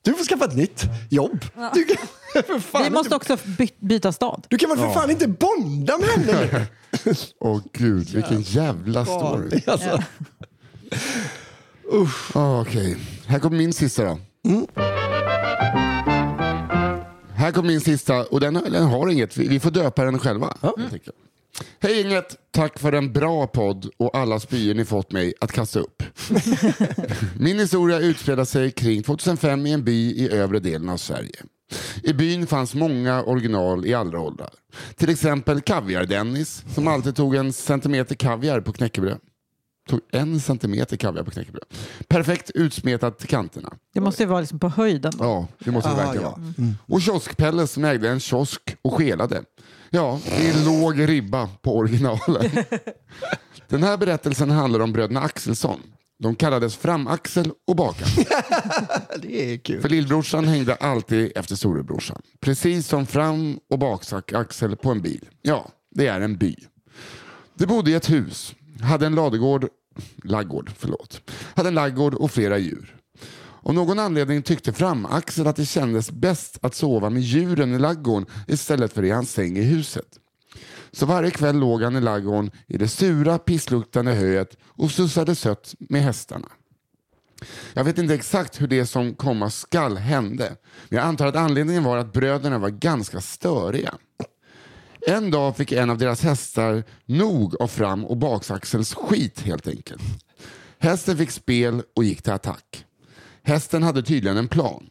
Du 0.03 0.15
får 0.15 0.25
skaffa 0.25 0.45
ett 0.45 0.57
nytt 0.57 0.85
jobb. 1.11 1.45
Du 1.75 1.85
kan, 1.85 1.97
för 2.43 2.61
fan 2.61 2.83
Vi 2.85 2.91
måste 2.91 3.15
inte, 3.15 3.17
också 3.35 3.37
by- 3.59 3.75
byta 3.81 4.13
stad. 4.13 4.47
du 4.49 4.59
kan 4.59 4.71
väl 4.71 4.79
för 4.79 4.91
fan 4.95 5.11
inte 5.11 5.29
bonda 5.29 5.99
med 5.99 6.09
henne? 6.09 6.67
Åh 7.41 7.61
gud, 7.73 8.11
vilken 8.11 8.43
jävla 8.43 9.05
story. 9.05 9.61
Alltså. 9.67 10.03
Ah, 12.35 12.61
Okej, 12.61 12.97
här 13.27 13.39
kommer 13.39 13.57
min 13.59 13.73
sista 13.73 14.05
då. 14.05 14.19
Här 17.39 17.53
kommer 17.53 17.69
min 17.69 17.81
sista 17.81 18.25
och 18.25 18.41
den, 18.41 18.55
den 18.55 18.85
har 18.85 19.11
inget, 19.11 19.37
vi, 19.37 19.49
vi 19.49 19.61
får 19.61 19.71
döpa 19.71 20.05
den 20.05 20.19
själva. 20.19 20.57
enkelt. 20.93 21.17
Hej 21.81 22.01
inget, 22.01 22.37
tack 22.51 22.79
för 22.79 22.93
en 22.93 23.13
bra 23.13 23.47
podd 23.47 23.91
och 23.97 24.17
alla 24.17 24.41
spyor 24.41 24.75
ni 24.75 24.85
fått 24.85 25.13
mig 25.13 25.35
att 25.41 25.53
kasta 25.53 25.81
upp. 25.81 26.03
Min 27.39 27.59
historia 27.59 27.99
utspelar 27.99 28.45
sig 28.45 28.71
kring 28.71 29.03
2005 29.03 29.67
i 29.67 29.73
en 29.73 29.85
by 29.85 30.11
i 30.11 30.31
övre 30.33 30.59
delen 30.59 30.89
av 30.89 30.97
Sverige. 30.97 31.43
I 32.03 32.13
byn 32.13 32.47
fanns 32.47 32.75
många 32.75 33.23
original 33.23 33.87
i 33.87 33.95
alla 33.95 34.21
åldrar. 34.21 34.51
Till 34.97 35.11
exempel 35.11 35.61
Kaviar-Dennis 35.61 36.65
som 36.75 36.89
alltid 36.89 37.17
tog 37.17 37.35
en 37.35 37.53
centimeter 37.53 38.15
kaviar 38.15 38.61
på 38.61 38.73
knäckebröd. 38.73 39.19
Tog 39.89 40.01
en 40.13 40.41
centimeter 40.41 40.97
kaviar 40.97 41.23
på 41.25 41.31
knäckebröd. 41.31 41.65
Perfekt 42.09 42.51
utsmetat 42.55 43.19
till 43.19 43.29
kanterna. 43.29 43.73
Det 43.95 44.01
måste 44.01 44.23
ju 44.23 44.27
vara 44.29 44.41
liksom 44.41 44.59
på 44.59 44.69
höjden. 44.69 45.13
Då. 45.19 45.25
Ja, 45.25 45.47
det 45.59 45.71
måste 45.71 45.91
det 45.91 45.95
Ah, 45.95 45.97
verkligen 45.97 46.23
ja. 46.23 46.39
vara. 46.57 46.75
Och 46.87 47.03
kioskpelle 47.03 47.67
som 47.67 47.85
ägde 47.85 48.09
en 48.11 48.21
kiosk 48.21 48.77
och 48.83 48.95
skelade. 48.95 49.43
Ja, 49.91 50.21
det 50.25 50.49
är 50.49 50.65
låg 50.65 51.09
ribba 51.09 51.47
på 51.63 51.77
originalen. 51.77 52.51
Den 53.69 53.83
här 53.83 53.97
berättelsen 53.97 54.51
handlar 54.51 54.81
om 54.81 54.93
bröderna 54.93 55.21
Axelsson. 55.21 55.81
De 56.23 56.35
kallades 56.35 56.77
Framaxel 56.77 57.51
och 57.67 57.77
Bakaxel. 57.77 58.25
Det 59.23 59.53
är 59.53 59.59
kul. 59.59 59.81
För 59.81 59.89
lillbrorsan 59.89 60.45
hängde 60.49 60.75
alltid 60.75 61.33
efter 61.37 61.57
storebrorsan. 61.57 62.23
Precis 62.41 62.87
som 62.89 63.07
fram 63.07 63.59
och 63.71 63.79
bakaxel 63.79 64.77
på 64.77 64.91
en 64.91 65.03
bil. 65.03 65.29
Ja, 65.43 65.69
det 65.95 66.07
är 66.07 66.21
en 66.21 66.37
by. 66.39 66.57
De 67.55 67.67
bodde 67.67 67.91
i 67.91 67.95
ett 67.95 68.11
hus, 68.11 68.55
hade 68.83 69.07
en 69.07 69.15
ladugård, 69.15 69.69
laggård, 70.25 70.71
förlåt. 70.79 71.31
hade 71.55 71.69
en 71.69 71.75
laggård 71.75 72.15
och 72.15 72.31
flera 72.31 72.59
djur. 72.59 72.95
Av 73.63 73.75
någon 73.75 73.99
anledning 73.99 74.43
tyckte 74.43 74.73
Framaxel 74.73 75.47
att 75.47 75.57
det 75.57 75.67
kändes 75.67 76.11
bäst 76.11 76.59
att 76.63 76.75
sova 76.75 77.11
med 77.11 77.23
djuren 77.23 77.75
i 77.75 77.79
laggården 77.79 78.27
istället 78.47 78.93
för 78.93 79.05
i 79.05 79.11
hans 79.11 79.33
säng 79.33 79.57
i 79.57 79.63
huset. 79.63 80.19
Så 80.93 81.07
varje 81.07 81.31
kväll 81.31 81.59
låg 81.59 81.83
han 81.83 81.97
i 81.97 82.01
laggården 82.01 82.51
i 82.67 82.79
det 82.79 82.89
sura 82.89 83.39
pissluktande 83.39 84.13
höet 84.13 84.57
och 84.67 84.91
sussade 84.91 85.35
sött 85.35 85.75
med 85.79 86.03
hästarna. 86.03 86.49
Jag 87.73 87.85
vet 87.85 87.99
inte 87.99 88.15
exakt 88.15 88.61
hur 88.61 88.67
det 88.67 88.87
som 88.87 89.15
komma 89.15 89.51
skall 89.51 89.97
hände, 89.97 90.57
men 90.89 90.97
jag 90.97 91.07
antar 91.07 91.27
att 91.27 91.37
anledningen 91.37 91.85
var 91.85 91.97
att 91.97 92.13
bröderna 92.13 92.59
var 92.59 92.71
ganska 92.71 93.21
störiga. 93.21 93.95
En 95.07 95.31
dag 95.31 95.57
fick 95.57 95.73
en 95.73 95.91
av 95.91 95.99
deras 95.99 96.23
hästar 96.23 96.85
nog 97.07 97.57
av 97.63 97.69
fram 97.69 98.05
och 98.05 98.17
baksaxelns 98.17 98.95
skit 98.95 99.41
helt 99.41 99.69
enkelt. 99.69 100.03
Hästen 100.79 101.17
fick 101.17 101.31
spel 101.31 101.83
och 101.97 102.05
gick 102.05 102.23
till 102.23 102.33
attack. 102.33 102.85
Hästen 103.43 103.83
hade 103.83 104.03
tydligen 104.03 104.37
en 104.37 104.49
plan. 104.49 104.87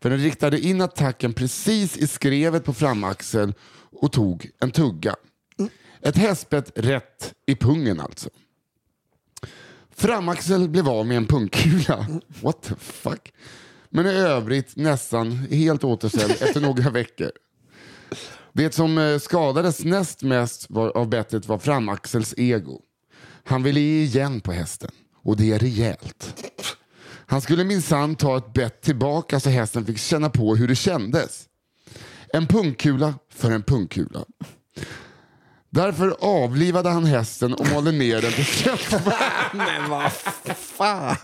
För 0.00 0.10
den 0.10 0.18
riktade 0.18 0.60
in 0.60 0.80
attacken 0.80 1.32
precis 1.32 1.96
i 1.96 2.06
skrevet 2.06 2.64
på 2.64 2.72
framaxel 2.72 3.54
och 4.00 4.12
tog 4.12 4.50
en 4.60 4.70
tugga. 4.70 5.16
Ett 6.02 6.16
hästbett 6.16 6.72
rätt 6.74 7.34
i 7.46 7.54
pungen 7.54 8.00
alltså. 8.00 8.30
Framaxel 9.90 10.68
blev 10.68 10.88
av 10.88 11.06
med 11.06 11.16
en 11.16 11.26
pungkula. 11.26 12.06
What 12.40 12.62
the 12.62 12.74
fuck? 12.78 13.32
Men 13.90 14.06
i 14.06 14.10
övrigt 14.10 14.76
nästan 14.76 15.32
helt 15.32 15.84
återställd 15.84 16.30
efter 16.30 16.60
några 16.60 16.90
veckor. 16.90 17.30
Det 18.58 18.74
som 18.74 18.98
eh, 18.98 19.18
skadades 19.18 19.84
näst 19.84 20.22
mest 20.22 20.66
var, 20.68 20.96
av 20.96 21.08
bettet 21.08 21.46
var 21.46 21.58
framaxels 21.58 22.34
ego. 22.36 22.80
Han 23.44 23.62
ville 23.62 23.80
ge 23.80 24.02
igen 24.02 24.40
på 24.40 24.52
hästen 24.52 24.90
och 25.24 25.36
det 25.36 25.52
är 25.52 25.58
rejält. 25.58 26.44
Han 27.26 27.40
skulle 27.40 27.64
minsann 27.64 28.16
ta 28.16 28.36
ett 28.36 28.52
bett 28.52 28.82
tillbaka 28.82 29.40
så 29.40 29.50
hästen 29.50 29.86
fick 29.86 29.98
känna 29.98 30.30
på 30.30 30.56
hur 30.56 30.68
det 30.68 30.74
kändes. 30.74 31.44
En 32.32 32.46
pungkula 32.46 33.14
för 33.34 33.50
en 33.50 33.62
pungkula. 33.62 34.24
Därför 35.70 36.16
avlivade 36.20 36.88
han 36.88 37.04
hästen 37.04 37.54
och 37.54 37.66
malde 37.66 37.92
ner 37.92 38.22
den 38.22 38.32
till 38.32 38.44
kött. 38.64 39.02
Men 39.52 39.90
vad 39.90 40.12
fan. 40.56 41.16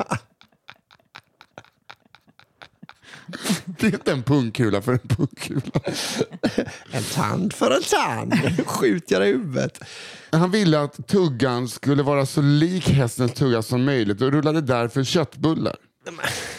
Det 3.65 3.87
är 3.87 3.95
inte 3.95 4.13
en 4.13 4.23
pungkula 4.23 4.83
för 4.83 4.93
en 4.93 4.99
pungkula. 4.99 5.61
En 6.91 7.03
tand 7.03 7.53
för 7.53 7.71
en 7.71 7.83
tand. 7.83 8.35
Skjut 8.67 9.11
jag 9.11 9.29
i 9.29 9.33
huvudet. 9.33 9.85
Han 10.31 10.51
ville 10.51 10.81
att 10.81 11.07
tuggan 11.09 11.69
skulle 11.69 12.03
vara 12.03 12.27
så 12.27 12.41
lik 12.41 12.89
hästens 12.89 13.33
tugga 13.33 13.63
som 13.63 13.85
möjligt 13.85 14.23
och 14.23 14.33
rullade 14.33 14.61
därför 14.61 15.05
köttbullar. 15.05 15.77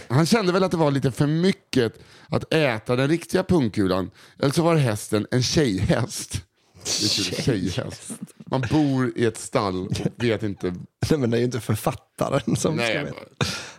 Han 0.08 0.26
kände 0.26 0.52
väl 0.52 0.64
att 0.64 0.72
det 0.72 0.78
var 0.78 0.92
lite 0.92 1.12
för 1.12 1.28
mycket 1.28 1.94
att 2.30 2.54
äta 2.54 2.96
den 2.96 3.08
riktiga 3.08 3.44
pungkulan. 3.44 4.12
Eller 4.40 4.52
så 4.52 4.64
var 4.64 4.76
hästen 4.76 5.28
en 5.32 5.44
tjejhäst. 5.44 6.42
Tjejhäst. 6.84 8.12
Man 8.46 8.62
bor 8.72 9.14
i 9.16 9.26
ett 9.26 9.38
stall 9.38 9.88
och 9.88 9.94
vet 10.16 10.44
inte. 10.44 10.76
Nej, 11.10 11.20
men 11.20 11.30
det 11.30 11.38
är 11.38 11.40
ju 11.40 11.46
inte 11.46 11.60
författaren 11.60 12.56
som 12.56 12.76
Nej, 12.76 12.90
ska 12.90 13.04
veta. 13.04 13.20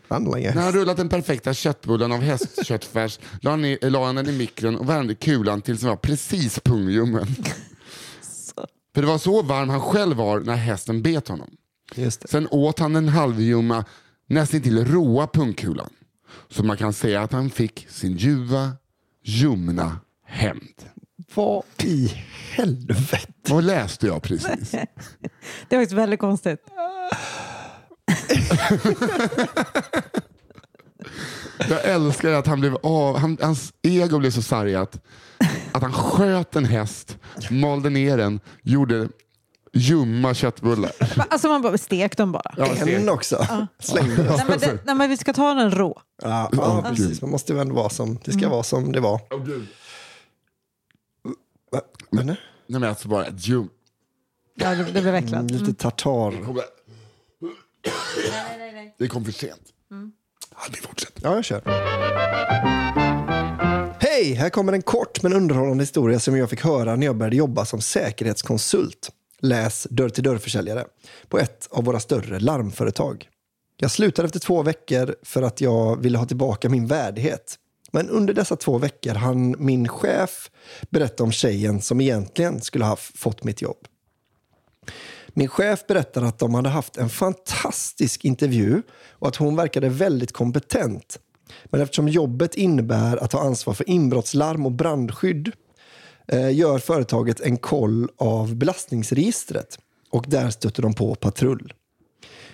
Handlingen. 0.09 0.55
När 0.55 0.63
han 0.63 0.73
rullat 0.73 0.97
den 0.97 1.09
perfekta 1.09 1.55
köttbullen 1.55 2.13
av 2.13 2.21
hästköttfärs 2.21 3.19
la 3.41 3.51
han, 3.51 3.63
ner, 3.63 3.91
la 3.91 4.07
han 4.07 4.15
den 4.15 4.29
i 4.29 4.33
mikron 4.33 4.77
och 4.77 4.89
värmde 4.89 5.15
kulan 5.15 5.63
tills 5.63 5.81
den 5.81 5.89
var 5.89 5.97
precis 5.97 6.61
pungljummen. 6.61 7.27
För 8.95 9.03
det 9.03 9.07
var 9.09 9.19
så 9.19 9.43
varm 9.43 9.69
han 9.69 9.81
själv 9.81 10.17
var 10.17 10.41
när 10.41 10.57
hästen 10.57 11.03
bet 11.03 11.29
honom. 11.29 11.51
Sen 12.25 12.49
åt 12.51 12.79
han 12.79 12.93
den 12.93 13.09
halvljumma, 13.09 13.85
nästan 14.27 14.61
till 14.61 14.85
råa 14.85 15.27
pungkulan. 15.27 15.91
Så 16.49 16.65
man 16.65 16.77
kan 16.77 16.93
säga 16.93 17.23
att 17.23 17.33
han 17.33 17.51
fick 17.51 17.87
sin 17.91 18.17
ljuva, 18.17 18.73
ljumna 19.23 20.01
hämnd. 20.27 20.83
Vad 21.35 21.63
i 21.83 22.13
helvete? 22.51 23.33
Vad 23.49 23.65
läste 23.65 24.07
jag 24.07 24.23
precis? 24.23 24.71
Det 25.69 25.77
var 25.77 25.95
väldigt 25.95 26.21
konstigt. 26.21 26.61
Jag 31.69 31.85
älskar 31.85 32.33
att 32.33 32.47
han 32.47 32.61
blev 32.61 32.77
av, 32.83 33.17
han, 33.19 33.39
hans 33.41 33.73
ego 33.83 34.19
blev 34.19 34.31
så 34.31 34.43
sargat 34.43 35.01
att 35.73 35.83
han 35.83 35.93
sköt 35.93 36.57
en 36.57 36.65
häst, 36.65 37.19
malde 37.51 37.91
ner 37.91 38.17
den, 38.17 38.41
gjorde 38.63 39.09
ljumma 39.73 40.35
köttbullar. 40.35 40.93
Alltså 41.31 41.49
man 41.49 41.63
bara 41.63 41.79
stek 41.79 42.17
dem 42.17 42.33
bara. 42.33 42.55
Ja, 42.57 42.67
En 42.67 42.77
se. 42.87 43.09
också. 43.11 43.47
Slängde 43.79 44.23
jag. 44.25 44.37
Nej, 44.37 44.45
men 44.49 44.59
det, 44.59 44.79
nej, 44.85 44.95
men 44.95 45.11
vi 45.11 45.17
ska 45.17 45.33
ta 45.33 45.55
den 45.55 45.71
rå. 45.71 46.01
Ja, 46.23 46.51
ja, 46.53 46.85
precis. 46.89 47.23
Man 47.23 47.31
måste 47.31 47.61
ändå 47.61 47.75
vara 47.75 47.89
som 47.89 48.19
det 48.25 48.33
ska 48.33 48.49
vara 48.49 48.63
som 48.63 48.93
det 48.93 49.01
var. 49.01 49.21
Va? 51.73 51.81
Men, 52.11 52.27
Nej 52.27 52.37
men 52.67 52.85
alltså 52.85 53.09
bara 53.09 53.25
ett 53.27 53.49
ljum. 53.49 53.69
Ja, 54.55 54.71
det, 54.75 54.85
det 54.85 55.03
blev 55.03 55.15
äcklat. 55.15 55.41
mm, 55.41 55.47
lite 55.47 55.75
tartar. 55.75 56.33
Det 58.99 59.09
kom 59.09 59.25
för 59.25 59.33
sent. 59.33 59.63
Ja, 60.51 60.61
vi 60.71 60.77
fortsätter. 60.77 61.21
Ja, 61.23 61.35
jag 61.35 61.45
kör. 61.45 61.63
Hej! 64.01 64.35
Här 64.35 64.51
kommer 64.51 64.73
en 64.73 64.83
kort 64.83 65.23
men 65.23 65.33
underhållande 65.33 65.83
historia 65.83 66.21
som 66.21 66.37
jag 66.37 66.51
fick 66.51 66.65
höra 66.65 66.97
när 66.97 67.07
jag 67.07 67.17
började 67.17 67.37
jobba 67.37 67.65
som 67.65 67.81
säkerhetskonsult. 67.81 69.11
Läs 69.41 69.87
dörr-till-dörr-försäljare 69.91 70.85
på 71.29 71.39
ett 71.39 71.69
av 71.71 71.85
våra 71.85 72.01
större 72.01 72.41
larmföretag. 72.41 73.29
Jag 73.77 73.91
slutade 73.91 74.27
efter 74.27 74.41
två 74.41 74.63
veckor 74.63 75.17
för 75.23 75.43
att 75.43 75.61
jag 75.61 76.03
ville 76.03 76.19
ha 76.19 76.27
tillbaka 76.27 76.69
min 76.69 76.87
värdighet. 76.87 77.59
Men 77.93 78.11
under 78.11 78.35
dessa 78.35 78.57
två 78.57 78.79
veckor 78.79 79.15
hann 79.15 79.55
min 79.59 79.89
chef 79.89 80.51
berätta 80.91 81.25
om 81.25 81.33
tjejen 81.33 81.83
som 81.83 82.01
egentligen 82.01 82.61
skulle 82.61 82.85
ha 82.85 82.97
fått 82.97 83.45
mitt 83.45 83.63
jobb. 83.63 83.87
Min 85.39 85.49
chef 85.49 85.87
berättade 85.87 86.27
att 86.27 86.39
de 86.39 86.55
hade 86.55 86.69
haft 86.69 86.97
en 86.97 87.09
fantastisk 87.09 88.25
intervju 88.25 88.83
och 89.11 89.29
att 89.29 89.37
hon 89.37 89.57
verkade 89.57 89.89
väldigt 89.89 90.33
kompetent. 90.33 91.19
Men 91.65 91.81
eftersom 91.81 92.09
jobbet 92.09 92.55
innebär 92.55 93.17
att 93.17 93.31
ta 93.31 93.41
ansvar 93.41 93.75
för 93.75 93.91
inbrottslarm 93.91 94.67
och 94.67 94.73
brandskydd 94.73 95.53
eh, 96.29 96.51
gör 96.57 96.79
företaget 96.79 97.41
en 97.41 97.57
koll 97.57 98.09
av 98.17 98.57
belastningsregistret 98.57 99.79
och 100.11 100.25
där 100.29 100.51
stötte 100.51 100.83
de 100.83 100.95
på 100.95 101.15
patrull. 101.15 101.73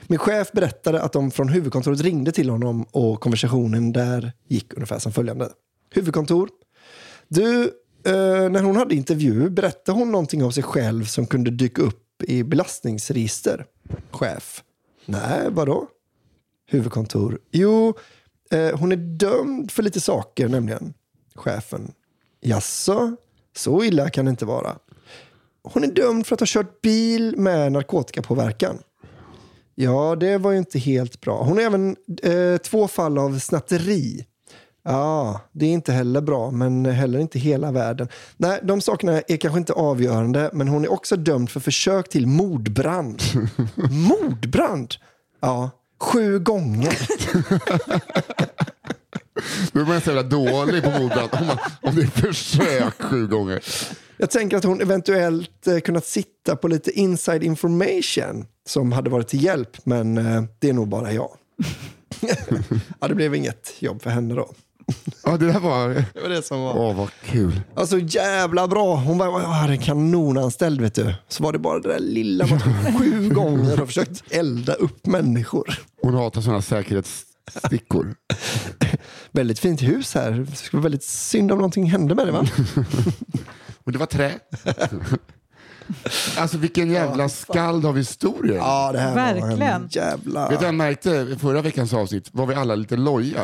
Min 0.06 0.18
chef 0.18 0.52
berättade 0.52 1.02
att 1.02 1.12
de 1.12 1.30
från 1.30 1.48
huvudkontoret 1.48 2.00
ringde 2.00 2.32
till 2.32 2.50
honom 2.50 2.86
och 2.90 3.20
konversationen 3.20 3.92
där 3.92 4.32
gick 4.48 4.74
ungefär 4.74 4.98
som 4.98 5.12
följande. 5.12 5.48
Huvudkontor. 5.90 6.48
Du, 7.28 7.62
eh, 8.06 8.50
när 8.50 8.62
hon 8.62 8.76
hade 8.76 8.94
intervju 8.94 9.50
berättade 9.50 9.98
hon 9.98 10.12
någonting 10.12 10.44
om 10.44 10.52
sig 10.52 10.62
själv 10.62 11.04
som 11.04 11.26
kunde 11.26 11.50
dyka 11.50 11.82
upp 11.82 12.01
i 12.30 12.44
belastningsregister? 12.44 13.66
Chef. 14.10 14.62
Nej, 15.06 15.50
vadå? 15.50 15.88
Huvudkontor. 16.66 17.38
Jo, 17.50 17.94
eh, 18.50 18.78
hon 18.78 18.92
är 18.92 18.96
dömd 18.96 19.70
för 19.70 19.82
lite 19.82 20.00
saker 20.00 20.48
nämligen. 20.48 20.94
Chefen. 21.34 21.92
Jaså, 22.40 23.16
så 23.56 23.84
illa 23.84 24.10
kan 24.10 24.24
det 24.24 24.30
inte 24.30 24.44
vara. 24.44 24.78
Hon 25.62 25.84
är 25.84 25.88
dömd 25.88 26.26
för 26.26 26.34
att 26.34 26.40
ha 26.40 26.46
kört 26.46 26.80
bil 26.80 27.36
med 27.36 27.72
narkotikapåverkan. 27.72 28.78
Ja, 29.74 30.16
det 30.16 30.38
var 30.38 30.52
ju 30.52 30.58
inte 30.58 30.78
helt 30.78 31.20
bra. 31.20 31.42
Hon 31.42 31.56
har 31.56 31.64
även 31.64 31.96
eh, 32.22 32.56
två 32.56 32.88
fall 32.88 33.18
av 33.18 33.38
snatteri. 33.38 34.26
Ja, 34.84 35.40
det 35.52 35.66
är 35.66 35.70
inte 35.72 35.92
heller 35.92 36.20
bra, 36.20 36.50
men 36.50 36.86
heller 36.86 37.18
inte 37.18 37.38
hela 37.38 37.72
världen. 37.72 38.08
Nej, 38.36 38.60
de 38.62 38.80
sakerna 38.80 39.20
är 39.28 39.36
kanske 39.36 39.58
inte 39.58 39.72
avgörande, 39.72 40.50
men 40.52 40.68
hon 40.68 40.84
är 40.84 40.92
också 40.92 41.16
dömd 41.16 41.50
för 41.50 41.60
försök 41.60 42.08
till 42.08 42.26
mordbrand. 42.26 43.22
mordbrand? 43.90 44.94
Ja, 45.40 45.70
sju 46.00 46.38
gånger. 46.38 46.98
Nu 49.72 49.80
är 49.80 49.84
man 49.86 50.00
så 50.00 50.10
jävla 50.10 50.22
dålig 50.22 50.82
på 50.82 50.90
mordbrand 50.90 51.28
om, 51.40 51.46
man- 51.46 51.58
om 51.82 51.94
det 51.96 52.02
är 52.02 52.06
försök 52.06 53.02
sju 53.02 53.26
gånger. 53.26 53.64
Jag 54.16 54.30
tänker 54.30 54.56
att 54.56 54.64
hon 54.64 54.80
eventuellt 54.80 55.66
eh, 55.66 55.78
kunnat 55.78 56.04
sitta 56.06 56.56
på 56.56 56.68
lite 56.68 56.90
inside 56.90 57.42
information 57.42 58.46
som 58.68 58.92
hade 58.92 59.10
varit 59.10 59.28
till 59.28 59.44
hjälp, 59.44 59.76
men 59.84 60.18
eh, 60.18 60.42
det 60.58 60.68
är 60.68 60.72
nog 60.72 60.88
bara 60.88 61.12
jag. 61.12 61.30
ja, 63.00 63.08
det 63.08 63.14
blev 63.14 63.34
inget 63.34 63.72
jobb 63.82 64.02
för 64.02 64.10
henne 64.10 64.34
då. 64.34 64.50
Ja, 65.24 65.36
det 65.36 65.46
där 65.46 65.60
var... 65.60 65.88
Det 65.88 66.20
var 66.22 66.28
det 66.28 66.42
som 66.42 66.60
var. 66.60 66.76
Åh, 66.78 66.96
vad 66.96 67.08
kul. 67.24 67.60
Alltså 67.74 67.98
jävla 67.98 68.68
bra. 68.68 68.96
Hon 68.96 69.18
var, 69.18 69.26
jag 69.26 69.48
hade 69.48 69.72
en 69.72 69.78
kanonanställd 69.78 70.80
vet 70.80 70.94
du. 70.94 71.14
Så 71.28 71.42
var 71.42 71.52
det 71.52 71.58
bara 71.58 71.78
det 71.80 71.88
där 71.88 71.98
lilla 71.98 72.46
man 72.46 72.60
sju 72.98 73.28
gånger 73.28 73.80
och 73.80 73.86
försökt 73.86 74.22
elda 74.30 74.74
upp 74.74 75.06
människor. 75.06 75.78
Hon 76.02 76.14
hatar 76.14 76.40
sådana 76.40 76.62
säkerhetsstickor. 76.62 78.14
Väldigt 79.32 79.58
fint 79.58 79.82
hus 79.82 80.14
här. 80.14 80.30
Det 80.30 80.56
skulle 80.56 80.78
vara 80.78 80.82
väldigt 80.82 81.04
synd 81.04 81.52
om 81.52 81.58
någonting 81.58 81.90
hände 81.90 82.14
med 82.14 82.26
det 82.26 82.32
va? 82.32 82.46
Och 83.84 83.92
det 83.92 83.98
var 83.98 84.06
trä. 84.06 84.32
Alltså 86.38 86.58
vilken 86.58 86.90
jävla 86.90 87.28
skald 87.28 87.86
av 87.86 87.96
historier. 87.96 88.56
Ja, 88.56 88.92
det 88.92 88.98
här 88.98 89.08
var 89.08 89.14
Verkligen. 89.16 89.62
en 89.62 89.88
jävla... 89.90 90.40
Vet 90.48 90.50
du 90.50 90.56
vad 90.56 90.64
jag 90.66 90.74
märkte 90.74 91.10
i 91.10 91.36
förra 91.40 91.62
veckans 91.62 91.94
avsnitt? 91.94 92.28
var 92.32 92.46
vi 92.46 92.54
alla 92.54 92.74
lite 92.74 92.96
loja. 92.96 93.42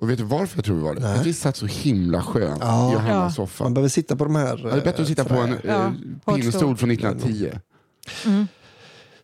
Och 0.00 0.10
vet 0.10 0.18
du 0.18 0.24
varför 0.24 0.58
jag 0.58 0.64
tror 0.64 0.76
vi 0.76 0.82
var 0.82 0.94
det? 0.94 1.12
Att 1.14 1.26
vi 1.26 1.32
satt 1.34 1.56
så 1.56 1.66
himla 1.66 2.22
skönt 2.22 2.62
i 2.62 2.66
Johannas 2.66 3.08
Ja. 3.08 3.30
soffa. 3.30 3.64
Man 3.64 3.74
behöver 3.74 3.88
sitta 3.88 4.16
på 4.16 4.24
de 4.24 4.34
här... 4.36 4.56
Det 4.56 4.70
är 4.70 4.84
bättre 4.84 5.02
att 5.02 5.08
sitta 5.08 5.24
på 5.24 5.34
en 5.34 5.56
Ja, 5.64 5.72
eh, 5.72 5.90
pinnstol 6.34 6.52
stol. 6.60 6.76
från 6.76 6.90
1910. 6.90 7.50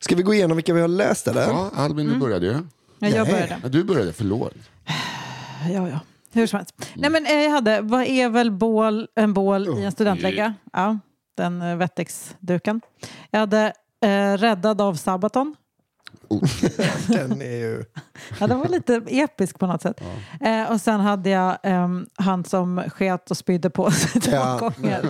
Ska 0.00 0.16
vi 0.16 0.22
gå 0.22 0.34
igenom 0.34 0.56
vilka 0.56 0.74
vi 0.74 0.80
har 0.80 0.88
läst 0.88 1.28
eller? 1.28 1.42
Ja, 1.42 1.70
Albin, 1.76 2.06
du 2.08 2.16
började 2.18 2.46
ju. 2.46 2.52
Ja, 2.52 2.58
jag 2.98 3.12
Nej. 3.12 3.24
började. 3.32 3.56
Ja, 3.62 3.68
du 3.68 3.84
började, 3.84 4.12
förlåt. 4.12 4.52
Ja, 5.72 5.88
ja. 5.88 6.00
Hur 6.32 6.46
som 6.46 6.56
helst. 6.56 6.74
Nej, 6.94 7.10
men 7.10 7.26
eh, 7.26 7.32
jag 7.32 7.50
hade, 7.50 7.80
vad 7.80 8.02
är 8.02 8.28
väl 8.28 8.50
bål, 8.50 9.06
en 9.14 9.32
bål 9.34 9.68
i 9.78 9.82
en 9.84 9.92
studentlägga? 9.92 10.54
Ja, 10.72 10.98
den 11.36 11.78
Wettex-duken. 11.78 12.80
Jag 13.30 13.40
hade 13.40 13.72
eh, 14.04 14.32
Räddad 14.36 14.80
av 14.80 14.94
Sabaton. 14.94 15.56
Den 17.08 17.42
är 17.42 17.56
ju... 17.56 17.84
Ja, 18.40 18.46
den 18.46 18.58
var 18.58 18.68
lite 18.68 19.02
episk 19.08 19.58
på 19.58 19.66
något 19.66 19.82
sätt. 19.82 20.00
Eh, 20.40 20.70
och 20.72 20.80
sen 20.80 21.00
hade 21.00 21.30
jag 21.30 21.58
ehm, 21.62 22.06
han 22.16 22.44
som 22.44 22.82
sket 22.90 23.30
och 23.30 23.36
spydde 23.36 23.70
på 23.70 23.90
sig 23.90 24.20
två 24.20 24.30
Ja. 24.32 24.58
gånger. 24.58 25.02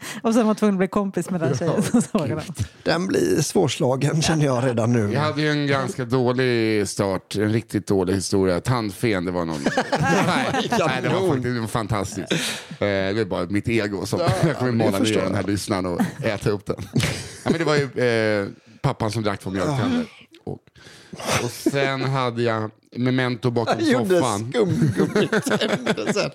och 0.22 0.34
sen 0.34 0.46
var 0.46 0.54
tvungen 0.54 0.74
att 0.74 0.78
bli 0.78 0.88
kompis 0.88 1.30
med 1.30 1.40
den 1.40 1.56
tjejen 1.56 1.82
som 1.82 2.02
såg 2.02 2.28
den. 2.28 2.40
Den 2.82 3.06
blir 3.06 3.42
svårslagen 3.42 4.22
känner 4.22 4.44
jag 4.44 4.64
redan 4.66 4.92
nu. 4.92 5.12
Jag 5.12 5.20
hade 5.20 5.42
ju 5.42 5.50
en 5.50 5.66
ganska 5.66 6.04
dålig 6.04 6.88
start, 6.88 7.36
en 7.36 7.52
riktigt 7.52 7.86
dålig 7.86 8.14
historia. 8.14 8.60
Tandfen, 8.60 9.24
det 9.24 9.30
var 9.32 9.44
någon... 9.44 9.60
nej, 10.00 10.52
nej, 10.52 10.68
det 11.02 11.08
var 11.08 11.28
faktiskt 11.28 11.54
det 11.54 11.60
var 11.60 11.66
fantastiskt. 11.66 12.32
Eh, 12.70 12.76
Det 12.78 13.20
är 13.20 13.24
bara 13.24 13.44
mitt 13.46 13.68
ego 13.68 14.06
som 14.06 14.20
jag 14.46 14.58
kommer 14.58 14.72
mala 14.72 14.98
ner 14.98 15.16
den 15.22 15.34
här 15.34 15.42
lyssnaren 15.42 15.86
och 15.86 16.00
äta 16.24 16.50
upp 16.50 16.66
den. 16.66 16.76
Ja, 17.44 17.50
men 17.50 17.58
det 17.58 17.64
var 17.64 17.76
ju 17.76 18.04
eh, 18.04 18.48
pappan 18.82 19.10
som 19.10 19.22
drack 19.22 19.40
två 19.40 19.50
mjölktänder. 19.50 20.04
Och, 20.44 20.58
och 21.44 21.50
sen 21.50 22.00
hade 22.02 22.42
jag 22.42 22.70
memento 22.96 23.50
bakom 23.50 23.74
Han 23.78 23.88
gjorde 23.90 24.18
soffan. 24.18 24.52
sen. 26.14 26.30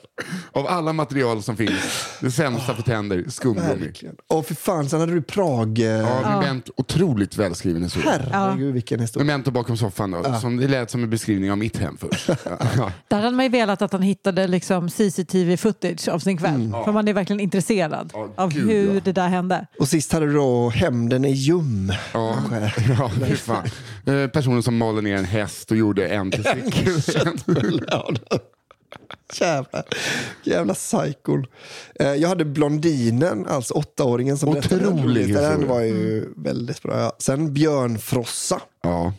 Av 0.51 0.67
alla 0.67 0.93
material 0.93 1.43
som 1.43 1.57
finns, 1.57 2.07
det 2.21 2.31
sämsta 2.31 2.73
för 2.75 2.83
tänder, 2.83 3.25
skumgummi. 3.29 3.91
Och 4.27 4.45
för 4.45 4.55
fan, 4.55 4.89
sen 4.89 4.99
hade 4.99 5.13
du 5.13 5.21
Prag... 5.21 5.79
eh, 5.79 5.85
Ja, 5.85 6.39
memento, 6.41 6.73
otroligt 6.77 7.37
välskriven 7.37 7.83
historia. 7.83 8.21
Herregud 8.31 8.73
vilken 8.73 8.99
historia. 8.99 9.25
Memento 9.25 9.51
bakom 9.51 9.77
soffan 9.77 10.11
då, 10.11 10.33
som 10.41 10.57
det 10.57 10.67
lät 10.67 10.91
som 10.91 11.03
en 11.03 11.09
beskrivning 11.09 11.51
av 11.51 11.57
mitt 11.57 11.77
hem 11.77 11.97
först. 11.97 12.29
Ja. 12.77 12.91
Där 13.07 13.21
hade 13.21 13.35
man 13.35 13.45
ju 13.45 13.49
velat 13.51 13.81
att 13.81 13.91
han 13.91 14.01
hittade 14.01 14.47
liksom 14.47 14.89
CCTV-footage 14.89 16.07
av 16.09 16.19
sin 16.19 16.37
kväll. 16.37 16.71
För 16.85 16.91
man 16.91 17.07
är 17.07 17.13
verkligen 17.13 17.39
intresserad 17.39 18.09
Ja, 18.13 18.29
av 18.35 18.53
gud, 18.53 18.67
hur 18.69 18.93
ja. 18.93 19.01
det 19.03 19.11
där 19.11 19.27
hände. 19.27 19.67
Och 19.79 19.87
sist 19.87 20.11
hade 20.13 20.25
du 20.25 20.33
då 20.33 20.69
Hämnden 20.69 21.25
är 21.25 21.29
ljum. 21.29 21.91
Ja, 22.13 22.35
ja 22.97 23.09
fan. 23.35 23.63
Eh, 24.05 24.27
Personen 24.27 24.63
som 24.63 24.77
malde 24.77 25.01
ner 25.01 25.15
en 25.17 25.25
häst 25.25 25.71
och 25.71 25.77
gjorde 25.77 26.07
en 26.07 26.31
testikel. 26.31 26.44
Ja, 27.87 28.11
det- 28.29 28.39
Jävla, 29.39 29.83
jävla 30.43 30.73
psykon. 30.73 31.45
Eh, 31.99 32.07
Jag 32.13 32.29
hade 32.29 32.45
Blondinen, 32.45 33.45
alltså 33.47 33.73
åttaåringen 33.73 34.37
som 34.37 34.53
berättade 34.53 34.87
Otrolig 34.87 35.03
roligaste. 35.03 35.49
Den 35.49 35.67
var 35.67 35.81
ju 35.81 36.33
väldigt 36.37 36.81
bra. 36.81 37.11
Sen 37.19 37.53
Björnfrossa. 37.53 38.61
Ja, 38.83 39.13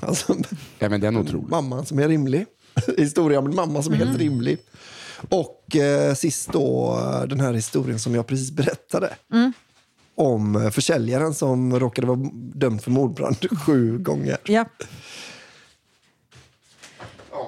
Alltså, 0.00 0.36
ja 0.78 0.88
men 0.88 1.00
den 1.00 1.16
är 1.16 1.20
otrolig. 1.20 1.48
mamman 1.50 1.86
som 1.86 1.98
är 1.98 2.08
rimlig. 2.08 2.46
Historia 2.98 3.38
om 3.38 3.46
en 3.46 3.54
mamma 3.54 3.82
som 3.82 3.92
är 3.92 3.96
helt 3.96 4.18
rimlig. 4.18 4.58
Och 5.28 5.76
eh, 5.76 6.14
sist 6.14 6.52
då 6.52 6.98
den 7.28 7.40
här 7.40 7.52
historien 7.52 7.98
som 7.98 8.14
jag 8.14 8.26
precis 8.26 8.50
berättade. 8.50 9.10
Om 10.16 10.56
eh, 10.56 10.70
försäljaren 10.70 11.34
som 11.34 11.80
råkade 11.80 12.06
vara 12.06 12.20
dömd 12.54 12.82
för 12.82 12.90
mordbrand 12.90 13.36
sju 13.66 13.98
gånger. 13.98 14.36
Ja. 14.44 14.64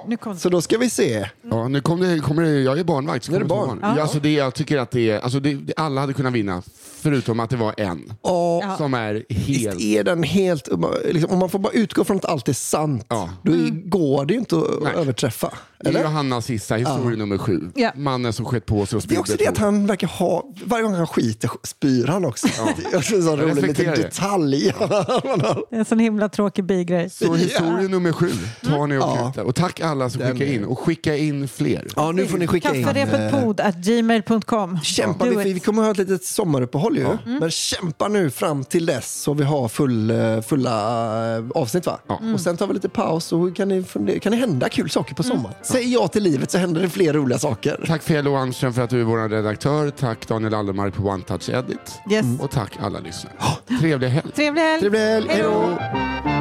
Nu 0.07 0.17
kom 0.17 0.37
Så 0.37 0.49
då 0.49 0.61
ska 0.61 0.77
vi 0.77 0.89
se. 0.89 1.29
Ja, 1.41 1.67
nu 1.67 1.81
kom 1.81 1.99
det, 1.99 2.19
kommer 2.19 2.43
det, 2.43 2.49
jag 2.61 2.79
är 2.79 2.83
barnvakt. 2.83 3.25
så 3.25 3.31
Nu 3.31 3.35
är 3.37 3.41
det 3.41 3.45
barn. 3.47 3.79
Ja. 3.81 4.01
Alltså 4.01 4.19
det, 4.19 4.33
jag 4.33 4.53
tycker 4.53 4.77
att 4.77 4.91
det 4.91 5.09
är, 5.11 5.19
alltså 5.19 5.39
det, 5.39 5.53
det- 5.53 5.73
alla 5.77 6.01
hade 6.01 6.13
kunnat 6.13 6.33
vinna, 6.33 6.63
förutom 7.01 7.39
att 7.39 7.49
det 7.49 7.55
var 7.55 7.73
en. 7.77 8.13
Ja. 8.23 8.75
Som 8.77 8.93
är 8.93 9.25
Visst 9.29 9.47
helt... 9.67 9.81
är 9.81 10.03
den 10.03 10.23
helt... 10.23 10.67
Liksom, 11.11 11.31
om 11.31 11.39
man 11.39 11.49
får 11.49 11.59
bara 11.59 11.73
utgå 11.73 12.03
från 12.03 12.17
att 12.17 12.25
allt 12.25 12.49
är 12.49 12.53
sant, 12.53 13.05
Ja. 13.09 13.29
då 13.43 13.51
är- 13.51 13.89
går 13.89 14.25
det 14.25 14.33
ju 14.33 14.39
inte 14.39 14.55
att 14.57 14.63
Nej. 14.83 14.93
överträffa. 14.95 15.53
Det 15.79 15.87
är 15.87 15.89
Eller? 15.89 16.03
Johannas 16.03 16.45
sista 16.45 16.75
historia 16.75 17.17
nummer 17.17 17.37
sju. 17.37 17.61
Ja. 17.75 17.91
Mannen 17.95 18.33
som 18.33 18.45
sköt 18.45 18.65
på 18.65 18.85
sig 18.85 18.97
och 18.97 19.03
Det 19.07 19.15
är 19.15 19.19
också 19.19 19.31
spydde 19.33 19.43
det 19.43 19.49
att 19.51 19.57
han 19.57 19.87
verkar 19.87 20.07
ha... 20.07 20.43
Varje 20.65 20.83
gång 20.83 20.93
han 20.93 21.07
skiter 21.07 21.49
spyr 21.63 22.07
han 22.07 22.25
också. 22.25 22.47
Det 22.77 22.93
är 22.93 22.97
också 22.97 23.15
en 23.15 23.23
sån 23.23 23.39
rolig 23.39 23.67
liten 23.67 23.85
detalj. 23.95 24.67
Är 24.69 25.65
en 25.77 25.85
sån 25.85 25.99
himla 25.99 26.29
tråkig 26.29 26.63
bigrej. 26.65 27.09
Så 27.09 27.33
historia 27.35 27.87
nummer 27.87 28.11
sju 28.11 28.29
tar 28.65 28.87
ni 28.87 28.97
och 28.97 29.01
Ja. 29.35 29.43
Och 29.43 29.55
tack 29.55 29.79
alla 29.81 30.09
som 30.09 30.21
skickar 30.21 30.45
in. 30.45 30.65
Och 30.65 30.79
skicka 30.79 31.15
in 31.17 31.47
fler. 31.47 31.87
ja, 31.95 32.11
nu 32.11 32.25
får 32.25 32.37
ni 32.37 32.47
skicka 32.47 32.75
in... 32.75 32.81
eh, 32.87 32.93
Kafferepetpod 32.93 33.59
at 33.59 33.75
gmail.com. 33.75 34.79
Kämpa, 34.83 35.25
vi, 35.25 35.53
vi 35.53 35.59
kommer 35.59 35.81
att 35.81 35.85
ha 35.85 35.91
ett 36.03 36.09
litet 36.09 36.23
sommaruppehåll 36.25 36.97
ju. 36.97 37.07
Men 37.39 37.51
kämpa 37.51 38.07
nu 38.07 38.29
fram 38.29 38.63
till 38.63 38.85
dess 38.85 39.21
så 39.21 39.33
vi 39.33 39.43
har 39.43 39.67
full, 39.67 40.09
eh, 40.11 40.41
fulla 40.41 41.35
eh, 41.37 41.43
avsnitt 41.55 41.85
va? 41.85 41.99
Och 42.33 42.41
sen 42.41 42.57
tar 42.57 42.67
vi 42.67 42.73
lite 42.73 42.89
paus 42.89 43.33
och 43.33 43.55
kan 43.55 43.69
det 43.69 44.19
kan 44.19 44.31
det 44.31 44.37
hända 44.37 44.69
kul 44.69 44.89
saker 44.89 45.15
på 45.15 45.23
sommaren. 45.23 45.55
Säg 45.67 45.93
ja 45.93 46.07
till 46.07 46.23
livet 46.23 46.51
så 46.51 46.57
händer 46.57 46.81
det 46.81 46.89
fler 46.89 47.13
roliga 47.13 47.39
saker. 47.39 47.83
Tack 47.87 48.03
Felo 48.03 48.35
Anström 48.35 48.73
för 48.73 48.81
att 48.81 48.89
du 48.89 48.99
är 48.99 49.03
vår 49.03 49.29
redaktör. 49.29 49.89
Tack 49.89 50.27
Daniel 50.27 50.53
Allemark 50.53 50.93
på 50.93 51.03
One 51.03 51.23
Touch 51.23 51.49
Edit. 51.49 51.99
Yes. 52.11 52.25
Och 52.39 52.51
tack 52.51 52.77
alla 52.79 52.99
lyssnare. 52.99 53.33
Trevlig 53.79 54.07
helg. 54.07 54.31
Trevlig 54.31 54.61
helg. 54.61 54.79
Trevlig 54.79 54.99
helg, 54.99 55.27
hej 55.29 55.41
då! 55.43 56.36